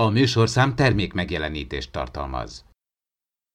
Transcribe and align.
A 0.00 0.08
műsorszám 0.08 0.74
termék 0.74 1.12
megjelenítést 1.12 1.92
tartalmaz. 1.92 2.64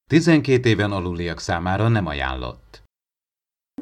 12 0.09 0.69
éven 0.69 0.91
aluliak 0.91 1.39
számára 1.39 1.87
nem 1.87 2.05
ajánlott. 2.05 2.83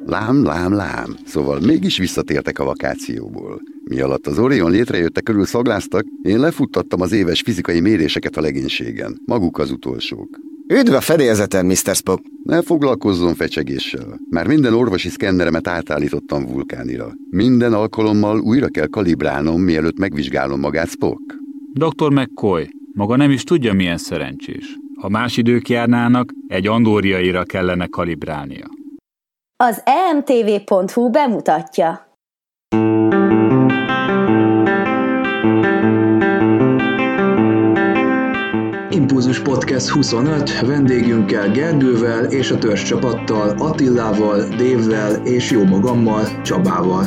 Lám, 0.05 0.43
lám, 0.43 0.73
lám. 0.73 1.17
Szóval 1.25 1.59
mégis 1.59 1.97
visszatértek 1.97 2.59
a 2.59 2.63
vakációból. 2.63 3.61
Mi 3.83 3.99
alatt 3.99 4.27
az 4.27 4.39
Orion 4.39 4.71
létrejötte 4.71 5.21
körül 5.21 5.45
szagláztak, 5.45 6.05
én 6.21 6.39
lefuttattam 6.39 7.01
az 7.01 7.11
éves 7.11 7.41
fizikai 7.41 7.79
méréseket 7.79 8.37
a 8.37 8.41
legénységen. 8.41 9.21
Maguk 9.25 9.57
az 9.57 9.71
utolsók. 9.71 10.29
Üdv 10.67 10.93
a 10.93 11.01
fedélzeten, 11.01 11.65
Mr. 11.65 11.95
Spock! 11.95 12.23
Ne 12.43 12.61
foglalkozzon 12.61 13.35
fecsegéssel. 13.35 14.19
Már 14.29 14.47
minden 14.47 14.73
orvosi 14.73 15.09
szkenneremet 15.09 15.67
átállítottam 15.67 16.45
vulkánira. 16.45 17.11
Minden 17.29 17.73
alkalommal 17.73 18.39
újra 18.39 18.67
kell 18.67 18.87
kalibrálnom, 18.87 19.61
mielőtt 19.61 19.97
megvizsgálom 19.97 20.59
magát 20.59 20.89
Spock. 20.89 21.39
Dr. 21.73 22.11
McCoy, 22.11 22.69
maga 22.93 23.15
nem 23.15 23.31
is 23.31 23.43
tudja, 23.43 23.73
milyen 23.73 23.97
szerencsés. 23.97 24.77
Ha 24.99 25.09
más 25.09 25.37
idők 25.37 25.69
járnának, 25.69 26.31
egy 26.47 26.67
andóriaira 26.67 27.43
kellene 27.43 27.87
kalibrálnia. 27.87 28.65
Az 29.63 29.83
emtv.hu 29.85 31.09
bemutatja. 31.09 32.09
Impulzus 38.89 39.39
Podcast 39.39 39.87
25 39.87 40.59
vendégünkkel 40.59 41.51
Gergővel 41.51 42.25
és 42.25 42.51
a 42.51 42.57
törzs 42.57 42.83
csapattal 42.83 43.49
Attillával, 43.49 44.43
Dévvel 44.57 45.25
és 45.25 45.51
jó 45.51 45.63
magammal 45.63 46.41
Csabával. 46.41 47.05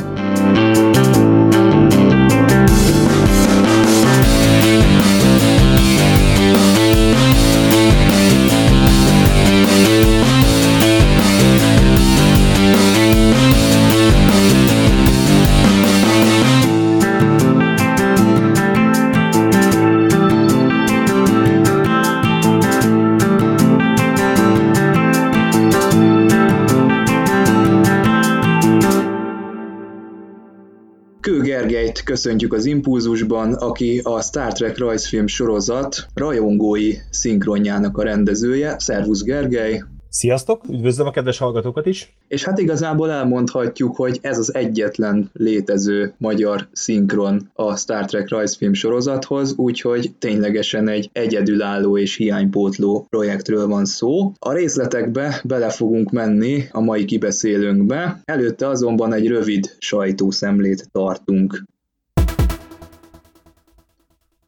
Köszöntjük 32.15 32.53
az 32.53 32.65
Impulzusban, 32.65 33.53
aki 33.53 33.99
a 34.03 34.21
Star 34.21 34.53
Trek 34.53 34.77
rajzfilm 34.77 35.27
sorozat 35.27 36.07
rajongói 36.13 36.93
szinkronjának 37.09 37.97
a 37.97 38.03
rendezője. 38.03 38.75
Szervusz 38.79 39.23
Gergely! 39.23 39.83
Sziasztok, 40.09 40.61
üdvözlöm 40.69 41.07
a 41.07 41.11
kedves 41.11 41.37
hallgatókat 41.37 41.85
is! 41.85 42.13
És 42.27 42.43
hát 42.43 42.59
igazából 42.59 43.11
elmondhatjuk, 43.11 43.95
hogy 43.95 44.19
ez 44.21 44.37
az 44.37 44.53
egyetlen 44.53 45.29
létező 45.33 46.13
magyar 46.17 46.67
szinkron 46.71 47.49
a 47.53 47.75
Star 47.75 48.05
Trek 48.05 48.29
rajzfilm 48.29 48.73
sorozathoz, 48.73 49.53
úgyhogy 49.55 50.11
ténylegesen 50.19 50.87
egy 50.87 51.09
egyedülálló 51.13 51.97
és 51.97 52.15
hiánypótló 52.15 53.05
projektről 53.09 53.67
van 53.67 53.85
szó. 53.85 54.31
A 54.39 54.53
részletekbe 54.53 55.41
bele 55.43 55.69
fogunk 55.69 56.11
menni 56.11 56.63
a 56.71 56.81
mai 56.81 57.05
kibeszélőnkbe, 57.05 58.21
előtte 58.25 58.67
azonban 58.67 59.13
egy 59.13 59.27
rövid 59.27 59.75
sajtószemlét 59.79 60.87
tartunk. 60.91 61.63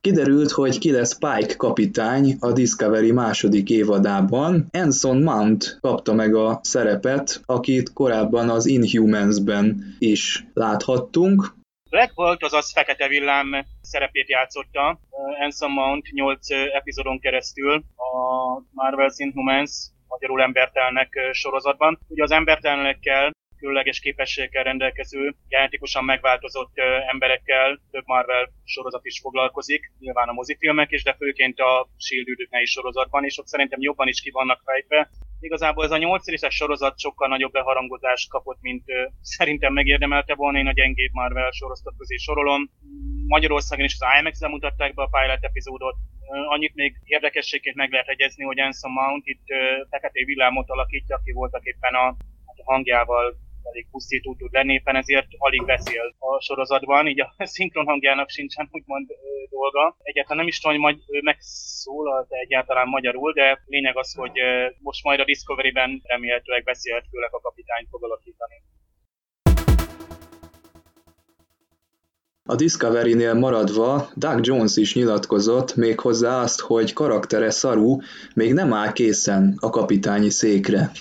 Kiderült, 0.07 0.51
hogy 0.51 0.79
ki 0.79 0.91
lesz 0.91 1.17
Pike 1.17 1.55
kapitány 1.55 2.37
a 2.39 2.51
Discovery 2.51 3.11
második 3.11 3.69
évadában. 3.69 4.65
Anson 4.71 5.21
Mount 5.21 5.77
kapta 5.81 6.13
meg 6.13 6.35
a 6.35 6.59
szerepet, 6.63 7.41
akit 7.45 7.93
korábban 7.93 8.49
az 8.49 8.65
Inhumans-ben 8.65 9.95
is 9.99 10.45
láthattunk. 10.53 11.55
Black 11.89 12.13
Bolt, 12.13 12.43
azaz 12.43 12.71
Fekete 12.71 13.07
Villám 13.07 13.65
szerepét 13.81 14.29
játszotta 14.29 14.99
Anson 15.39 15.71
Mount 15.71 16.11
8 16.11 16.49
epizódon 16.73 17.19
keresztül 17.19 17.83
a 17.95 18.11
Marvel's 18.75 19.15
Inhumans 19.15 19.71
magyarul 20.07 20.41
embertelnek 20.41 21.29
sorozatban. 21.31 21.99
Ugye 22.07 22.23
az 22.23 22.31
embertelnekkel 22.31 23.31
különleges 23.57 23.99
képességekkel 23.99 24.63
rendelkező, 24.63 25.35
genetikusan 25.47 26.03
megváltozott 26.03 26.77
emberekkel 27.11 27.79
több 27.91 28.05
Marvel 28.05 28.49
sorozat 28.63 29.05
is 29.05 29.19
foglalkozik, 29.19 29.91
nyilván 29.99 30.27
a 30.27 30.33
mozifilmek 30.33 30.91
is, 30.91 31.03
de 31.03 31.13
főként 31.13 31.59
a 31.59 31.87
Shield 31.97 32.27
üdöknei 32.27 32.65
sorozatban, 32.65 33.23
és 33.23 33.37
ott 33.37 33.47
szerintem 33.47 33.81
jobban 33.81 34.07
is 34.07 34.21
ki 34.21 34.31
vannak 34.31 34.61
fejtve. 34.65 35.09
Igazából 35.39 35.83
ez 35.83 35.91
a 35.91 35.97
nyolc 35.97 36.27
részes 36.27 36.55
sorozat 36.55 36.99
sokkal 36.99 37.27
nagyobb 37.27 37.51
beharangozást 37.51 38.29
kapott, 38.29 38.57
mint 38.61 38.83
szerintem 39.21 39.73
megérdemelte 39.73 40.35
volna. 40.35 40.57
Én 40.57 40.67
a 40.67 40.73
gyengébb 40.73 41.11
Marvel 41.13 41.51
sorozat 41.51 41.93
közé 41.97 42.15
sorolom. 42.15 42.69
Magyarországon 43.27 43.85
is 43.85 43.95
az 43.99 44.07
IMAX-en 44.19 44.49
mutatták 44.49 44.93
be 44.93 45.01
a 45.01 45.09
pilot 45.09 45.43
epizódot. 45.43 45.95
Annyit 46.49 46.75
még 46.75 46.95
érdekességként 47.03 47.75
meg 47.75 47.91
lehet 47.91 48.07
egyezni, 48.07 48.43
hogy 48.43 48.59
Anson 48.59 48.91
Mount 48.91 49.25
itt 49.25 49.45
Fekete 49.89 50.23
Villámot 50.25 50.69
alakítja, 50.69 51.15
aki 51.15 51.31
voltak 51.31 51.63
éppen 51.63 51.93
a, 51.93 52.07
a 52.45 52.63
hangjával 52.63 53.35
elég 53.71 53.87
pusztító 53.91 54.35
tud 54.35 54.53
lenni, 54.53 54.73
éppen 54.73 54.95
ezért 54.95 55.27
alig 55.37 55.65
beszél 55.65 56.15
a 56.19 56.41
sorozatban, 56.41 57.07
így 57.07 57.21
a 57.21 57.33
szinkron 57.55 57.85
hangjának 57.85 58.29
sincsen 58.29 58.69
úgymond 58.71 59.07
dolga. 59.49 59.95
Egyáltalán 60.03 60.37
nem 60.37 60.47
is 60.47 60.59
tudom, 60.59 60.75
hogy 60.75 60.85
majd 60.85 61.23
megszólalt 61.23 62.27
egyáltalán 62.29 62.87
magyarul, 62.87 63.33
de 63.33 63.61
lényeg 63.65 63.97
az, 63.97 64.13
hogy 64.13 64.39
most 64.79 65.03
majd 65.03 65.19
a 65.19 65.25
Discovery-ben 65.25 66.01
remélhetőleg 66.03 66.63
beszélhetőleg 66.63 67.33
a 67.33 67.39
kapitányt 67.39 67.87
fog 67.89 68.03
alakítani. 68.03 68.55
A 72.49 72.55
Discovery-nél 72.55 73.33
maradva 73.33 74.09
Doug 74.15 74.45
Jones 74.45 74.75
is 74.75 74.95
nyilatkozott 74.95 75.75
méghozzá 75.75 76.41
azt, 76.41 76.59
hogy 76.59 76.93
karaktere 76.93 77.49
Saru 77.49 77.97
még 78.33 78.53
nem 78.53 78.73
áll 78.73 78.91
készen 78.91 79.57
a 79.59 79.69
kapitányi 79.69 80.29
székre. 80.29 80.91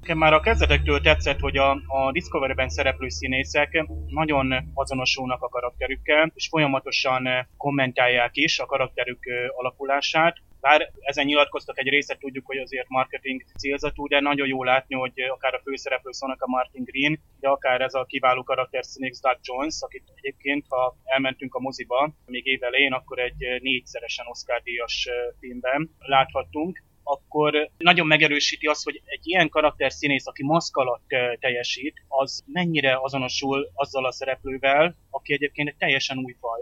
Nekem 0.00 0.18
már 0.18 0.32
a 0.32 0.40
kezdetektől 0.40 1.00
tetszett, 1.00 1.38
hogy 1.38 1.56
a, 1.56 1.70
a 1.70 2.12
Discovery-ben 2.12 2.68
szereplő 2.68 3.08
színészek 3.08 3.84
nagyon 4.06 4.70
azonosulnak 4.74 5.42
a 5.42 5.48
karakterükkel, 5.48 6.30
és 6.34 6.48
folyamatosan 6.48 7.28
kommentálják 7.56 8.36
is 8.36 8.58
a 8.58 8.66
karakterük 8.66 9.18
alakulását. 9.56 10.36
Bár 10.60 10.90
ezen 11.00 11.24
nyilatkoztak 11.24 11.78
egy 11.78 11.88
részet, 11.88 12.18
tudjuk, 12.18 12.46
hogy 12.46 12.56
azért 12.56 12.88
marketing 12.88 13.42
célzatú, 13.58 14.06
de 14.06 14.20
nagyon 14.20 14.46
jó 14.46 14.64
látni, 14.64 14.94
hogy 14.94 15.12
akár 15.20 15.54
a 15.54 15.60
főszereplő 15.64 16.12
szónak 16.12 16.42
a 16.42 16.46
Martin 16.46 16.84
Green, 16.84 17.20
de 17.40 17.48
akár 17.48 17.80
ez 17.80 17.94
a 17.94 18.04
kiváló 18.04 18.42
karakter 18.42 18.84
színész 18.84 19.20
Doug 19.20 19.38
Jones, 19.42 19.76
akit 19.80 20.12
egyébként, 20.14 20.64
ha 20.68 20.96
elmentünk 21.04 21.54
a 21.54 21.60
moziba, 21.60 22.14
még 22.26 22.46
évelején, 22.46 22.92
akkor 22.92 23.18
egy 23.18 23.60
négyszeresen 23.62 24.26
Oscar-díjas 24.26 25.08
filmben 25.40 25.90
láthattunk, 25.98 26.82
akkor 27.10 27.70
nagyon 27.78 28.06
megerősíti 28.06 28.66
azt, 28.66 28.84
hogy 28.84 29.00
egy 29.04 29.20
ilyen 29.22 29.48
karakter 29.48 29.92
színész, 29.92 30.26
aki 30.26 30.44
maszk 30.44 30.76
alatt 30.76 31.08
teljesít, 31.40 32.04
az 32.08 32.42
mennyire 32.46 32.98
azonosul 33.02 33.70
azzal 33.74 34.06
a 34.06 34.12
szereplővel, 34.12 34.96
aki 35.10 35.32
egyébként 35.32 35.68
egy 35.68 35.76
teljesen 35.76 36.18
új 36.18 36.36
faj 36.40 36.59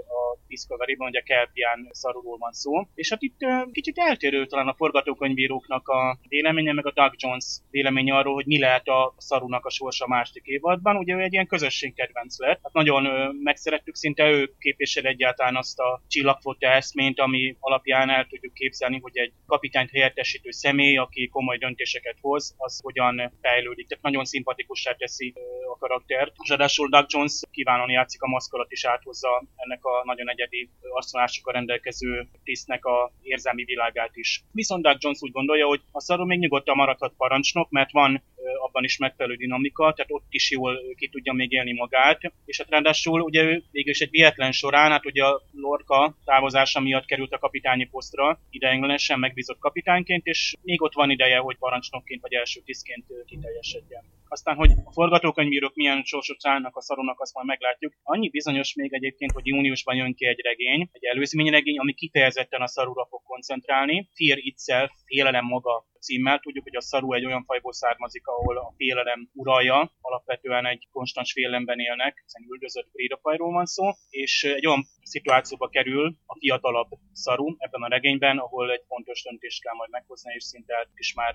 a 0.58 0.60
Discovery-ban, 0.60 1.08
ugye 1.08 1.20
Kelpián 1.20 1.88
szarulról 1.90 2.38
van 2.38 2.52
szó. 2.52 2.72
És 2.94 3.10
hát 3.10 3.22
itt 3.22 3.38
kicsit 3.72 3.98
eltérő 3.98 4.46
talán 4.46 4.68
a 4.68 4.74
forgatókönyvíróknak 4.74 5.88
a 5.88 6.18
véleménye, 6.28 6.72
meg 6.72 6.86
a 6.86 6.92
Doug 6.92 7.12
Jones 7.16 7.44
véleménye 7.70 8.16
arról, 8.16 8.34
hogy 8.34 8.46
mi 8.46 8.58
lehet 8.58 8.88
a 8.88 9.14
szarunak 9.16 9.64
a 9.64 9.70
sorsa 9.70 10.04
a 10.04 10.08
második 10.08 10.44
évadban. 10.44 10.96
Ugye 10.96 11.14
ő 11.14 11.20
egy 11.20 11.32
ilyen 11.32 11.46
közösségkedvenc 11.46 12.38
lett. 12.38 12.60
Hát 12.62 12.72
nagyon 12.72 13.34
megszerettük, 13.42 13.94
szinte 13.94 14.30
ő 14.30 14.54
képvisel 14.58 15.04
egyáltalán 15.04 15.56
azt 15.56 15.78
a 15.78 16.02
csillagfota 16.08 16.66
eszményt, 16.66 17.20
ami 17.20 17.56
alapján 17.60 18.10
el 18.10 18.26
tudjuk 18.26 18.54
képzelni, 18.54 18.98
hogy 19.00 19.18
egy 19.18 19.32
kapitányt 19.46 19.90
helyettesítő 19.90 20.50
személy, 20.50 20.96
aki 20.96 21.28
komoly 21.28 21.58
döntéseket 21.58 22.16
hoz, 22.20 22.54
az 22.56 22.80
hogyan 22.82 23.32
fejlődik. 23.40 23.86
Tehát 23.88 24.04
nagyon 24.04 24.24
szimpatikussá 24.24 24.92
teszi 24.92 25.34
a 25.72 25.78
karaktert. 25.78 26.32
És 26.42 26.48
ráadásul 26.48 26.88
Doug 26.88 27.06
Jones 27.08 27.40
kiválóan 27.50 27.90
játszik 27.90 28.22
a 28.22 28.28
maszkolat 28.28 28.72
is 28.72 28.84
áthozza 28.84 29.44
ennek 29.56 29.84
a 29.84 30.02
nagyon 30.04 30.30
egyedi 30.30 30.47
arcolásokkal 30.90 31.52
rendelkező 31.52 32.28
tisztnek 32.44 32.84
a 32.84 33.12
érzelmi 33.22 33.64
világát 33.64 34.16
is. 34.16 34.44
Viszont 34.52 34.82
Doug 34.82 34.96
Jones 35.00 35.22
úgy 35.22 35.30
gondolja, 35.30 35.66
hogy 35.66 35.80
a 35.92 36.00
szarú 36.00 36.24
még 36.24 36.38
nyugodtan 36.38 36.76
maradhat 36.76 37.14
parancsnok, 37.16 37.70
mert 37.70 37.92
van 37.92 38.22
abban 38.58 38.84
is 38.84 38.96
megfelelő 38.96 39.36
dinamika, 39.36 39.92
tehát 39.92 40.10
ott 40.10 40.26
is 40.28 40.50
jól 40.50 40.78
ki 40.96 41.08
tudja 41.08 41.32
még 41.32 41.52
élni 41.52 41.72
magát, 41.72 42.32
és 42.44 42.58
hát 42.58 42.70
ráadásul 42.70 43.20
ugye 43.20 43.42
ő 43.42 43.62
végül 43.70 43.94
egy 43.98 44.10
véletlen 44.10 44.52
során, 44.52 44.90
hát 44.90 45.06
ugye 45.06 45.24
a 45.24 45.42
Lorca 45.52 46.16
távozása 46.24 46.80
miatt 46.80 47.04
került 47.04 47.32
a 47.32 47.38
kapitányi 47.38 47.84
posztra, 47.84 48.40
ideiglenesen 48.50 49.18
megbízott 49.18 49.58
kapitányként, 49.58 50.26
és 50.26 50.54
még 50.62 50.82
ott 50.82 50.94
van 50.94 51.10
ideje, 51.10 51.38
hogy 51.38 51.56
parancsnokként 51.56 52.20
vagy 52.20 52.34
első 52.34 52.60
tisztként 52.64 53.04
kiteljesedjen. 53.26 54.02
Aztán, 54.28 54.56
hogy 54.56 54.70
a 54.84 54.92
forgatókönyvírók 54.92 55.74
milyen 55.74 56.02
sorsot 56.04 56.46
állnak 56.46 56.76
a 56.76 56.80
szaronak, 56.80 57.20
azt 57.20 57.34
majd 57.34 57.46
meglátjuk. 57.46 57.92
Annyi 58.02 58.28
bizonyos 58.28 58.74
még 58.74 58.92
egyébként, 58.92 59.32
hogy 59.32 59.46
júniusban 59.46 59.96
jön 59.96 60.14
ki 60.14 60.26
egy 60.26 60.40
regény, 60.40 60.88
egy 60.92 61.04
előzményregény, 61.04 61.78
ami 61.78 61.92
kifejezetten 61.92 62.62
a 62.62 62.66
szarúra 62.66 63.06
fog 63.06 63.22
koncentrálni. 63.22 64.08
Fear 64.14 64.38
Itself, 64.38 64.90
félelem 65.04 65.44
maga 65.44 65.86
címmel. 66.00 66.38
Tudjuk, 66.38 66.64
hogy 66.64 66.76
a 66.76 66.80
szaru 66.80 67.12
egy 67.12 67.24
olyan 67.24 67.44
fajból 67.44 67.72
származik, 67.72 68.26
ahol 68.26 68.56
a 68.56 68.72
félelem 68.76 69.30
uralja, 69.32 69.92
alapvetően 70.00 70.66
egy 70.66 70.88
konstans 70.90 71.32
félelemben 71.32 71.78
élnek, 71.78 72.20
hiszen 72.24 72.46
üldözött 72.50 72.90
prédafajról 72.92 73.52
van 73.52 73.66
szó, 73.66 73.84
és 74.10 74.44
egy 74.44 74.66
olyan 74.66 74.84
szituációba 75.02 75.68
kerül 75.68 76.16
a 76.26 76.38
fiatalabb 76.38 76.88
szaru 77.12 77.54
ebben 77.58 77.82
a 77.82 77.88
regényben, 77.88 78.38
ahol 78.38 78.72
egy 78.72 78.84
fontos 78.86 79.22
döntést 79.22 79.62
kell 79.62 79.74
majd 79.74 79.90
meghozni, 79.90 80.34
és 80.34 80.44
szinte 80.44 80.88
is 80.94 81.14
már 81.14 81.34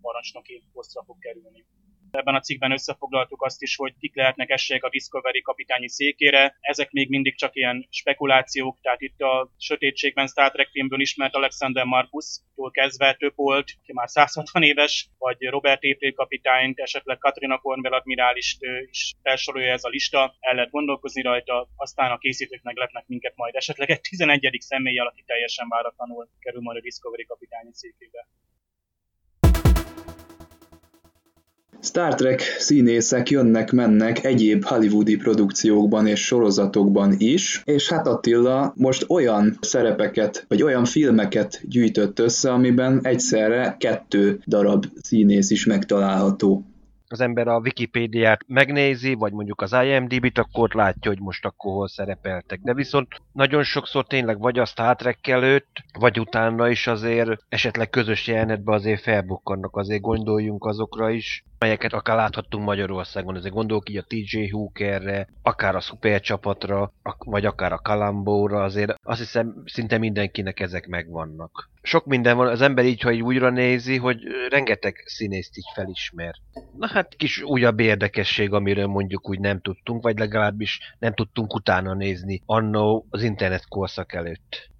parancsnoki 0.00 0.62
posztra 0.72 1.02
fog 1.04 1.18
kerülni. 1.18 1.64
Ebben 2.16 2.34
a 2.34 2.40
cikkben 2.40 2.72
összefoglaltuk 2.72 3.42
azt 3.42 3.62
is, 3.62 3.76
hogy 3.76 3.94
kik 3.98 4.16
lehetnek 4.16 4.50
esélyek 4.50 4.84
a 4.84 4.88
Discovery 4.88 5.42
kapitányi 5.42 5.88
székére. 5.88 6.56
Ezek 6.60 6.90
még 6.90 7.08
mindig 7.08 7.36
csak 7.36 7.56
ilyen 7.56 7.86
spekulációk, 7.90 8.78
tehát 8.82 9.00
itt 9.00 9.20
a 9.20 9.52
sötétségben 9.58 10.26
Star 10.26 10.50
Trek 10.50 10.68
filmből 10.68 11.00
ismert 11.00 11.34
Alexander 11.34 11.84
Marcus-tól 11.84 12.70
kezdve 12.70 13.14
több 13.14 13.32
volt, 13.34 13.66
ki 13.84 13.92
már 13.92 14.08
160 14.08 14.62
éves, 14.62 15.08
vagy 15.18 15.42
Robert 15.42 15.84
April 15.84 16.12
kapitányt, 16.12 16.78
esetleg 16.78 17.18
Katrina 17.18 17.58
Cornwell 17.58 17.92
admirálist 17.92 18.58
is 18.90 19.12
felsorolja 19.22 19.72
ez 19.72 19.84
a 19.84 19.88
lista, 19.88 20.36
el 20.40 20.54
lehet 20.54 20.70
gondolkozni 20.70 21.22
rajta, 21.22 21.68
aztán 21.76 22.10
a 22.10 22.18
készítők 22.18 22.62
meglepnek 22.62 23.06
minket 23.06 23.36
majd 23.36 23.54
esetleg 23.54 23.90
egy 23.90 24.00
11. 24.00 24.56
személyel, 24.60 25.06
aki 25.06 25.22
teljesen 25.26 25.68
váratlanul 25.68 26.28
kerül 26.38 26.60
majd 26.60 26.76
a 26.78 26.80
Discovery 26.80 27.24
kapitányi 27.24 27.70
székébe. 27.72 28.26
Star 31.86 32.14
Trek 32.14 32.40
színészek 32.40 33.30
jönnek-mennek 33.30 34.24
egyéb 34.24 34.64
hollywoodi 34.64 35.16
produkciókban 35.16 36.06
és 36.06 36.24
sorozatokban 36.24 37.14
is, 37.18 37.62
és 37.64 37.88
hát 37.88 38.06
Attila 38.06 38.72
most 38.76 39.04
olyan 39.08 39.58
szerepeket, 39.60 40.44
vagy 40.48 40.62
olyan 40.62 40.84
filmeket 40.84 41.60
gyűjtött 41.62 42.18
össze, 42.18 42.52
amiben 42.52 43.00
egyszerre 43.02 43.76
kettő 43.78 44.40
darab 44.46 44.86
színész 45.02 45.50
is 45.50 45.66
megtalálható 45.66 46.64
az 47.08 47.20
ember 47.20 47.48
a 47.48 47.58
Wikipédiát 47.58 48.40
megnézi, 48.46 49.14
vagy 49.14 49.32
mondjuk 49.32 49.60
az 49.60 49.72
IMDb-t, 49.72 50.38
akkor 50.38 50.74
látja, 50.74 51.10
hogy 51.10 51.20
most 51.20 51.44
akkor 51.44 51.72
hol 51.72 51.88
szerepeltek. 51.88 52.60
De 52.62 52.74
viszont 52.74 53.08
nagyon 53.32 53.62
sokszor 53.62 54.06
tényleg 54.06 54.38
vagy 54.38 54.58
a 54.58 54.64
Star 54.64 54.96
Trek 54.96 55.26
előtt, 55.26 55.82
vagy 55.98 56.20
utána 56.20 56.68
is 56.68 56.86
azért 56.86 57.30
esetleg 57.48 57.90
közös 57.90 58.26
jelenetben 58.26 58.74
azért 58.74 59.02
felbukkannak, 59.02 59.76
azért 59.76 60.00
gondoljunk 60.00 60.64
azokra 60.64 61.10
is, 61.10 61.44
melyeket 61.58 61.92
akár 61.92 62.16
láthattunk 62.16 62.64
Magyarországon, 62.64 63.36
ezek 63.36 63.52
gondolok 63.52 63.88
így 63.88 63.96
a 63.96 64.04
TJ 64.08 64.48
Hookerre, 64.48 65.28
akár 65.42 65.76
a 65.76 65.80
szupercsapatra, 65.80 66.92
vagy 67.18 67.46
akár 67.46 67.72
a 67.72 67.78
Kalambóra, 67.78 68.62
azért 68.62 68.94
azt 69.02 69.18
hiszem 69.18 69.62
szinte 69.64 69.98
mindenkinek 69.98 70.60
ezek 70.60 70.86
megvannak. 70.86 71.70
Sok 71.82 72.06
minden 72.06 72.36
van, 72.36 72.46
az 72.46 72.60
ember 72.60 72.84
így, 72.84 73.00
ha 73.00 73.12
így 73.12 73.22
újra 73.22 73.50
nézi, 73.50 73.96
hogy 73.96 74.18
rengeteg 74.50 75.02
színészt 75.04 75.56
így 75.56 75.70
felismer. 75.74 76.34
Na 76.76 76.86
hát 76.88 77.14
kis 77.16 77.42
újabb 77.42 77.80
érdekesség, 77.80 78.52
amiről 78.52 78.86
mondjuk 78.86 79.28
úgy 79.28 79.40
nem 79.40 79.60
tudtunk, 79.60 80.02
vagy 80.02 80.18
legalábbis 80.18 80.80
nem 80.98 81.14
tudtunk 81.14 81.54
utána 81.54 81.94
nézni 81.94 82.42
annó 82.46 83.06
az 83.10 83.22
internet 83.22 83.68
korszak 83.68 84.12
előtt. 84.12 84.74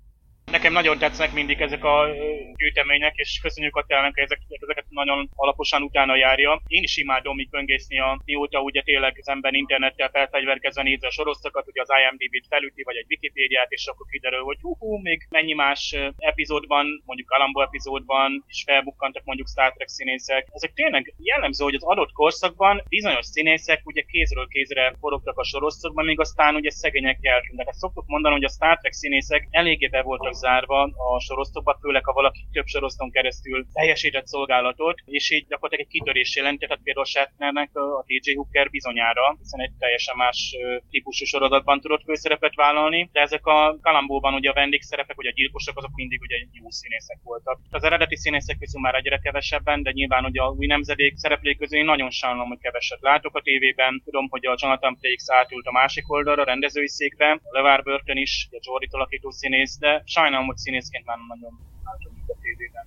Nekem 0.52 0.72
nagyon 0.72 0.98
tetszenek 0.98 1.32
mindig 1.32 1.60
ezek 1.60 1.84
a 1.84 2.08
gyűjtemények, 2.56 3.16
és 3.16 3.38
köszönjük 3.42 3.76
a 3.76 3.84
telnek, 3.86 4.16
ezek, 4.16 4.40
ezeket 4.60 4.84
nagyon 4.88 5.28
alaposan 5.34 5.82
utána 5.82 6.16
járja. 6.16 6.62
Én 6.66 6.82
is 6.82 6.96
imádom 6.96 7.38
így 7.38 7.48
böngészni, 7.48 8.00
a, 8.00 8.20
mióta 8.24 8.60
ugye 8.60 8.82
tényleg 8.82 9.16
az 9.20 9.28
ember 9.28 9.54
internettel 9.54 10.08
felfegyverkezve 10.08 10.82
nézze 10.82 11.06
a 11.06 11.10
sorozatokat, 11.10 11.68
ugye 11.68 11.80
az 11.80 11.88
IMDb-t 11.88 12.46
felüti, 12.48 12.82
vagy 12.82 12.96
egy 12.96 13.06
Wikipédiát, 13.08 13.70
és 13.70 13.86
akkor 13.86 14.06
kiderül, 14.10 14.42
hogy 14.42 14.58
hú, 14.60 14.76
hú 14.78 14.96
még 14.96 15.26
mennyi 15.30 15.52
más 15.52 15.94
epizódban, 16.18 17.02
mondjuk 17.04 17.30
Alambo 17.30 17.60
epizódban 17.60 18.44
is 18.48 18.62
felbukkantak 18.66 19.24
mondjuk 19.24 19.48
Star 19.48 19.72
Trek 19.72 19.88
színészek. 19.88 20.48
Ezek 20.52 20.72
tényleg 20.72 21.14
jellemző, 21.18 21.64
hogy 21.64 21.74
az 21.74 21.84
adott 21.84 22.12
korszakban 22.12 22.82
bizonyos 22.88 23.26
színészek 23.26 23.80
ugye 23.84 24.02
kézről 24.02 24.48
kézre 24.48 24.94
forogtak 25.00 25.38
a 25.38 25.44
sorozatokban, 25.44 26.04
még 26.04 26.20
aztán 26.20 26.54
ugye 26.54 26.70
szegények 26.70 27.18
eltűntek. 27.20 27.68
Ezt 27.68 27.78
szoktuk 27.78 28.06
mondani, 28.06 28.34
hogy 28.34 28.44
a 28.44 28.48
Star 28.48 28.78
Trek 28.78 28.92
színészek 28.92 29.48
eléggé 29.50 29.86
be 29.86 30.02
voltak 30.02 30.34
zárva 30.36 30.82
a 30.82 31.20
sorosztokba, 31.20 31.78
főleg 31.80 32.04
ha 32.04 32.12
valaki 32.12 32.46
több 32.52 32.66
soroszton 32.66 33.10
keresztül 33.10 33.66
teljesített 33.72 34.26
szolgálatot, 34.26 34.98
és 35.04 35.30
így 35.30 35.46
gyakorlatilag 35.46 35.84
egy 35.84 35.92
kitörés 35.92 36.36
jelentett, 36.36 36.82
például 36.82 37.06
Shatnernek 37.06 37.70
a 37.76 38.04
DJ 38.06 38.34
Hooker 38.34 38.70
bizonyára, 38.70 39.36
hiszen 39.38 39.60
egy 39.60 39.72
teljesen 39.78 40.16
más 40.16 40.56
típusú 40.90 41.24
sorozatban 41.24 41.80
tudott 41.80 42.02
főszerepet 42.04 42.54
vállalni, 42.54 43.08
de 43.12 43.20
ezek 43.20 43.46
a 43.46 43.78
Kalambóban 43.80 44.34
ugye 44.34 44.50
a 44.50 44.52
vendégszerepek, 44.52 45.18
ugye 45.18 45.28
a 45.28 45.32
gyilkosok, 45.32 45.78
azok 45.78 45.94
mindig 45.94 46.20
ugye 46.20 46.36
jó 46.52 46.70
színészek 46.70 47.18
voltak. 47.22 47.58
Az 47.70 47.82
eredeti 47.82 48.16
színészek 48.16 48.58
közül 48.58 48.80
már 48.80 48.94
egyre 48.94 49.18
kevesebben, 49.18 49.82
de 49.82 49.90
nyilván 49.90 50.24
ugye 50.24 50.42
a 50.42 50.50
új 50.50 50.66
nemzedék 50.66 51.16
szereplők 51.16 51.58
közül 51.58 51.78
én 51.78 51.84
nagyon 51.84 52.10
sajnálom, 52.10 52.48
hogy 52.48 52.58
keveset 52.58 53.00
látok 53.00 53.36
a 53.36 53.40
tévében. 53.40 54.02
Tudom, 54.04 54.26
hogy 54.28 54.46
a 54.46 54.56
Jonathan 54.60 54.96
Frakes 55.00 55.24
átült 55.26 55.66
a 55.66 55.72
másik 55.72 56.10
oldalra, 56.12 56.42
a 56.42 56.44
rendezői 56.44 56.88
székre, 56.88 57.30
a 57.32 57.40
LeVar 57.50 57.82
Burton 57.82 58.16
is, 58.16 58.48
a 58.50 58.58
Jordi 58.60 58.88
alakító 58.90 59.30
színész, 59.30 59.78
de 59.78 60.02
sajnálom 60.04 60.25
sajnálom, 60.26 60.46
hogy 60.52 60.56
színészként 60.64 61.04
már 61.06 61.18
nagyon 61.32 61.54
látom 61.82 62.12
a 62.26 62.36
tévében 62.40 62.86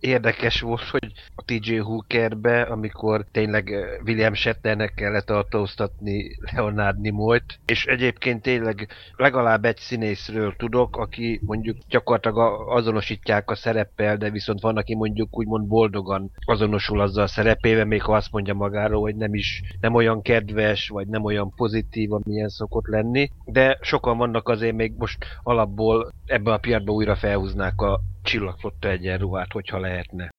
érdekes 0.00 0.60
volt, 0.60 0.82
hogy 0.82 1.12
a 1.34 1.42
TJ 1.44 1.76
Hookerbe, 1.76 2.62
amikor 2.62 3.24
tényleg 3.32 3.72
eh, 3.72 3.88
William 4.04 4.34
Shatnernek 4.34 4.94
kellett 4.94 5.26
tartóztatni 5.26 6.36
Leonard 6.52 7.00
Nimoyt, 7.00 7.58
és 7.66 7.86
egyébként 7.86 8.42
tényleg 8.42 8.88
legalább 9.16 9.64
egy 9.64 9.76
színészről 9.76 10.54
tudok, 10.56 10.96
aki 10.96 11.40
mondjuk 11.44 11.76
gyakorlatilag 11.88 12.68
azonosítják 12.68 13.50
a 13.50 13.54
szereppel, 13.54 14.16
de 14.16 14.30
viszont 14.30 14.60
van, 14.60 14.76
aki 14.76 14.94
mondjuk 14.94 15.38
úgymond 15.38 15.66
boldogan 15.66 16.30
azonosul 16.44 17.00
azzal 17.00 17.22
a 17.22 17.26
szerepével, 17.26 17.84
még 17.84 18.02
ha 18.02 18.14
azt 18.14 18.32
mondja 18.32 18.54
magáról, 18.54 19.00
hogy 19.00 19.16
nem 19.16 19.34
is 19.34 19.62
nem 19.80 19.94
olyan 19.94 20.22
kedves, 20.22 20.88
vagy 20.88 21.06
nem 21.06 21.24
olyan 21.24 21.52
pozitív, 21.56 22.12
amilyen 22.12 22.48
szokott 22.48 22.86
lenni, 22.86 23.30
de 23.44 23.78
sokan 23.80 24.18
vannak 24.18 24.48
azért 24.48 24.76
még 24.76 24.92
most 24.98 25.24
alapból 25.42 26.12
ebbe 26.26 26.52
a 26.52 26.58
piacba 26.58 26.92
újra 26.92 27.16
felhúznák 27.16 27.80
a 27.80 28.00
csillagflotta 28.22 28.88
egyenruhát, 28.88 29.52
hogyha 29.52 29.78
lehetne. 29.78 30.30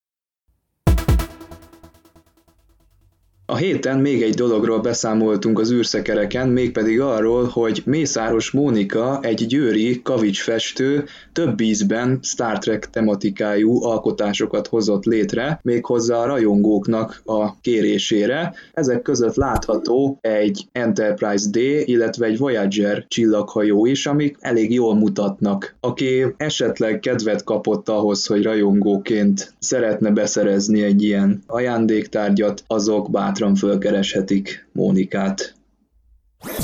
A 3.52 3.56
héten 3.56 4.00
még 4.00 4.22
egy 4.22 4.34
dologról 4.34 4.80
beszámoltunk 4.80 5.60
az 5.60 5.72
űrszekereken, 5.72 6.50
mégpedig 6.50 7.02
arról, 7.02 7.46
hogy 7.46 7.82
Mészáros 7.86 8.52
Mónika, 8.52 9.20
egy 9.22 9.46
győri 9.46 10.02
kavicsfestő, 10.02 11.04
több 11.34 11.62
ízben 11.62 12.20
Star 12.22 12.58
Trek 12.58 12.90
tematikájú 12.90 13.84
alkotásokat 13.84 14.68
hozott 14.68 15.04
létre, 15.04 15.60
méghozzá 15.64 16.16
a 16.16 16.26
rajongóknak 16.26 17.22
a 17.26 17.60
kérésére. 17.62 18.54
Ezek 18.74 19.02
között 19.02 19.36
látható 19.36 20.18
egy 20.22 20.68
Enterprise 20.72 21.50
D, 21.50 21.56
illetve 21.86 22.26
egy 22.26 22.38
Voyager 22.38 23.06
csillaghajó 23.08 23.86
is, 23.86 24.06
amik 24.06 24.38
elég 24.40 24.74
jól 24.74 24.96
mutatnak. 24.96 25.76
Aki 25.80 26.26
esetleg 26.38 27.00
kedvet 27.00 27.44
kapott 27.44 27.90
ahhoz, 27.90 28.26
hogy 28.26 28.44
rajongóként 28.44 29.54
szeretne 29.60 30.10
beszerezni 30.10 30.82
egy 30.82 31.04
ilyen 31.04 31.44
ajándéktárgyat, 31.48 32.64
azok 32.68 33.12
bátran 33.12 33.40
bátran 33.42 33.56
fölkereshetik 33.56 34.68
Mónikát. 34.72 35.54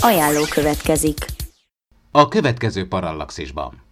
Ajánló 0.01 0.41
következik. 0.53 1.25
A 2.12 2.27
következő 2.27 2.88
parallaxisban. 2.88 3.86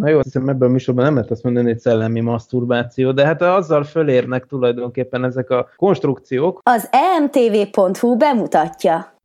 Na 0.00 0.08
jó, 0.08 0.20
hiszem 0.20 0.48
ebben 0.48 0.68
a 0.68 0.72
műsorban 0.72 1.04
nem 1.04 1.14
lehet 1.14 1.30
azt 1.30 1.42
mondani, 1.42 1.68
hogy 1.68 1.78
szellemi 1.78 2.20
maszturbáció, 2.20 3.12
de 3.12 3.24
hát 3.24 3.42
azzal 3.42 3.84
fölérnek 3.84 4.46
tulajdonképpen 4.46 5.24
ezek 5.24 5.50
a 5.50 5.68
konstrukciók. 5.76 6.60
Az 6.62 6.88
emtv.hu 6.90 8.16
bemutatja. 8.16 9.15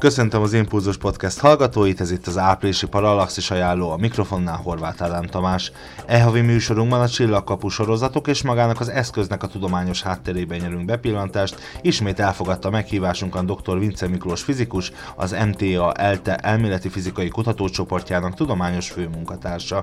Köszöntöm 0.00 0.42
az 0.42 0.52
Impulzus 0.52 0.96
Podcast 0.96 1.38
hallgatóit, 1.38 2.00
ez 2.00 2.10
itt 2.10 2.26
az 2.26 2.38
áprilisi 2.38 2.86
Parallaxis 2.86 3.50
ajánló, 3.50 3.90
a 3.90 3.96
mikrofonnál 3.96 4.56
Horváth 4.56 5.02
Ádám 5.02 5.26
Tamás. 5.26 5.72
E 6.06 6.22
havi 6.22 6.40
műsorunkban 6.40 7.00
a 7.00 7.08
csillagkapu 7.08 7.68
sorozatok 7.68 8.26
és 8.28 8.42
magának 8.42 8.80
az 8.80 8.88
eszköznek 8.88 9.42
a 9.42 9.46
tudományos 9.46 10.02
hátterében 10.02 10.58
nyerünk 10.58 10.84
bepillantást. 10.84 11.60
Ismét 11.82 12.20
elfogadta 12.20 12.70
meghívásunkon 12.70 13.46
dr. 13.46 13.78
Vince 13.78 14.08
Miklós 14.08 14.42
fizikus, 14.42 14.92
az 15.14 15.36
MTA 15.46 15.92
ELTE 15.92 16.36
elméleti 16.36 16.88
fizikai 16.88 17.28
kutatócsoportjának 17.28 18.34
tudományos 18.34 18.90
főmunkatársa. 18.90 19.82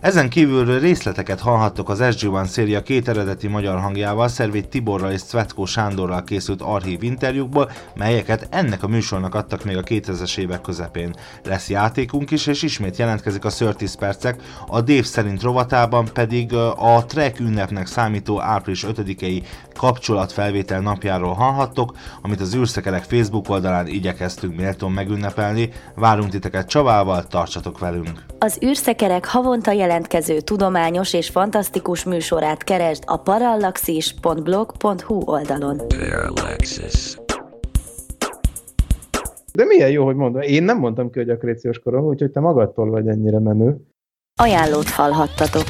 Ezen 0.00 0.28
kívül 0.28 0.78
részleteket 0.80 1.40
hallhattok 1.40 1.88
az 1.88 1.98
SG-1 2.02 2.44
széria 2.44 2.82
két 2.82 3.08
eredeti 3.08 3.46
magyar 3.46 3.80
hangjával, 3.80 4.28
Szervét 4.28 4.68
Tiborral 4.68 5.12
és 5.12 5.22
Cvetkó 5.22 5.64
Sándorral 5.64 6.24
készült 6.24 6.62
archív 6.62 7.02
interjúkból, 7.02 7.70
melyeket 7.94 8.46
ennek 8.50 8.82
a 8.82 8.88
műsornak 8.88 9.34
maradtak 9.48 9.64
még 9.64 9.76
a 9.76 10.12
2000-es 10.12 10.38
évek 10.38 10.60
közepén. 10.60 11.14
Lesz 11.44 11.68
játékunk 11.68 12.30
is, 12.30 12.46
és 12.46 12.62
ismét 12.62 12.96
jelentkezik 12.96 13.44
a 13.44 13.50
30 13.58 13.94
percek, 13.94 14.40
a 14.66 14.80
Dave 14.80 15.02
szerint 15.02 15.42
rovatában 15.42 16.08
pedig 16.12 16.54
a 16.76 17.04
Trek 17.06 17.40
ünnepnek 17.40 17.86
számító 17.86 18.40
április 18.40 18.86
5-i 18.88 19.42
kapcsolatfelvétel 19.74 20.80
napjáról 20.80 21.34
hallhattok, 21.34 21.96
amit 22.22 22.40
az 22.40 22.54
űrszekerek 22.54 23.02
Facebook 23.02 23.48
oldalán 23.48 23.86
igyekeztünk 23.86 24.56
méltón 24.56 24.92
megünnepelni. 24.92 25.70
Várunk 25.94 26.30
titeket 26.30 26.68
Csavával, 26.68 27.26
tartsatok 27.26 27.78
velünk! 27.78 28.24
Az 28.38 28.58
űrszekerek 28.64 29.26
havonta 29.26 29.72
jelentkező 29.72 30.40
tudományos 30.40 31.12
és 31.12 31.28
fantasztikus 31.28 32.04
műsorát 32.04 32.64
keresd 32.64 33.02
a 33.06 33.16
parallaxis.blog.hu 33.16 35.22
oldalon. 35.24 35.82
Parallaxis. 35.88 37.26
De 39.52 39.64
milyen 39.64 39.90
jó, 39.90 40.04
hogy 40.04 40.16
mondom. 40.16 40.40
Én 40.40 40.62
nem 40.62 40.78
mondtam 40.78 41.10
ki, 41.10 41.18
hogy 41.18 41.30
akréciós 41.30 41.78
korom, 41.78 42.04
úgyhogy 42.04 42.30
te 42.30 42.40
magadtól 42.40 42.90
vagy 42.90 43.08
ennyire 43.08 43.38
menő. 43.38 43.76
Ajánlót 44.40 44.88
hallhattatok. 44.90 45.66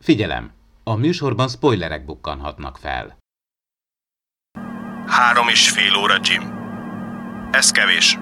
Figyelem! 0.00 0.50
A 0.84 0.96
műsorban 0.96 1.48
spoilerek 1.48 2.04
bukkanhatnak 2.04 2.76
fel. 2.76 3.18
Három 5.06 5.48
és 5.48 5.70
fél 5.70 5.94
óra, 6.02 6.14
Jim. 6.22 6.42
Ez 7.52 7.70
kevés. 7.70 8.18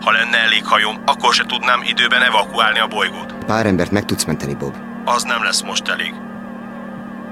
Ha 0.00 0.10
lenne 0.10 0.36
elég 0.36 0.64
hajom, 0.64 1.02
akkor 1.06 1.32
se 1.34 1.44
tudnám 1.44 1.82
időben 1.82 2.22
evakuálni 2.22 2.78
a 2.78 2.86
bolygót. 2.86 3.44
Pár 3.44 3.66
embert 3.66 3.90
meg 3.90 4.04
tudsz 4.04 4.24
menteni, 4.24 4.54
Bob. 4.54 4.74
Az 5.04 5.22
nem 5.22 5.42
lesz 5.42 5.62
most 5.62 5.88
elég. 5.88 6.12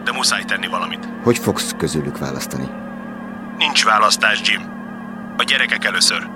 De 0.05 0.13
muszáj 0.13 0.45
tenni 0.45 0.67
valamit. 0.67 1.09
Hogy 1.23 1.39
fogsz 1.39 1.75
közülük 1.77 2.19
választani? 2.19 2.69
Nincs 3.59 3.85
választás, 3.85 4.41
Jim. 4.49 4.63
A 5.37 5.43
gyerekek 5.43 5.85
először. 5.85 6.34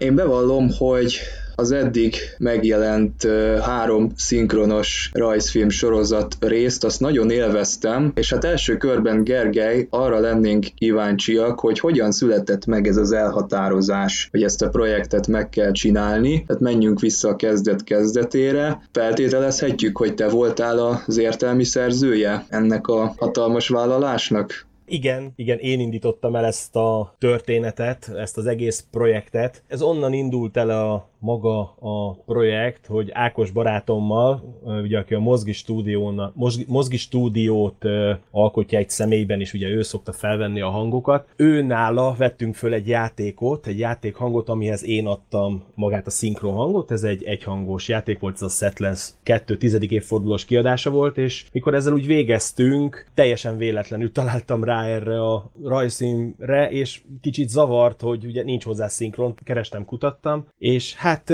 Én 0.00 0.14
bevallom, 0.14 0.70
hogy 0.78 1.18
az 1.54 1.72
eddig 1.72 2.14
megjelent 2.38 3.28
három 3.62 4.12
szinkronos 4.16 5.10
rajzfilm 5.12 5.68
sorozat 5.68 6.36
részt, 6.40 6.84
azt 6.84 7.00
nagyon 7.00 7.30
élveztem, 7.30 8.12
és 8.14 8.30
hát 8.32 8.44
első 8.44 8.76
körben 8.76 9.24
Gergely, 9.24 9.86
arra 9.90 10.18
lennénk 10.20 10.66
kíváncsiak, 10.76 11.60
hogy 11.60 11.78
hogyan 11.78 12.12
született 12.12 12.66
meg 12.66 12.86
ez 12.86 12.96
az 12.96 13.12
elhatározás, 13.12 14.28
hogy 14.30 14.42
ezt 14.42 14.62
a 14.62 14.68
projektet 14.68 15.26
meg 15.26 15.48
kell 15.48 15.72
csinálni, 15.72 16.44
tehát 16.46 16.62
menjünk 16.62 17.00
vissza 17.00 17.28
a 17.28 17.36
kezdet 17.36 17.84
kezdetére. 17.84 18.82
Feltételezhetjük, 18.92 19.96
hogy 19.96 20.14
te 20.14 20.28
voltál 20.28 20.78
az 21.06 21.18
értelmi 21.18 21.64
szerzője 21.64 22.44
ennek 22.48 22.86
a 22.86 23.14
hatalmas 23.16 23.68
vállalásnak? 23.68 24.68
Igen, 24.92 25.32
igen, 25.36 25.58
én 25.58 25.80
indítottam 25.80 26.36
el 26.36 26.44
ezt 26.44 26.76
a 26.76 27.14
történetet, 27.18 28.08
ezt 28.16 28.36
az 28.36 28.46
egész 28.46 28.86
projektet. 28.90 29.62
Ez 29.68 29.82
onnan 29.82 30.12
indult 30.12 30.56
el 30.56 30.70
a 30.70 31.09
maga 31.20 31.60
a 31.80 32.14
projekt, 32.14 32.86
hogy 32.86 33.10
Ákos 33.12 33.50
barátommal, 33.50 34.58
ugye 34.82 34.98
aki 34.98 35.14
a 35.14 35.18
Mozgi, 35.18 35.52
stúdión, 35.52 36.32
Mozgi 36.66 36.96
stúdiót 36.96 37.84
alkotja 38.30 38.78
egy 38.78 38.90
személyben, 38.90 39.40
és 39.40 39.52
ugye 39.52 39.68
ő 39.68 39.82
szokta 39.82 40.12
felvenni 40.12 40.60
a 40.60 40.68
hangokat. 40.68 41.28
Ő 41.36 41.62
nála 41.62 42.14
vettünk 42.18 42.54
föl 42.54 42.72
egy 42.72 42.88
játékot, 42.88 43.66
egy 43.66 43.78
játékhangot, 43.78 44.48
amihez 44.48 44.84
én 44.84 45.06
adtam 45.06 45.62
magát 45.74 46.06
a 46.06 46.10
szinkron 46.10 46.54
hangot, 46.54 46.90
ez 46.90 47.02
egy 47.02 47.24
egyhangos 47.24 47.88
játék 47.88 48.18
volt, 48.18 48.34
ez 48.34 48.42
a 48.42 48.48
Setlands 48.48 49.08
2 49.22 49.56
tizedik 49.56 49.90
évfordulós 49.90 50.44
kiadása 50.44 50.90
volt, 50.90 51.18
és 51.18 51.46
mikor 51.52 51.74
ezzel 51.74 51.92
úgy 51.92 52.06
végeztünk, 52.06 53.06
teljesen 53.14 53.56
véletlenül 53.56 54.12
találtam 54.12 54.64
rá 54.64 54.84
erre 54.84 55.22
a 55.22 55.50
rajzszínre, 55.64 56.70
és 56.70 57.00
kicsit 57.20 57.48
zavart, 57.48 58.00
hogy 58.00 58.24
ugye 58.24 58.42
nincs 58.42 58.64
hozzá 58.64 58.88
szinkron, 58.88 59.34
kerestem, 59.44 59.84
kutattam, 59.84 60.46
és 60.58 60.94
hát 60.94 61.09
hát 61.10 61.32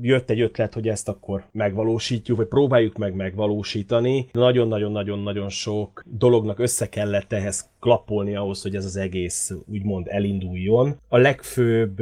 jött 0.00 0.30
egy 0.30 0.40
ötlet, 0.40 0.74
hogy 0.74 0.88
ezt 0.88 1.08
akkor 1.08 1.44
megvalósítjuk, 1.52 2.36
vagy 2.36 2.46
próbáljuk 2.46 2.96
meg 2.96 3.14
megvalósítani. 3.14 4.28
Nagyon-nagyon-nagyon-nagyon 4.32 5.48
sok 5.48 6.04
dolognak 6.06 6.58
össze 6.58 6.88
kellett 6.88 7.32
ehhez 7.32 7.70
klappolni 7.80 8.36
ahhoz, 8.36 8.62
hogy 8.62 8.74
ez 8.74 8.84
az 8.84 8.96
egész 8.96 9.52
úgymond 9.72 10.06
elinduljon. 10.08 10.96
A 11.08 11.16
legfőbb 11.16 11.96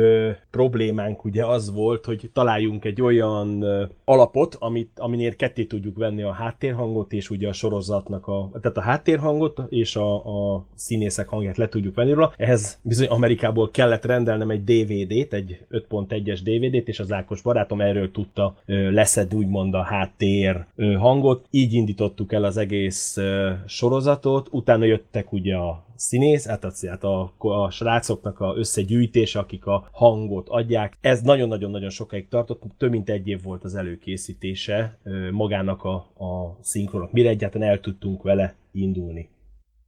problémánk 0.50 1.24
ugye 1.24 1.46
az 1.46 1.72
volt, 1.74 2.04
hogy 2.04 2.30
találjunk 2.32 2.84
egy 2.84 3.02
olyan 3.02 3.64
alapot, 4.04 4.56
amit, 4.58 4.90
aminél 4.96 5.36
ketté 5.36 5.64
tudjuk 5.64 5.96
venni 5.96 6.22
a 6.22 6.32
háttérhangot, 6.32 7.12
és 7.12 7.30
ugye 7.30 7.48
a 7.48 7.52
sorozatnak 7.52 8.26
a, 8.26 8.50
tehát 8.60 8.76
a 8.76 8.80
háttérhangot 8.80 9.62
és 9.68 9.96
a, 9.96 10.14
a 10.54 10.64
színészek 10.74 11.28
hangját 11.28 11.56
le 11.56 11.68
tudjuk 11.68 11.94
venni 11.94 12.12
róla. 12.12 12.32
Ehhez 12.36 12.78
bizony 12.82 13.06
Amerikából 13.06 13.70
kellett 13.70 14.04
rendelnem 14.04 14.50
egy 14.50 14.64
DVD-t, 14.64 15.32
egy 15.32 15.58
5.1-es 15.70 16.40
DVD-t, 16.42 16.88
és 16.88 17.00
az 17.00 17.12
Ákos 17.12 17.42
barátom 17.42 17.80
erről 17.80 18.10
tudta 18.10 18.54
leszedni 18.66 19.36
úgymond 19.36 19.74
a 19.74 19.82
háttér 19.82 20.64
hangot. 20.98 21.46
Így 21.50 21.72
indítottuk 21.72 22.32
el 22.32 22.44
az 22.44 22.56
egész 22.56 23.16
sorozatot, 23.66 24.48
utána 24.50 24.84
jöttek 24.84 25.32
ugye 25.32 25.54
a 25.56 25.65
színész, 25.94 26.46
hát 26.46 26.64
a, 26.64 26.72
hát 26.88 27.04
a, 27.04 27.32
a 27.38 27.70
srácoknak 27.70 28.40
a 28.40 28.54
összegyűjtése, 28.56 29.38
akik 29.38 29.66
a 29.66 29.88
hangot 29.92 30.48
adják. 30.48 30.96
Ez 31.00 31.20
nagyon-nagyon-nagyon 31.22 31.90
sokáig 31.90 32.28
tartott, 32.28 32.62
több 32.78 32.90
mint 32.90 33.10
egy 33.10 33.28
év 33.28 33.42
volt 33.42 33.64
az 33.64 33.74
előkészítése 33.74 34.98
magának 35.30 35.84
a, 35.84 35.94
a 36.24 36.58
szinkronok, 36.60 37.12
mire 37.12 37.28
egyáltalán 37.28 37.68
el 37.68 37.80
tudtunk 37.80 38.22
vele 38.22 38.54
indulni. 38.72 39.28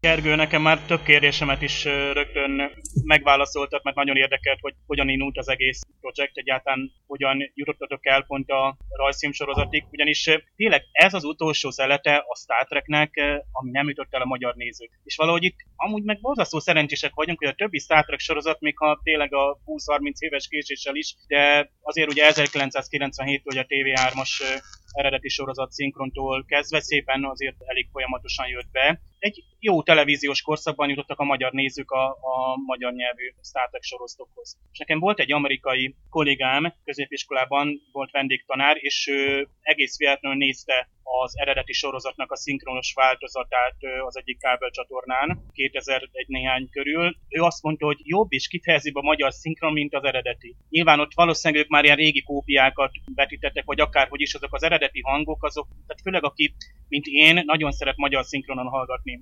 Gergő, 0.01 0.35
nekem 0.35 0.63
már 0.63 0.81
több 0.81 1.03
kérdésemet 1.03 1.63
is 1.63 1.85
rögtön 1.85 2.71
megválaszoltak, 3.05 3.83
mert 3.83 3.97
nagyon 3.97 4.17
érdekelt, 4.17 4.59
hogy 4.61 4.75
hogyan 4.87 5.09
indult 5.09 5.39
az 5.39 5.49
egész 5.49 5.81
projekt, 6.01 6.37
egyáltalán 6.37 6.93
hogyan 7.07 7.51
jutottatok 7.55 8.07
el 8.07 8.25
pont 8.27 8.51
a 8.51 8.77
rajzfilm 8.97 9.33
sorozatig, 9.33 9.85
ugyanis 9.91 10.31
tényleg 10.57 10.83
ez 10.93 11.15
az 11.15 11.25
utolsó 11.25 11.71
szelete 11.71 12.17
a 12.17 12.37
Star 12.37 12.67
Treknek, 12.67 13.21
ami 13.53 13.71
nem 13.71 13.89
jutott 13.89 14.15
el 14.15 14.21
a 14.21 14.25
magyar 14.25 14.55
nézők. 14.55 14.91
És 15.05 15.17
valahogy 15.17 15.43
itt 15.45 15.57
amúgy 15.77 16.03
meg 16.03 16.21
borzasztó 16.21 16.59
szerencsések 16.59 17.15
vagyunk, 17.15 17.39
hogy 17.39 17.49
a 17.49 17.55
többi 17.55 17.79
Star 17.79 18.05
Trek 18.05 18.19
sorozat, 18.19 18.61
még 18.61 18.79
ha 18.79 19.01
tényleg 19.03 19.35
a 19.35 19.59
20-30 19.67 20.19
éves 20.19 20.49
késéssel 20.49 20.95
is, 20.95 21.15
de 21.27 21.71
azért 21.83 22.11
ugye 22.11 22.27
1997 22.27 23.43
hogy 23.45 23.59
a 23.59 23.67
TV3-as 23.67 24.61
eredeti 24.93 25.29
sorozat 25.29 25.71
szinkrontól 25.71 26.45
kezdve 26.45 26.81
szépen 26.81 27.25
azért 27.25 27.57
elég 27.67 27.89
folyamatosan 27.93 28.49
jött 28.49 28.71
be. 28.73 29.01
Egy 29.19 29.45
jó 29.59 29.83
televíziós 29.83 30.43
korszakban 30.43 30.89
jutottak 30.89 31.19
a 31.19 31.25
magyar 31.25 31.53
nézők 31.53 31.91
a, 31.91 32.09
a 32.11 32.57
magyar 32.67 32.93
nyelvű 32.93 33.33
Star 33.43 33.69
Trek 33.69 33.83
sorozatokhoz. 33.83 34.57
És 34.73 34.79
nekem 34.79 34.99
volt 34.99 35.21
egy 35.21 35.33
amerikai 35.33 35.95
kollégám, 36.11 36.75
középiskolában 36.85 37.81
volt 37.93 38.11
vendégtanár, 38.11 38.77
és 38.81 39.07
ő 39.07 39.49
egész 39.61 39.99
véletlenül 39.99 40.39
nézte 40.39 40.89
az 41.23 41.39
eredeti 41.39 41.73
sorozatnak 41.73 42.33
a 42.33 42.37
szinkronos 42.37 42.93
változatát 42.95 43.77
az 44.07 44.17
egyik 44.17 44.39
kábelcsatornán 44.39 45.45
2001 45.53 46.11
néhány 46.27 46.69
körül. 46.71 47.17
Ő 47.29 47.43
azt 47.43 47.63
mondta, 47.63 47.87
hogy 47.87 47.99
jobb 48.03 48.33
és 48.33 48.49
kifejezibb 48.49 48.95
a 48.95 49.03
magyar 49.03 49.33
szinkron, 49.33 49.73
mint 49.73 49.95
az 49.95 50.05
eredeti. 50.05 50.57
Nyilván 50.69 51.01
ott 51.01 51.15
valószínűleg 51.15 51.65
ők 51.65 51.71
már 51.71 51.85
ilyen 51.85 51.97
régi 51.97 52.23
kópiákat 52.23 52.91
vetítettek, 53.15 53.65
vagy 53.65 53.81
akárhogy 53.81 54.21
is 54.21 54.35
azok 54.35 54.55
az 54.55 54.63
eredeti 54.63 55.01
hangok, 55.01 55.45
azok, 55.45 55.67
tehát 55.87 56.03
főleg 56.03 56.25
aki, 56.25 56.55
mint 56.89 57.07
én, 57.07 57.43
nagyon 57.45 57.73
szeret 57.73 57.97
magyar 57.97 58.25
szinkronon 58.25 58.67
hallgatni 58.67 59.21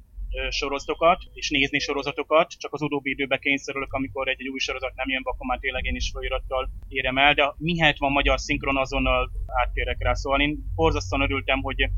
sorozatokat, 0.51 1.23
és 1.33 1.51
nézni 1.51 1.79
sorozatokat, 1.79 2.59
csak 2.59 2.73
az 2.73 2.83
utóbbi 2.83 3.11
időben 3.11 3.39
kényszerülök, 3.39 3.93
amikor 3.93 4.29
egy, 4.29 4.41
egy 4.41 4.49
új 4.49 4.59
sorozat 4.59 4.95
nem 4.95 5.09
jön, 5.09 5.23
akkor 5.25 5.47
már 5.47 5.59
tényleg 5.59 5.85
én 5.85 5.95
is 5.95 6.11
felirattal 6.15 6.69
érem 6.89 7.19
el, 7.19 7.35
de 7.35 7.55
mihelyt 7.57 7.99
van 7.99 8.13
magyar 8.13 8.39
szinkron, 8.41 8.77
azonnal 8.77 9.31
áttérek 9.47 9.97
rá. 9.99 10.13
Szóval 10.13 10.41
én 10.41 10.59
borzasztóan 10.75 11.23
örültem, 11.23 11.61
hogy 11.63 11.89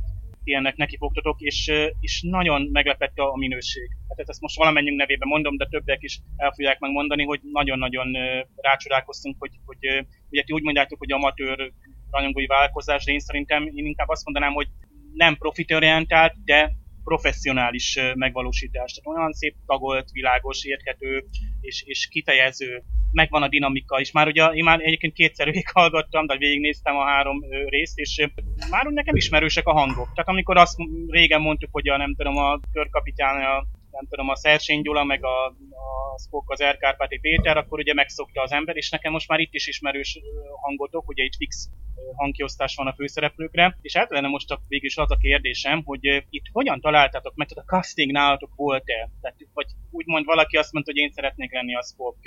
ilyennek 0.44 0.76
neki 0.76 0.96
fogtatok, 0.96 1.40
és, 1.40 1.72
és 2.00 2.22
nagyon 2.22 2.68
meglepett 2.72 3.16
a 3.18 3.36
minőség. 3.36 3.88
Hát 4.08 4.28
ezt 4.28 4.40
most 4.40 4.56
valamennyünk 4.56 4.98
nevében 4.98 5.28
mondom, 5.28 5.56
de 5.56 5.66
többek 5.70 6.02
is 6.02 6.20
el 6.36 6.52
fogják 6.52 6.78
megmondani, 6.78 7.24
hogy 7.24 7.40
nagyon-nagyon 7.52 8.16
rácsodálkoztunk, 8.56 9.36
hogy, 9.38 9.50
hogy 9.64 10.06
ugye 10.30 10.42
ti 10.42 10.52
úgy 10.52 10.62
mondjátok, 10.62 10.98
hogy 10.98 11.12
amatőr 11.12 11.72
rajongói 12.10 12.46
vállalkozás, 12.46 13.04
de 13.04 13.12
én 13.12 13.18
szerintem 13.18 13.62
én 13.62 13.86
inkább 13.86 14.08
azt 14.08 14.24
mondanám, 14.24 14.52
hogy 14.52 14.68
nem 15.12 15.36
profitorientált, 15.36 16.34
de 16.44 16.72
professzionális 17.08 17.98
megvalósítás. 18.14 18.92
Tehát 18.92 19.18
olyan 19.18 19.32
szép 19.32 19.54
tagolt, 19.66 20.10
világos, 20.10 20.64
érthető 20.64 21.24
és, 21.60 21.82
és 21.86 22.08
kifejező, 22.08 22.82
megvan 23.12 23.42
a 23.42 23.48
dinamika, 23.48 24.00
és 24.00 24.12
már 24.12 24.26
ugye 24.26 24.44
én 24.44 24.64
már 24.64 24.80
egyébként 24.80 25.12
kétszer 25.12 25.46
végighallgattam, 25.46 26.26
de 26.26 26.36
végignéztem 26.36 26.96
a 26.96 27.04
három 27.04 27.38
részt, 27.68 27.98
és 27.98 28.28
már 28.70 28.86
úgy 28.86 28.92
nekem 28.92 29.16
ismerősek 29.16 29.66
a 29.66 29.72
hangok. 29.72 30.08
Tehát 30.14 30.28
amikor 30.28 30.56
azt 30.56 30.76
régen 31.08 31.40
mondtuk, 31.40 31.68
hogy 31.72 31.88
a 31.88 31.96
nem 31.96 32.14
tudom, 32.14 32.36
a 32.36 32.60
körkapitány, 32.72 33.44
a 33.44 33.66
nem 33.90 34.06
tudom, 34.08 34.28
a 34.28 34.36
Szersény 34.36 34.82
Gyula, 34.82 35.04
meg 35.04 35.24
a, 35.24 35.44
a 35.84 36.18
Spock 36.26 36.50
az 36.50 36.60
Erkárpáti 36.60 37.18
Péter, 37.18 37.56
akkor 37.56 37.78
ugye 37.78 37.94
megszokta 37.94 38.42
az 38.42 38.52
ember, 38.52 38.76
és 38.76 38.90
nekem 38.90 39.12
most 39.12 39.28
már 39.28 39.40
itt 39.40 39.54
is 39.54 39.66
ismerős 39.66 40.18
hangotok, 40.60 41.08
ugye 41.08 41.24
itt 41.24 41.36
fix 41.36 41.68
hangkiosztás 42.16 42.74
van 42.74 42.86
a 42.86 42.94
főszereplőkre, 42.94 43.78
és 43.80 43.96
hát 43.96 44.10
lenne 44.10 44.28
most 44.28 44.58
végül 44.68 44.90
az 44.94 45.10
a 45.10 45.16
kérdésem, 45.16 45.82
hogy 45.84 46.24
itt 46.30 46.44
hogyan 46.52 46.80
találtátok 46.80 47.34
meg, 47.34 47.48
tehát 47.48 47.64
a 47.64 47.70
casting 47.70 48.12
nálatok 48.12 48.54
volt-e? 48.56 49.10
Tehát, 49.20 49.36
vagy 49.52 49.66
úgymond 49.90 50.24
valaki 50.24 50.56
azt 50.56 50.72
mondta, 50.72 50.92
hogy 50.92 51.00
én 51.00 51.10
szeretnék 51.10 51.52
lenni 51.52 51.74
a 51.74 51.82
Spock, 51.82 52.18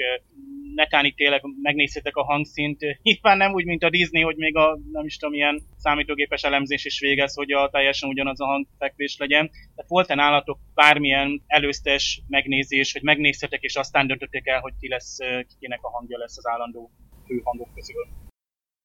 netán 0.76 1.06
itt 1.06 1.16
tényleg 1.16 1.42
megnézhetek 1.62 2.16
a 2.16 2.24
hangszint, 2.24 2.80
nyilván 3.04 3.38
nem 3.38 3.54
úgy, 3.54 3.66
mint 3.66 3.84
a 3.84 3.90
Disney, 3.90 4.22
hogy 4.22 4.36
még 4.36 4.56
a 4.56 4.80
nem 4.92 5.06
is 5.06 5.18
tudom, 5.18 5.34
ilyen 5.34 5.62
számítógépes 5.78 6.44
elemzés 6.44 6.86
is 6.86 7.00
végez, 7.00 7.36
hogy 7.36 7.52
a 7.52 7.70
teljesen 7.70 8.10
ugyanaz 8.10 8.42
a 8.42 8.46
hangfekvés 8.46 9.18
legyen. 9.18 9.50
Tehát 9.50 9.90
volt-e 9.90 10.16
nálatok 10.16 10.60
bármilyen 10.74 11.44
előztes 11.48 12.22
megnézés, 12.28 12.94
hogy 12.94 13.04
megnézhetek, 13.04 13.62
és 13.62 13.76
aztán 13.76 14.08
döntötték 14.08 14.48
el, 14.48 14.60
hogy 14.60 14.74
ki 14.80 14.88
lesz, 14.88 15.18
kinek 15.60 15.80
a 15.84 15.90
hangja 15.90 16.18
lesz 16.18 16.38
az 16.38 16.48
állandó 16.48 16.92
főhangok 17.26 17.74
közül? 17.76 18.08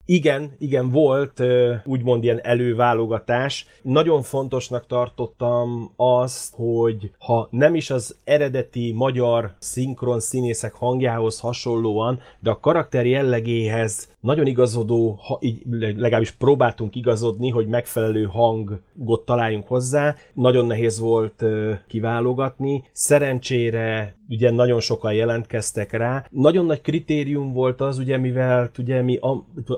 Igen, 0.09 0.55
igen, 0.59 0.89
volt 0.91 1.43
úgymond 1.85 2.23
ilyen 2.23 2.39
előválogatás. 2.43 3.65
Nagyon 3.81 4.21
fontosnak 4.21 4.87
tartottam 4.87 5.91
azt, 5.95 6.53
hogy 6.55 7.11
ha 7.19 7.47
nem 7.51 7.75
is 7.75 7.89
az 7.89 8.17
eredeti 8.23 8.91
magyar 8.91 9.55
szinkron 9.59 10.19
színészek 10.19 10.73
hangjához 10.73 11.39
hasonlóan, 11.39 12.19
de 12.39 12.49
a 12.49 12.59
karakter 12.59 13.05
jellegéhez 13.05 14.15
nagyon 14.19 14.47
igazodó, 14.47 15.19
ha, 15.21 15.37
így 15.41 15.61
legalábbis 15.79 16.31
próbáltunk 16.31 16.95
igazodni, 16.95 17.49
hogy 17.49 17.67
megfelelő 17.67 18.23
hangot 18.23 19.25
találjunk 19.25 19.67
hozzá. 19.67 20.15
Nagyon 20.33 20.65
nehéz 20.65 20.99
volt 20.99 21.43
kiválogatni. 21.87 22.83
Szerencsére 22.91 24.15
ugye 24.29 24.51
nagyon 24.51 24.79
sokan 24.79 25.13
jelentkeztek 25.13 25.91
rá. 25.91 26.25
Nagyon 26.31 26.65
nagy 26.65 26.81
kritérium 26.81 27.53
volt 27.53 27.81
az, 27.81 27.97
ugye 27.97 28.17
mivel 28.17 28.71
ugye 28.77 29.01
mi 29.01 29.19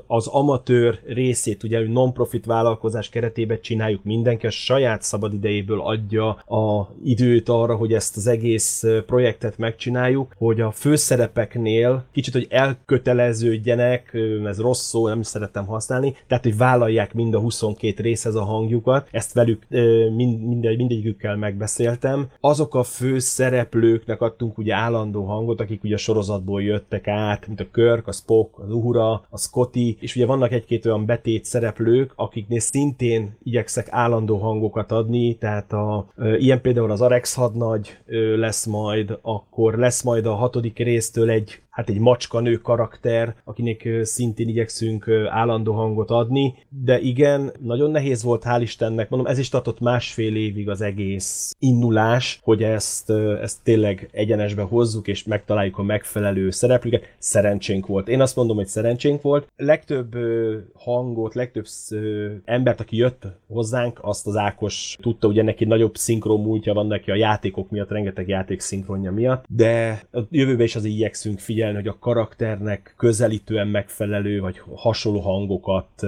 az 0.07 0.27
amatőr 0.27 0.99
részét, 1.05 1.63
ugye 1.63 1.87
non-profit 1.87 2.45
vállalkozás 2.45 3.09
keretében 3.09 3.61
csináljuk, 3.61 4.03
mindenki 4.03 4.45
a 4.45 4.49
saját 4.49 5.01
szabadidejéből 5.01 5.81
adja 5.81 6.29
a 6.29 6.89
időt 7.03 7.49
arra, 7.49 7.75
hogy 7.75 7.93
ezt 7.93 8.17
az 8.17 8.27
egész 8.27 8.83
projektet 9.05 9.57
megcsináljuk, 9.57 10.35
hogy 10.37 10.61
a 10.61 10.71
főszerepeknél 10.71 12.05
kicsit, 12.11 12.33
hogy 12.33 12.47
elköteleződjenek, 12.49 14.17
ez 14.45 14.59
rossz 14.59 14.87
szó, 14.87 15.07
nem 15.07 15.19
is 15.19 15.27
szeretem 15.27 15.65
használni, 15.65 16.15
tehát, 16.27 16.43
hogy 16.43 16.57
vállalják 16.57 17.13
mind 17.13 17.33
a 17.33 17.39
22 17.39 18.03
részhez 18.03 18.35
a 18.35 18.43
hangjukat, 18.43 19.07
ezt 19.11 19.33
velük 19.33 19.65
mind, 20.15 20.47
mind, 20.47 20.63
mindegyikükkel 20.77 21.35
megbeszéltem. 21.35 22.27
Azok 22.39 22.75
a 22.75 22.83
fő 22.83 23.19
szereplőknek 23.19 24.21
adtunk 24.21 24.57
ugye 24.57 24.73
állandó 24.73 25.23
hangot, 25.23 25.61
akik 25.61 25.83
ugye 25.83 25.95
a 25.95 25.97
sorozatból 25.97 26.61
jöttek 26.61 27.07
át, 27.07 27.47
mint 27.47 27.59
a 27.59 27.69
Körk, 27.71 28.07
a 28.07 28.11
Spock, 28.11 28.59
az 28.59 28.71
Uhura, 28.71 29.11
a 29.29 29.37
Scotty, 29.37 29.97
és 29.99 30.15
ugye 30.15 30.25
vannak 30.25 30.51
egy-két 30.51 30.85
olyan 30.85 31.05
betét 31.05 31.45
szereplők, 31.45 32.13
akiknél 32.15 32.59
szintén 32.59 33.37
igyekszek 33.43 33.87
állandó 33.89 34.37
hangokat 34.37 34.91
adni, 34.91 35.37
tehát 35.37 35.73
a, 35.73 36.07
ilyen 36.37 36.61
például 36.61 36.91
az 36.91 37.01
Arex 37.01 37.35
hadnagy 37.35 37.97
lesz 38.35 38.65
majd, 38.65 39.19
akkor 39.21 39.77
lesz 39.77 40.03
majd 40.03 40.25
a 40.25 40.33
hatodik 40.33 40.77
résztől 40.77 41.29
egy 41.29 41.61
hát 41.79 41.89
egy 41.89 41.99
macskanő 41.99 42.55
karakter, 42.55 43.35
akinek 43.43 43.89
szintén 44.01 44.47
igyekszünk 44.47 45.09
állandó 45.29 45.73
hangot 45.73 46.09
adni, 46.09 46.53
de 46.83 46.99
igen, 46.99 47.51
nagyon 47.59 47.91
nehéz 47.91 48.23
volt, 48.23 48.43
hál' 48.45 48.59
Istennek, 48.61 49.09
mondom, 49.09 49.31
ez 49.31 49.37
is 49.37 49.49
tartott 49.49 49.79
másfél 49.79 50.35
évig 50.35 50.69
az 50.69 50.81
egész 50.81 51.55
indulás, 51.59 52.39
hogy 52.43 52.63
ezt, 52.63 53.09
ezt 53.41 53.63
tényleg 53.63 54.09
egyenesbe 54.11 54.61
hozzuk, 54.61 55.07
és 55.07 55.23
megtaláljuk 55.23 55.77
a 55.77 55.83
megfelelő 55.83 56.49
szereplőket. 56.49 57.15
Szerencsénk 57.17 57.87
volt. 57.87 58.07
Én 58.07 58.21
azt 58.21 58.35
mondom, 58.35 58.55
hogy 58.55 58.67
szerencsénk 58.67 59.21
volt. 59.21 59.47
Legtöbb 59.55 60.15
hangot, 60.73 61.33
legtöbb 61.33 61.65
embert, 62.45 62.79
aki 62.79 62.97
jött 62.97 63.23
hozzánk, 63.47 63.99
azt 64.01 64.27
az 64.27 64.35
Ákos 64.35 64.95
tudta, 65.01 65.27
ugye 65.27 65.43
neki 65.43 65.65
nagyobb 65.65 65.95
szinkron 65.95 66.41
múltja 66.41 66.73
van 66.73 66.87
neki 66.87 67.11
a 67.11 67.15
játékok 67.15 67.69
miatt, 67.69 67.89
rengeteg 67.89 68.27
játék 68.27 68.59
szinkronja 68.59 69.11
miatt, 69.11 69.45
de 69.49 70.01
a 70.11 70.19
jövőben 70.29 70.65
is 70.65 70.75
az 70.75 70.85
igyekszünk 70.85 71.39
figyelni 71.39 71.68
figyelni, 71.69 71.87
hogy 71.87 71.97
a 71.97 72.05
karakternek 72.05 72.93
közelítően 72.97 73.67
megfelelő, 73.67 74.39
vagy 74.39 74.61
hasonló 74.75 75.19
hangokat 75.19 76.05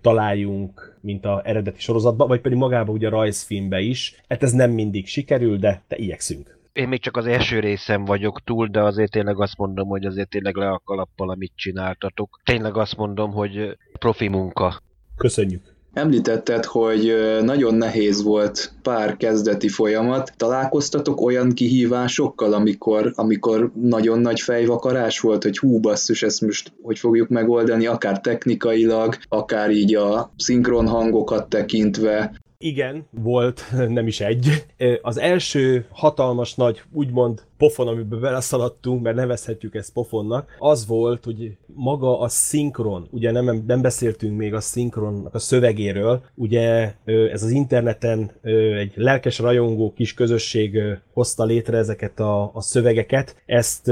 találjunk, 0.00 0.98
mint 1.00 1.24
a 1.24 1.42
eredeti 1.44 1.80
sorozatban, 1.80 2.28
vagy 2.28 2.40
pedig 2.40 2.58
magában 2.58 2.94
ugye 2.94 3.06
a 3.06 3.10
rajzfilmbe 3.10 3.80
is. 3.80 4.22
Hát 4.28 4.42
ez 4.42 4.52
nem 4.52 4.70
mindig 4.70 5.06
sikerül, 5.06 5.56
de, 5.58 5.82
de 5.88 5.96
igyekszünk. 5.96 6.58
Én 6.72 6.88
még 6.88 7.00
csak 7.00 7.16
az 7.16 7.26
első 7.26 7.60
részem 7.60 8.04
vagyok 8.04 8.44
túl, 8.44 8.66
de 8.66 8.82
azért 8.82 9.10
tényleg 9.10 9.40
azt 9.40 9.56
mondom, 9.56 9.88
hogy 9.88 10.04
azért 10.04 10.28
tényleg 10.28 10.56
le 10.56 10.68
a 10.68 10.82
kalappal, 10.84 11.30
amit 11.30 11.52
csináltatok. 11.54 12.40
Tényleg 12.44 12.76
azt 12.76 12.96
mondom, 12.96 13.32
hogy 13.32 13.76
profi 13.98 14.28
munka. 14.28 14.82
Köszönjük. 15.16 15.75
Említetted, 15.96 16.64
hogy 16.64 17.14
nagyon 17.42 17.74
nehéz 17.74 18.22
volt 18.22 18.72
pár 18.82 19.16
kezdeti 19.16 19.68
folyamat. 19.68 20.32
Találkoztatok 20.36 21.20
olyan 21.20 21.52
kihívásokkal, 21.52 22.52
amikor, 22.52 23.12
amikor 23.14 23.70
nagyon 23.74 24.18
nagy 24.18 24.40
fejvakarás 24.40 25.20
volt, 25.20 25.42
hogy 25.42 25.58
hú 25.58 25.80
basszus, 25.80 26.22
ezt 26.22 26.40
most 26.40 26.72
hogy 26.82 26.98
fogjuk 26.98 27.28
megoldani, 27.28 27.86
akár 27.86 28.20
technikailag, 28.20 29.16
akár 29.28 29.70
így 29.70 29.94
a 29.94 30.32
szinkron 30.36 30.86
hangokat 30.86 31.48
tekintve, 31.48 32.32
igen, 32.58 33.06
volt, 33.10 33.64
nem 33.88 34.06
is 34.06 34.20
egy. 34.20 34.64
Az 35.02 35.18
első 35.18 35.86
hatalmas 35.90 36.54
nagy, 36.54 36.82
úgymond 36.92 37.42
pofon, 37.58 37.88
amiben 37.88 38.20
beleszaladtunk, 38.20 39.02
mert 39.02 39.16
nevezhetjük 39.16 39.74
ezt 39.74 39.92
pofonnak, 39.92 40.56
az 40.58 40.86
volt, 40.86 41.24
hogy 41.24 41.56
maga 41.66 42.20
a 42.20 42.28
szinkron, 42.28 43.08
ugye 43.10 43.30
nem, 43.30 43.64
nem 43.66 43.82
beszéltünk 43.82 44.36
még 44.36 44.54
a 44.54 44.60
szinkronnak 44.60 45.34
a 45.34 45.38
szövegéről, 45.38 46.24
ugye 46.34 46.94
ez 47.04 47.42
az 47.42 47.50
interneten 47.50 48.30
egy 48.78 48.92
lelkes 48.94 49.38
rajongó 49.38 49.92
kis 49.92 50.14
közösség 50.14 50.78
hozta 51.12 51.44
létre 51.44 51.76
ezeket 51.76 52.20
a, 52.20 52.50
a 52.54 52.60
szövegeket, 52.60 53.42
ezt 53.46 53.90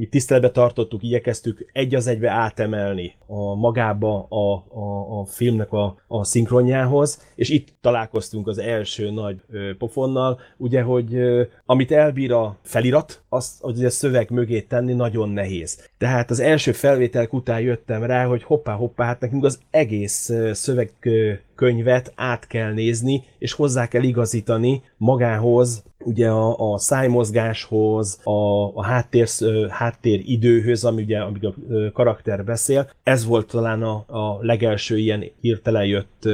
mi 0.00 0.06
tiszteletbe 0.06 0.50
tartottuk, 0.50 1.02
igyekeztük 1.02 1.70
egy 1.72 1.94
az 1.94 2.06
egybe 2.06 2.30
átemelni 2.30 3.14
a 3.26 3.54
magába 3.54 4.26
a, 4.28 4.52
a, 4.80 5.20
a 5.20 5.24
filmnek 5.24 5.72
a, 5.72 5.96
a 6.06 6.24
szinkronjához, 6.24 7.22
és 7.34 7.48
itt 7.48 7.68
találkoztunk 7.80 8.46
az 8.46 8.58
első 8.58 9.10
nagy 9.10 9.40
ö, 9.50 9.70
pofonnal, 9.78 10.40
ugye, 10.56 10.82
hogy 10.82 11.14
ö, 11.14 11.42
amit 11.66 11.92
elbír 11.92 12.32
a 12.32 12.56
felirat, 12.62 13.22
azt 13.28 13.60
hogy 13.60 13.84
a 13.84 13.90
szöveg 13.90 14.30
mögé 14.30 14.60
tenni 14.60 14.92
nagyon 14.92 15.28
nehéz. 15.28 15.88
Tehát 15.98 16.30
az 16.30 16.40
első 16.40 16.72
felvételek 16.72 17.32
után 17.32 17.60
jöttem 17.60 18.04
rá, 18.04 18.24
hogy 18.24 18.42
hoppá, 18.42 18.74
hoppá, 18.74 19.04
hát 19.04 19.20
nekünk 19.20 19.44
az 19.44 19.60
egész 19.70 20.32
szöveg 20.52 20.92
könyvet 21.60 22.12
át 22.16 22.46
kell 22.46 22.72
nézni, 22.72 23.24
és 23.38 23.52
hozzá 23.52 23.88
kell 23.88 24.02
igazítani 24.02 24.82
magához, 24.96 25.82
ugye 25.98 26.28
a, 26.28 26.72
a 26.72 26.78
szájmozgáshoz, 26.78 28.20
a, 28.24 28.64
a 28.74 28.84
háttér, 28.84 29.28
háttér 29.68 30.22
időhöz, 30.24 30.84
ami 30.84 31.02
ugye, 31.02 31.18
amíg 31.18 31.44
a 31.46 31.54
karakter 31.92 32.44
beszél. 32.44 32.90
Ez 33.02 33.24
volt 33.24 33.46
talán 33.46 33.82
a, 33.82 34.04
a 34.06 34.38
legelső 34.40 34.98
ilyen 34.98 35.24
hirtelen 35.40 35.84
jött 35.84 36.28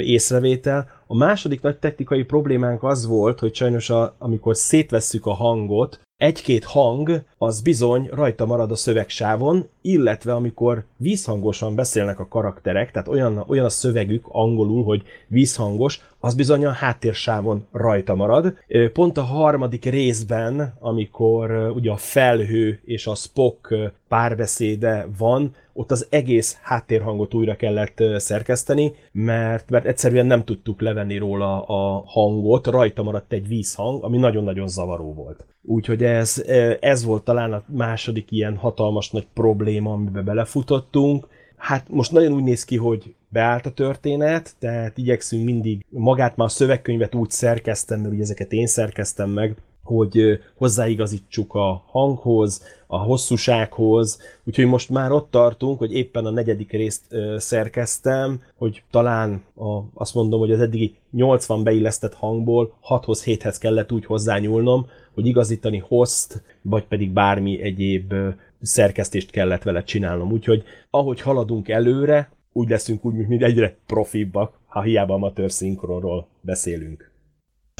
észrevétel. 0.00 0.88
A 1.06 1.16
második 1.16 1.60
nagy 1.60 1.76
technikai 1.76 2.22
problémánk 2.22 2.82
az 2.82 3.06
volt, 3.06 3.38
hogy 3.38 3.54
sajnos 3.54 3.90
a, 3.90 4.14
amikor 4.18 4.56
szétvesszük 4.56 5.26
a 5.26 5.34
hangot, 5.34 6.00
egy-két 6.16 6.64
hang 6.64 7.22
az 7.38 7.60
bizony 7.60 8.08
rajta 8.12 8.46
marad 8.46 8.70
a 8.70 8.76
szövegsávon, 8.76 9.68
illetve 9.86 10.34
amikor 10.34 10.84
vízhangosan 10.96 11.74
beszélnek 11.74 12.20
a 12.20 12.28
karakterek, 12.28 12.90
tehát 12.90 13.08
olyan, 13.08 13.44
olyan 13.48 13.64
a 13.64 13.68
szövegük 13.68 14.24
angolul, 14.28 14.84
hogy 14.84 15.02
vízhangos, 15.28 16.00
az 16.20 16.34
bizony 16.34 16.64
a 16.64 16.70
háttérsávon 16.70 17.66
rajta 17.72 18.14
marad. 18.14 18.54
Pont 18.92 19.18
a 19.18 19.22
harmadik 19.22 19.84
részben, 19.84 20.74
amikor 20.80 21.72
ugye 21.74 21.90
a 21.90 21.96
felhő 21.96 22.80
és 22.84 23.06
a 23.06 23.14
Spock 23.14 23.74
párbeszéde 24.08 25.08
van, 25.18 25.54
ott 25.72 25.90
az 25.90 26.06
egész 26.10 26.58
háttérhangot 26.62 27.34
újra 27.34 27.56
kellett 27.56 28.02
szerkeszteni, 28.16 28.92
mert, 29.12 29.70
mert 29.70 29.86
egyszerűen 29.86 30.26
nem 30.26 30.44
tudtuk 30.44 30.80
levenni 30.80 31.18
róla 31.18 31.62
a 31.62 32.02
hangot, 32.06 32.66
rajta 32.66 33.02
maradt 33.02 33.32
egy 33.32 33.48
vízhang, 33.48 34.04
ami 34.04 34.18
nagyon-nagyon 34.18 34.68
zavaró 34.68 35.14
volt. 35.14 35.44
Úgyhogy 35.62 36.04
ez, 36.04 36.44
ez 36.80 37.04
volt 37.04 37.24
talán 37.24 37.52
a 37.52 37.64
második 37.66 38.30
ilyen 38.30 38.56
hatalmas 38.56 39.10
nagy 39.10 39.26
probléma, 39.34 39.75
amiben 39.84 40.24
belefutottunk. 40.24 41.28
Hát 41.56 41.88
most 41.88 42.12
nagyon 42.12 42.32
úgy 42.32 42.42
néz 42.42 42.64
ki, 42.64 42.76
hogy 42.76 43.14
beállt 43.28 43.66
a 43.66 43.72
történet, 43.72 44.54
tehát 44.58 44.98
igyekszünk 44.98 45.44
mindig 45.44 45.84
magát 45.88 46.36
már 46.36 46.46
a 46.46 46.50
szövegkönyvet 46.50 47.14
úgy 47.14 47.30
szerkeztem, 47.30 48.00
mert 48.00 48.12
ugye 48.12 48.22
ezeket 48.22 48.52
én 48.52 48.66
szerkeztem 48.66 49.30
meg, 49.30 49.56
hogy 49.82 50.40
hozzáigazítsuk 50.56 51.54
a 51.54 51.84
hanghoz, 51.86 52.62
a 52.86 52.96
hosszúsághoz, 52.96 54.20
úgyhogy 54.44 54.66
most 54.66 54.90
már 54.90 55.12
ott 55.12 55.30
tartunk, 55.30 55.78
hogy 55.78 55.92
éppen 55.92 56.26
a 56.26 56.30
negyedik 56.30 56.70
részt 56.70 57.02
ö, 57.08 57.36
szerkeztem, 57.38 58.42
hogy 58.56 58.82
talán 58.90 59.44
a, 59.54 59.80
azt 59.94 60.14
mondom, 60.14 60.40
hogy 60.40 60.52
az 60.52 60.60
eddigi 60.60 60.94
80 61.10 61.62
beillesztett 61.62 62.14
hangból 62.14 62.74
6-hoz 62.88 63.24
7-hez 63.26 63.56
kellett 63.60 63.92
úgy 63.92 64.04
hozzányúlnom, 64.04 64.86
hogy 65.14 65.26
igazítani 65.26 65.78
host, 65.78 66.42
vagy 66.62 66.84
pedig 66.84 67.10
bármi 67.10 67.62
egyéb 67.62 68.12
ö, 68.12 68.28
szerkesztést 68.62 69.30
kellett 69.30 69.62
vele 69.62 69.82
csinálnom. 69.82 70.32
Úgyhogy 70.32 70.62
ahogy 70.90 71.20
haladunk 71.20 71.68
előre, 71.68 72.30
úgy 72.52 72.68
leszünk 72.68 73.04
úgy, 73.04 73.14
mint 73.14 73.42
egyre 73.42 73.76
profibbak, 73.86 74.58
ha 74.66 74.82
hiába 74.82 75.14
amatőr 75.14 75.50
szinkronról 75.50 76.28
beszélünk. 76.40 77.10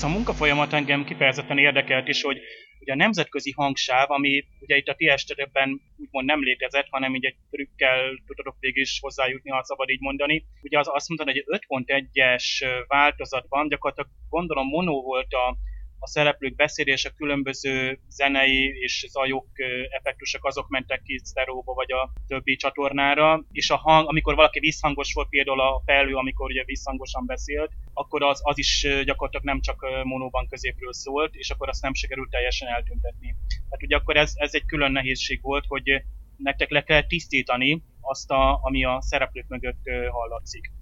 A 0.03 0.09
munkafolyamat 0.09 0.73
engem 0.73 1.05
kifejezetten 1.05 1.59
érdekelt 1.59 2.09
is, 2.09 2.23
hogy 2.23 2.38
ugye 2.81 2.93
a 2.93 2.97
nemzetközi 2.97 3.53
hangsáv, 3.57 4.11
ami 4.11 4.45
ugye 4.61 4.77
itt 4.77 4.87
a 4.87 4.95
ti 4.95 5.09
esetben 5.09 5.81
úgymond 5.97 6.27
nem 6.27 6.43
létezett, 6.43 6.87
hanem 6.91 7.15
így 7.15 7.25
egy 7.25 7.37
trükkel 7.51 8.23
tudok 8.27 8.57
végig 8.61 8.83
is 8.83 8.99
hozzájutni, 9.01 9.51
ha 9.51 9.65
szabad 9.65 9.89
így 9.89 10.01
mondani. 10.01 10.45
Ugye 10.62 10.79
az 10.79 10.89
azt 10.91 11.09
mondta, 11.09 11.27
hogy 11.27 11.45
egy 11.47 11.61
5.1-es 11.69 12.45
változatban 12.87 13.69
gyakorlatilag 13.69 14.11
gondolom 14.29 14.67
mono 14.67 15.03
volt 15.03 15.33
a 15.33 15.57
a 15.99 16.07
szereplők 16.09 16.55
beszélése, 16.55 17.11
különböző 17.11 17.99
zenei 18.09 18.79
és 18.81 19.07
zajok, 19.09 19.47
effektusok 19.91 20.45
azok 20.45 20.69
mentek 20.69 21.03
ki 21.03 21.21
sztereóba 21.25 21.73
vagy 21.73 21.93
a 21.93 22.13
többi 22.27 22.57
csatornára, 22.57 23.45
és 23.53 23.71
a 23.71 23.77
hang, 23.77 24.09
amikor 24.09 24.35
valaki 24.35 24.59
visszhangos 24.59 25.13
volt, 25.13 25.29
például 25.29 25.61
a 25.61 25.83
felő, 25.85 26.15
amikor 26.15 26.51
ugye 26.51 26.65
visszhangosan 26.65 27.27
beszélt, 27.27 27.73
akkor 27.93 28.23
az, 28.23 28.41
az 28.43 28.59
is 28.59 28.87
gyakorlatilag 29.05 29.45
nem 29.45 29.61
csak 29.61 29.87
monóban 30.05 30.47
középről 30.49 30.93
szólt, 30.93 31.35
és 31.35 31.51
akkor 31.51 31.69
azt 31.69 31.83
nem 31.83 31.95
sikerült 31.95 32.31
teljesen 32.31 32.69
eltüntetni. 32.69 33.35
Tehát 33.49 33.83
ugye 33.83 33.97
akkor 33.97 34.17
ez, 34.17 34.33
ez 34.35 34.55
egy 34.55 34.65
külön 34.67 34.93
nehézség 34.93 35.43
volt, 35.43 35.65
hogy 35.69 36.03
nektek 36.37 36.71
le 36.71 36.83
kell 36.83 37.07
tisztítani 37.07 37.83
azt, 38.01 38.31
a, 38.31 38.59
ami 38.63 38.85
a 38.85 38.99
szereplők 39.01 39.49
mögött 39.49 39.83
hallatszik. 40.09 40.73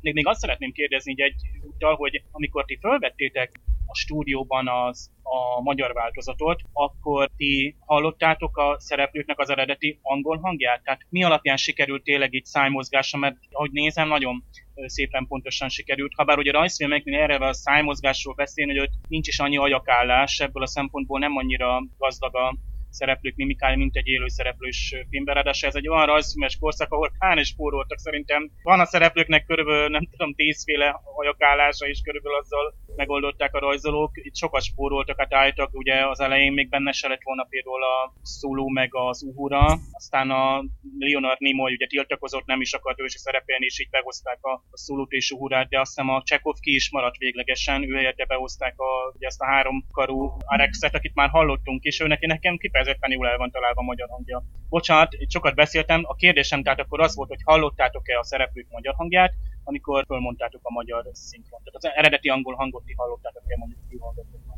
Még, 0.00 0.14
még 0.14 0.26
azt 0.26 0.40
szeretném 0.40 0.72
kérdezni 0.72 1.14
egy 1.22 1.40
úttal, 1.62 1.94
hogy 1.94 2.22
amikor 2.30 2.64
ti 2.64 2.78
felvettétek 2.80 3.60
a 3.90 3.94
stúdióban 3.94 4.68
az 4.68 5.10
a 5.22 5.62
magyar 5.62 5.92
változatot, 5.92 6.60
akkor 6.72 7.30
ti 7.36 7.76
hallottátok 7.86 8.56
a 8.56 8.76
szereplőknek 8.80 9.38
az 9.38 9.50
eredeti 9.50 9.98
angol 10.02 10.38
hangját? 10.38 10.82
Tehát 10.82 11.00
mi 11.08 11.24
alapján 11.24 11.56
sikerült 11.56 12.02
tényleg 12.02 12.34
így 12.34 12.44
szájmozgása, 12.44 13.16
mert 13.18 13.36
ahogy 13.50 13.70
nézem, 13.72 14.08
nagyon 14.08 14.44
szépen 14.86 15.26
pontosan 15.26 15.68
sikerült. 15.68 16.12
Habár 16.16 16.38
ugye 16.38 16.52
rajzfilmeknél 16.52 17.20
erre 17.20 17.46
a 17.46 17.52
szájmozgásról 17.52 18.34
beszélni, 18.34 18.78
hogy 18.78 18.88
ott 18.88 19.08
nincs 19.08 19.28
is 19.28 19.38
annyi 19.38 19.56
ajakállás, 19.56 20.38
ebből 20.38 20.62
a 20.62 20.66
szempontból 20.66 21.18
nem 21.18 21.36
annyira 21.36 21.82
gazdag 21.98 22.36
a 22.36 22.56
szereplők 22.90 23.36
mimikája, 23.36 23.76
mint 23.76 23.96
egy 23.96 24.06
élő 24.06 24.28
szereplős 24.28 24.94
filmben. 25.10 25.34
Ráadásul 25.34 25.68
ez 25.68 25.74
egy 25.74 25.88
olyan 25.88 26.06
rajzfilmes 26.06 26.58
korszak, 26.58 26.92
ahol 26.92 27.12
kán 27.18 27.38
is 27.38 27.48
spóroltak 27.48 27.98
szerintem. 27.98 28.50
Van 28.62 28.80
a 28.80 28.84
szereplőknek 28.84 29.44
körülbelül, 29.44 29.88
nem 29.88 30.08
tudom, 30.10 30.34
tízféle 30.34 31.00
hajakállása, 31.16 31.86
és 31.86 32.00
körülbelül 32.00 32.38
azzal 32.38 32.74
megoldották 32.96 33.54
a 33.54 33.58
rajzolók. 33.58 34.10
Itt 34.14 34.36
sokat 34.36 34.62
spóroltak, 34.62 35.18
hát 35.18 35.34
álltak, 35.34 35.70
ugye 35.72 36.06
az 36.06 36.20
elején 36.20 36.52
még 36.52 36.68
benne 36.68 36.92
se 36.92 37.08
lett 37.08 37.22
volna 37.22 37.46
például 37.50 37.82
a 37.82 38.12
Szuló 38.22 38.68
meg 38.68 38.94
az 38.94 39.22
Uhura, 39.22 39.78
aztán 39.92 40.30
a 40.30 40.64
Leonard 40.98 41.40
Nimoy 41.40 41.72
ugye 41.72 41.86
tiltakozott, 41.86 42.46
nem 42.46 42.60
is 42.60 42.72
akart 42.72 43.00
ő 43.00 43.04
is 43.04 43.12
szerepelni, 43.12 43.64
és 43.64 43.80
így 43.80 43.90
behozták 43.90 44.38
a, 44.40 44.52
a 44.52 44.76
Szulót 44.76 45.12
és 45.12 45.30
Uhurát, 45.30 45.68
de 45.68 45.80
azt 45.80 45.94
hiszem 45.94 46.10
a 46.14 46.22
Csekov 46.24 46.56
ki 46.60 46.74
is 46.74 46.90
maradt 46.90 47.16
véglegesen, 47.16 47.90
ő 47.90 47.94
helyette 47.94 48.24
behozták 48.24 48.74
a, 48.78 49.12
ugye 49.14 49.26
ezt 49.26 49.40
a 49.40 49.46
három 49.46 49.84
karú 49.92 50.36
Arexet, 50.44 50.94
akit 50.94 51.14
már 51.14 51.28
hallottunk, 51.28 51.82
és 51.82 52.00
ő 52.00 52.06
neki 52.06 52.26
nekem 52.26 52.56
kifejezetten 52.78 53.10
jól 53.10 53.28
el 53.28 53.36
van 53.36 53.50
találva 53.50 53.80
a 53.80 53.84
magyar 53.84 54.08
hangja. 54.08 54.42
Bocsánat, 54.68 55.16
sokat 55.28 55.54
beszéltem, 55.54 56.02
a 56.04 56.14
kérdésem 56.14 56.62
tehát 56.62 56.78
akkor 56.78 57.00
az 57.00 57.14
volt, 57.14 57.28
hogy 57.28 57.42
hallottátok-e 57.44 58.18
a 58.18 58.24
szereplők 58.24 58.66
magyar 58.70 58.94
hangját, 58.94 59.34
amikor 59.64 60.04
fölmondtátok 60.06 60.60
a 60.62 60.72
magyar 60.72 61.04
szinkront. 61.12 61.64
Tehát 61.64 61.84
az 61.84 62.04
eredeti 62.04 62.28
angol 62.28 62.54
hangot 62.54 62.84
ti 62.84 62.94
hallottátok-e 62.96 63.56
mondjuk 63.56 63.80
kihallgatókban. 63.88 64.57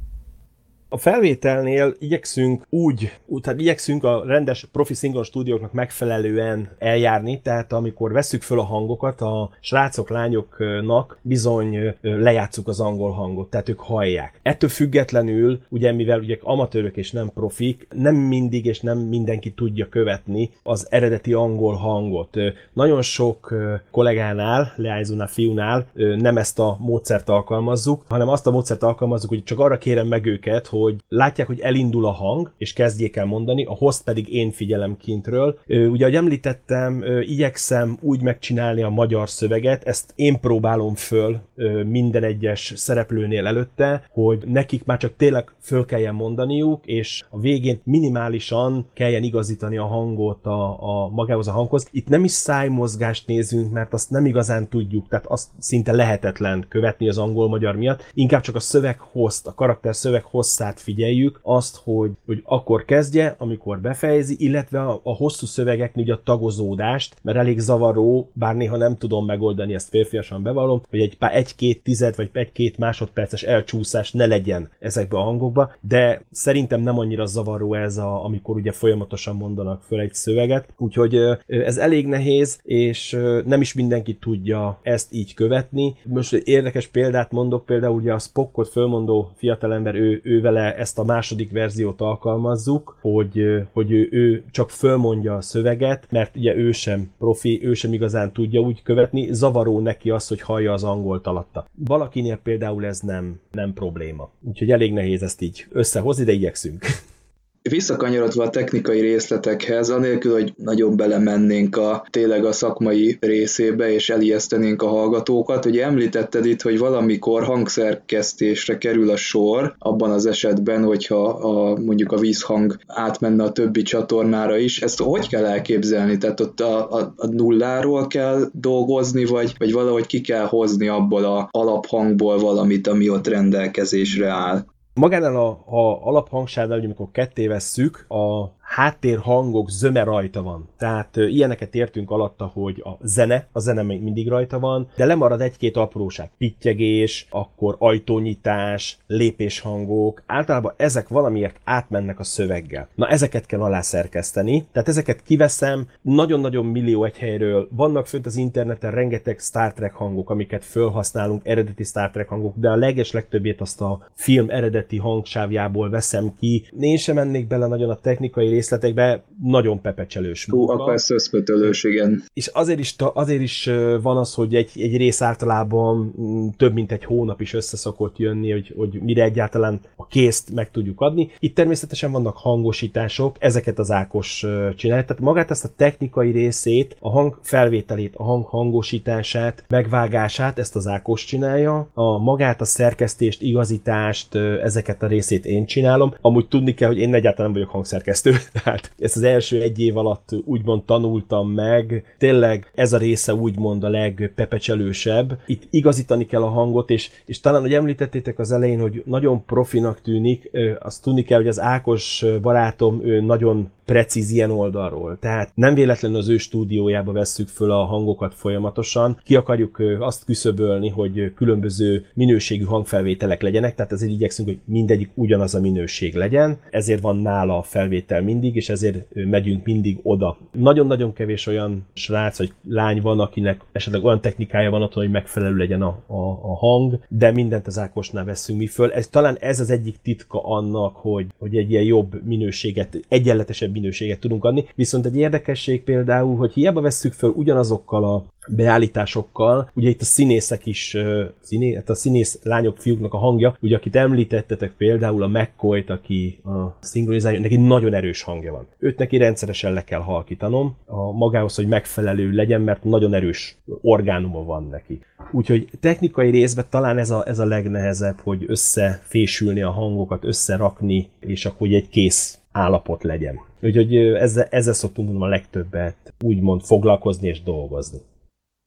A 0.92 0.98
felvételnél 0.98 1.94
igyekszünk 1.98 2.66
úgy, 2.68 3.18
tehát 3.42 3.60
igyekszünk 3.60 4.04
a 4.04 4.22
rendes 4.26 4.68
profi 4.72 4.94
szinkron 4.94 5.24
stúdióknak 5.24 5.72
megfelelően 5.72 6.68
eljárni, 6.78 7.40
tehát 7.40 7.72
amikor 7.72 8.12
veszük 8.12 8.42
föl 8.42 8.58
a 8.58 8.62
hangokat, 8.64 9.20
a 9.20 9.50
srácok, 9.60 10.08
lányoknak 10.08 11.18
bizony 11.22 11.94
lejátszuk 12.00 12.68
az 12.68 12.80
angol 12.80 13.10
hangot, 13.10 13.50
tehát 13.50 13.68
ők 13.68 13.80
hallják. 13.80 14.40
Ettől 14.42 14.70
függetlenül, 14.70 15.60
ugye 15.68 15.92
mivel 15.92 16.18
ugye 16.18 16.38
amatőrök 16.42 16.96
és 16.96 17.10
nem 17.10 17.30
profik, 17.34 17.86
nem 17.94 18.14
mindig 18.14 18.66
és 18.66 18.80
nem 18.80 18.98
mindenki 18.98 19.52
tudja 19.52 19.88
követni 19.88 20.50
az 20.62 20.86
eredeti 20.90 21.32
angol 21.32 21.74
hangot. 21.74 22.36
Nagyon 22.72 23.02
sok 23.02 23.54
kollégánál, 23.90 24.72
leányzónál, 24.76 25.26
fiúnál 25.26 25.86
nem 26.16 26.36
ezt 26.36 26.58
a 26.58 26.76
módszert 26.80 27.28
alkalmazzuk, 27.28 28.04
hanem 28.08 28.28
azt 28.28 28.46
a 28.46 28.50
módszert 28.50 28.82
alkalmazzuk, 28.82 29.30
hogy 29.30 29.44
csak 29.44 29.58
arra 29.58 29.78
kérem 29.78 30.06
meg 30.06 30.26
őket, 30.26 30.66
hogy 30.66 30.78
hogy 30.82 30.96
látják, 31.08 31.46
hogy 31.46 31.60
elindul 31.60 32.06
a 32.06 32.10
hang, 32.10 32.52
és 32.58 32.72
kezdjék 32.72 33.16
el 33.16 33.24
mondani, 33.24 33.64
a 33.64 33.74
host 33.74 34.04
pedig 34.04 34.32
én 34.32 34.50
figyelem 34.50 34.96
kintről. 34.96 35.58
Ugye, 35.66 36.04
ahogy 36.04 36.14
említettem, 36.14 37.04
igyekszem 37.20 37.98
úgy 38.00 38.22
megcsinálni 38.22 38.82
a 38.82 38.88
magyar 38.88 39.30
szöveget, 39.30 39.84
ezt 39.84 40.12
én 40.14 40.40
próbálom 40.40 40.94
föl 40.94 41.40
minden 41.86 42.24
egyes 42.24 42.72
szereplőnél 42.76 43.46
előtte, 43.46 44.04
hogy 44.10 44.42
nekik 44.46 44.84
már 44.84 44.98
csak 44.98 45.16
tényleg 45.16 45.52
föl 45.60 45.84
kelljen 45.84 46.14
mondaniuk, 46.14 46.86
és 46.86 47.24
a 47.30 47.40
végén 47.40 47.80
minimálisan 47.84 48.86
kelljen 48.92 49.22
igazítani 49.22 49.76
a 49.76 49.84
hangot 49.86 50.46
a, 50.46 50.82
a 50.82 51.08
magához 51.08 51.48
a 51.48 51.52
hanghoz. 51.52 51.88
Itt 51.90 52.08
nem 52.08 52.24
is 52.24 52.30
szájmozgást 52.30 53.26
nézünk, 53.26 53.72
mert 53.72 53.92
azt 53.92 54.10
nem 54.10 54.26
igazán 54.26 54.68
tudjuk, 54.68 55.08
tehát 55.08 55.26
azt 55.26 55.48
szinte 55.58 55.92
lehetetlen 55.92 56.64
követni 56.68 57.08
az 57.08 57.18
angol-magyar 57.18 57.76
miatt, 57.76 58.10
inkább 58.14 58.40
csak 58.40 58.54
a 58.54 58.60
szöveg 58.60 58.98
host, 58.98 59.46
a 59.46 59.54
karakter 59.54 59.96
szöveg 59.96 60.24
hosszát 60.24 60.69
hangját 60.70 60.80
figyeljük, 60.80 61.40
azt, 61.42 61.80
hogy, 61.84 62.10
hogy 62.26 62.42
akkor 62.44 62.84
kezdje, 62.84 63.34
amikor 63.38 63.80
befejezi, 63.80 64.34
illetve 64.38 64.80
a, 64.80 65.00
a 65.02 65.14
hosszú 65.14 65.46
szövegeknél 65.46 66.04
ugye 66.04 66.14
a 66.14 66.20
tagozódást, 66.24 67.16
mert 67.22 67.38
elég 67.38 67.58
zavaró, 67.58 68.30
bár 68.32 68.56
néha 68.56 68.76
nem 68.76 68.96
tudom 68.96 69.26
megoldani, 69.26 69.74
ezt 69.74 69.88
férfiasan 69.88 70.42
bevallom, 70.42 70.82
hogy 70.90 71.00
egy 71.00 71.16
egy-két 71.20 71.82
tized 71.82 72.16
vagy 72.16 72.30
egy-két 72.32 72.78
másodperces 72.78 73.42
elcsúszás 73.42 74.12
ne 74.12 74.26
legyen 74.26 74.70
ezekbe 74.78 75.16
a 75.16 75.22
hangokba, 75.22 75.72
de 75.80 76.22
szerintem 76.30 76.80
nem 76.80 76.98
annyira 76.98 77.26
zavaró 77.26 77.74
ez, 77.74 77.96
a, 77.96 78.24
amikor 78.24 78.56
ugye 78.56 78.72
folyamatosan 78.72 79.36
mondanak 79.36 79.82
föl 79.82 80.00
egy 80.00 80.14
szöveget, 80.14 80.68
úgyhogy 80.76 81.16
ez 81.46 81.76
elég 81.78 82.06
nehéz, 82.06 82.60
és 82.62 83.18
nem 83.44 83.60
is 83.60 83.74
mindenki 83.74 84.14
tudja 84.16 84.78
ezt 84.82 85.12
így 85.12 85.34
követni. 85.34 85.94
Most 86.04 86.32
érdekes 86.32 86.86
példát 86.86 87.32
mondok, 87.32 87.66
például 87.66 87.94
ugye 87.94 88.12
a 88.12 88.18
Spockot 88.18 88.68
fölmondó 88.68 89.30
fiatalember, 89.36 89.94
ő, 89.94 90.20
ő 90.22 90.40
vele 90.40 90.59
vele 90.60 90.76
ezt 90.76 90.98
a 90.98 91.04
második 91.04 91.50
verziót 91.50 92.00
alkalmazzuk, 92.00 92.98
hogy, 93.00 93.44
hogy 93.72 93.92
ő, 93.92 94.08
ő 94.10 94.44
csak 94.50 94.70
fölmondja 94.70 95.36
a 95.36 95.40
szöveget, 95.40 96.06
mert 96.10 96.36
ugye 96.36 96.56
ő 96.56 96.72
sem 96.72 97.10
profi, 97.18 97.60
ő 97.62 97.74
sem 97.74 97.92
igazán 97.92 98.32
tudja 98.32 98.60
úgy 98.60 98.82
követni, 98.82 99.32
zavaró 99.32 99.80
neki 99.80 100.10
az, 100.10 100.28
hogy 100.28 100.40
hallja 100.40 100.72
az 100.72 100.84
angolt 100.84 101.26
alatta. 101.26 101.66
Valakinél 101.74 102.36
például 102.36 102.86
ez 102.86 103.00
nem, 103.00 103.40
nem 103.50 103.72
probléma. 103.72 104.30
Úgyhogy 104.48 104.70
elég 104.70 104.92
nehéz 104.92 105.22
ezt 105.22 105.40
így 105.40 105.66
összehozni, 105.70 106.24
de 106.24 106.32
igyekszünk. 106.32 106.86
Visszakanyarodva 107.62 108.42
a 108.42 108.50
technikai 108.50 109.00
részletekhez, 109.00 109.90
anélkül, 109.90 110.32
hogy 110.32 110.52
nagyon 110.56 110.96
belemennénk 110.96 111.76
a 111.76 112.06
tényleg 112.10 112.44
a 112.44 112.52
szakmai 112.52 113.16
részébe, 113.20 113.92
és 113.92 114.10
elijesztenénk 114.10 114.82
a 114.82 114.88
hallgatókat, 114.88 115.64
ugye 115.64 115.84
említetted 115.84 116.46
itt, 116.46 116.62
hogy 116.62 116.78
valamikor 116.78 117.44
hangszerkesztésre 117.44 118.78
kerül 118.78 119.10
a 119.10 119.16
sor, 119.16 119.74
abban 119.78 120.10
az 120.10 120.26
esetben, 120.26 120.84
hogyha 120.84 121.28
a, 121.28 121.78
mondjuk 121.78 122.12
a 122.12 122.18
vízhang 122.18 122.78
átmenne 122.86 123.44
a 123.44 123.52
többi 123.52 123.82
csatornára 123.82 124.56
is. 124.56 124.82
Ezt 124.82 125.00
hogy 125.00 125.28
kell 125.28 125.44
elképzelni? 125.44 126.18
Tehát 126.18 126.40
ott 126.40 126.60
a, 126.60 126.92
a, 126.92 127.12
a 127.16 127.26
nulláról 127.26 128.06
kell 128.06 128.50
dolgozni, 128.52 129.24
vagy, 129.24 129.54
vagy 129.58 129.72
valahogy 129.72 130.06
ki 130.06 130.20
kell 130.20 130.44
hozni 130.44 130.88
abból 130.88 131.24
a 131.24 131.48
alaphangból 131.50 132.38
valamit, 132.38 132.86
ami 132.86 133.08
ott 133.08 133.26
rendelkezésre 133.26 134.28
áll? 134.28 134.64
Magánál 134.94 135.36
a, 135.36 135.48
a 135.66 136.06
alaphangsárdal, 136.06 136.76
hogy 136.76 136.84
amikor 136.84 137.08
ketté 137.12 137.46
vesszük, 137.46 138.04
a 138.08 138.52
háttérhangok 138.70 139.70
zöme 139.70 140.02
rajta 140.02 140.42
van. 140.42 140.68
Tehát 140.78 141.16
ö, 141.16 141.26
ilyeneket 141.26 141.74
értünk 141.74 142.10
alatta, 142.10 142.44
hogy 142.44 142.82
a 142.84 142.96
zene, 143.00 143.46
a 143.52 143.60
zene 143.60 143.82
még 143.82 144.02
mindig 144.02 144.28
rajta 144.28 144.58
van, 144.58 144.88
de 144.96 145.04
lemarad 145.04 145.40
egy-két 145.40 145.76
apróság. 145.76 146.30
Pittyegés, 146.38 147.26
akkor 147.30 147.76
ajtónyitás, 147.78 148.98
lépéshangok. 149.06 150.22
Általában 150.26 150.72
ezek 150.76 151.08
valamiért 151.08 151.60
átmennek 151.64 152.18
a 152.18 152.24
szöveggel. 152.24 152.88
Na 152.94 153.08
ezeket 153.08 153.46
kell 153.46 153.60
alá 153.60 153.80
szerkeszteni, 153.80 154.66
tehát 154.72 154.88
ezeket 154.88 155.22
kiveszem, 155.22 155.88
nagyon-nagyon 156.02 156.66
millió 156.66 157.04
egy 157.04 157.18
helyről. 157.18 157.68
Vannak 157.70 158.06
fönt 158.06 158.26
az 158.26 158.36
interneten 158.36 158.90
rengeteg 158.90 159.38
Star 159.38 159.72
Trek 159.72 159.94
hangok, 159.94 160.30
amiket 160.30 160.64
felhasználunk, 160.64 161.46
eredeti 161.46 161.84
Star 161.84 162.10
Trek 162.10 162.28
hangok, 162.28 162.54
de 162.56 162.70
a 162.70 162.76
leges 162.76 163.12
legtöbbét 163.12 163.60
azt 163.60 163.80
a 163.80 164.08
film 164.14 164.50
eredeti 164.50 164.96
hangsávjából 164.96 165.90
veszem 165.90 166.34
ki. 166.38 166.64
Én 166.80 166.96
sem 166.96 167.14
mennék 167.14 167.46
bele 167.46 167.66
nagyon 167.66 167.90
a 167.90 167.96
technikai 167.96 168.58
részletekbe, 168.60 169.24
nagyon 169.42 169.80
pepecselős 169.80 170.46
munka. 170.46 170.72
Hú, 170.72 170.80
akkor 170.80 170.92
ez 170.92 171.10
összpötölős, 171.10 171.84
igen. 171.84 172.22
És 172.32 172.46
azért 172.46 172.78
is, 172.78 172.94
azért 172.98 173.42
is 173.42 173.70
van 174.02 174.16
az, 174.16 174.34
hogy 174.34 174.54
egy, 174.54 174.70
egy 174.74 174.96
rész 174.96 175.22
általában 175.22 176.14
mm, 176.20 176.48
több 176.56 176.72
mint 176.72 176.92
egy 176.92 177.04
hónap 177.04 177.40
is 177.40 177.54
össze 177.54 177.76
szokott 177.76 178.18
jönni, 178.18 178.50
hogy, 178.50 178.74
hogy 178.76 179.00
mire 179.02 179.22
egyáltalán 179.22 179.80
a 179.96 180.06
készt 180.06 180.54
meg 180.54 180.70
tudjuk 180.70 181.00
adni. 181.00 181.30
Itt 181.38 181.54
természetesen 181.54 182.12
vannak 182.12 182.36
hangosítások, 182.36 183.36
ezeket 183.38 183.78
az 183.78 183.90
Ákos 183.90 184.46
csinálja. 184.76 185.04
Tehát 185.04 185.22
magát 185.22 185.50
ezt 185.50 185.64
a 185.64 185.70
technikai 185.76 186.30
részét, 186.30 186.96
a 187.00 187.10
hang 187.10 187.38
felvételét, 187.42 188.14
a 188.16 188.22
hang 188.22 188.44
hangosítását, 188.44 189.64
megvágását, 189.68 190.58
ezt 190.58 190.76
az 190.76 190.86
Ákos 190.86 191.24
csinálja. 191.24 191.88
A 191.94 192.18
magát 192.18 192.60
a 192.60 192.64
szerkesztést, 192.64 193.42
igazítást, 193.42 194.34
ezeket 194.62 195.02
a 195.02 195.06
részét 195.06 195.46
én 195.46 195.66
csinálom. 195.66 196.14
Amúgy 196.20 196.48
tudni 196.48 196.74
kell, 196.74 196.88
hogy 196.88 196.98
én 196.98 197.14
egyáltalán 197.14 197.50
nem 197.50 197.52
vagyok 197.52 197.70
hangszerkesztő, 197.70 198.34
tehát 198.52 198.92
ezt 198.98 199.16
az 199.16 199.22
első 199.22 199.62
egy 199.62 199.78
év 199.78 199.96
alatt 199.96 200.28
úgymond 200.44 200.84
tanultam 200.84 201.50
meg. 201.50 202.14
Tényleg 202.18 202.70
ez 202.74 202.92
a 202.92 202.98
része 202.98 203.34
úgymond 203.34 203.84
a 203.84 203.88
legpepecselősebb. 203.88 205.38
Itt 205.46 205.62
igazítani 205.70 206.26
kell 206.26 206.42
a 206.42 206.48
hangot, 206.48 206.90
és, 206.90 207.10
és 207.24 207.40
talán, 207.40 207.60
hogy 207.60 207.74
említettétek 207.74 208.38
az 208.38 208.52
elején, 208.52 208.80
hogy 208.80 209.02
nagyon 209.06 209.44
profinak 209.44 210.00
tűnik, 210.00 210.50
azt 210.80 211.02
tudni 211.02 211.22
kell, 211.22 211.38
hogy 211.38 211.48
az 211.48 211.60
Ákos 211.60 212.24
barátom 212.42 213.00
ő 213.04 213.20
nagyon 213.20 213.70
precíz 213.90 214.30
ilyen 214.30 214.50
oldalról. 214.50 215.18
Tehát 215.18 215.50
nem 215.54 215.74
véletlenül 215.74 216.18
az 216.18 216.28
ő 216.28 216.36
stúdiójába 216.36 217.12
vesszük 217.12 217.48
föl 217.48 217.70
a 217.70 217.84
hangokat 217.84 218.34
folyamatosan. 218.34 219.20
Ki 219.24 219.36
akarjuk 219.36 219.82
azt 219.98 220.24
küszöbölni, 220.24 220.88
hogy 220.88 221.32
különböző 221.34 222.06
minőségű 222.14 222.64
hangfelvételek 222.64 223.42
legyenek, 223.42 223.74
tehát 223.74 223.92
ezért 223.92 224.12
igyekszünk, 224.12 224.48
hogy 224.48 224.58
mindegyik 224.64 225.10
ugyanaz 225.14 225.54
a 225.54 225.60
minőség 225.60 226.14
legyen. 226.14 226.58
Ezért 226.70 227.00
van 227.00 227.16
nála 227.16 227.58
a 227.58 227.62
felvétel 227.62 228.22
mindig, 228.22 228.56
és 228.56 228.68
ezért 228.68 229.14
megyünk 229.14 229.64
mindig 229.64 229.98
oda. 230.02 230.38
Nagyon-nagyon 230.52 231.12
kevés 231.12 231.46
olyan 231.46 231.86
srác 231.92 232.38
vagy 232.38 232.52
lány 232.68 233.00
van, 233.00 233.20
akinek 233.20 233.60
esetleg 233.72 234.04
olyan 234.04 234.20
technikája 234.20 234.70
van 234.70 234.82
otthon, 234.82 235.02
hogy 235.02 235.12
megfelelő 235.12 235.56
legyen 235.56 235.82
a, 235.82 235.98
a, 236.06 236.40
a 236.42 236.56
hang, 236.56 237.00
de 237.08 237.30
mindent 237.30 237.66
az 237.66 237.78
Ákosnál 237.78 238.24
veszünk 238.24 238.58
mi 238.58 238.66
föl. 238.66 238.92
Ez, 238.92 239.08
talán 239.08 239.36
ez 239.40 239.60
az 239.60 239.70
egyik 239.70 239.96
titka 240.02 240.42
annak, 240.44 240.96
hogy, 240.96 241.26
hogy 241.38 241.56
egy 241.56 241.70
ilyen 241.70 241.84
jobb 241.84 242.24
minőséget, 242.24 243.00
egyenletesebb 243.08 243.78
minőséget 243.80 244.20
tudunk 244.20 244.44
adni. 244.44 244.64
Viszont 244.74 245.06
egy 245.06 245.16
érdekesség 245.16 245.82
például, 245.82 246.36
hogy 246.36 246.52
hiába 246.52 246.80
vesszük 246.80 247.12
föl 247.12 247.30
ugyanazokkal 247.30 248.04
a 248.04 248.24
beállításokkal. 248.48 249.70
Ugye 249.74 249.88
itt 249.88 250.00
a 250.00 250.04
színészek 250.04 250.66
is, 250.66 250.96
színé, 251.40 251.74
hát 251.74 251.90
a 251.90 251.94
színész 251.94 252.38
lányok, 252.42 252.78
fiúknak 252.78 253.14
a 253.14 253.18
hangja, 253.18 253.56
ugye 253.60 253.76
akit 253.76 253.96
említettetek 253.96 254.72
például 254.76 255.22
a 255.22 255.28
mccoy 255.28 255.84
aki 255.86 256.40
a 256.44 256.76
szinkronizálja, 256.80 257.40
neki 257.40 257.56
nagyon 257.56 257.94
erős 257.94 258.22
hangja 258.22 258.52
van. 258.52 258.66
Őt 258.78 258.98
neki 258.98 259.16
rendszeresen 259.16 259.72
le 259.72 259.84
kell 259.84 260.00
halkítanom 260.00 260.76
a 260.86 261.12
magához, 261.12 261.54
hogy 261.54 261.66
megfelelő 261.66 262.30
legyen, 262.30 262.60
mert 262.60 262.84
nagyon 262.84 263.14
erős 263.14 263.58
orgánuma 263.80 264.44
van 264.44 264.68
neki. 264.70 265.00
Úgyhogy 265.32 265.68
technikai 265.80 266.30
részben 266.30 266.64
talán 266.70 266.98
ez 266.98 267.10
a, 267.10 267.24
ez 267.26 267.38
a 267.38 267.44
legnehezebb, 267.44 268.20
hogy 268.22 268.44
összefésülni 268.46 269.62
a 269.62 269.70
hangokat, 269.70 270.24
összerakni, 270.24 271.08
és 271.20 271.46
akkor 271.46 271.68
egy 271.68 271.88
kész 271.88 272.39
állapot 272.52 273.02
legyen. 273.02 273.40
Úgyhogy 273.62 273.96
ezzel, 273.96 274.46
ezzel 274.50 274.72
szoktunk 274.72 275.22
a 275.22 275.26
legtöbbet 275.26 276.12
úgymond 276.24 276.62
foglalkozni 276.62 277.28
és 277.28 277.42
dolgozni. 277.42 277.98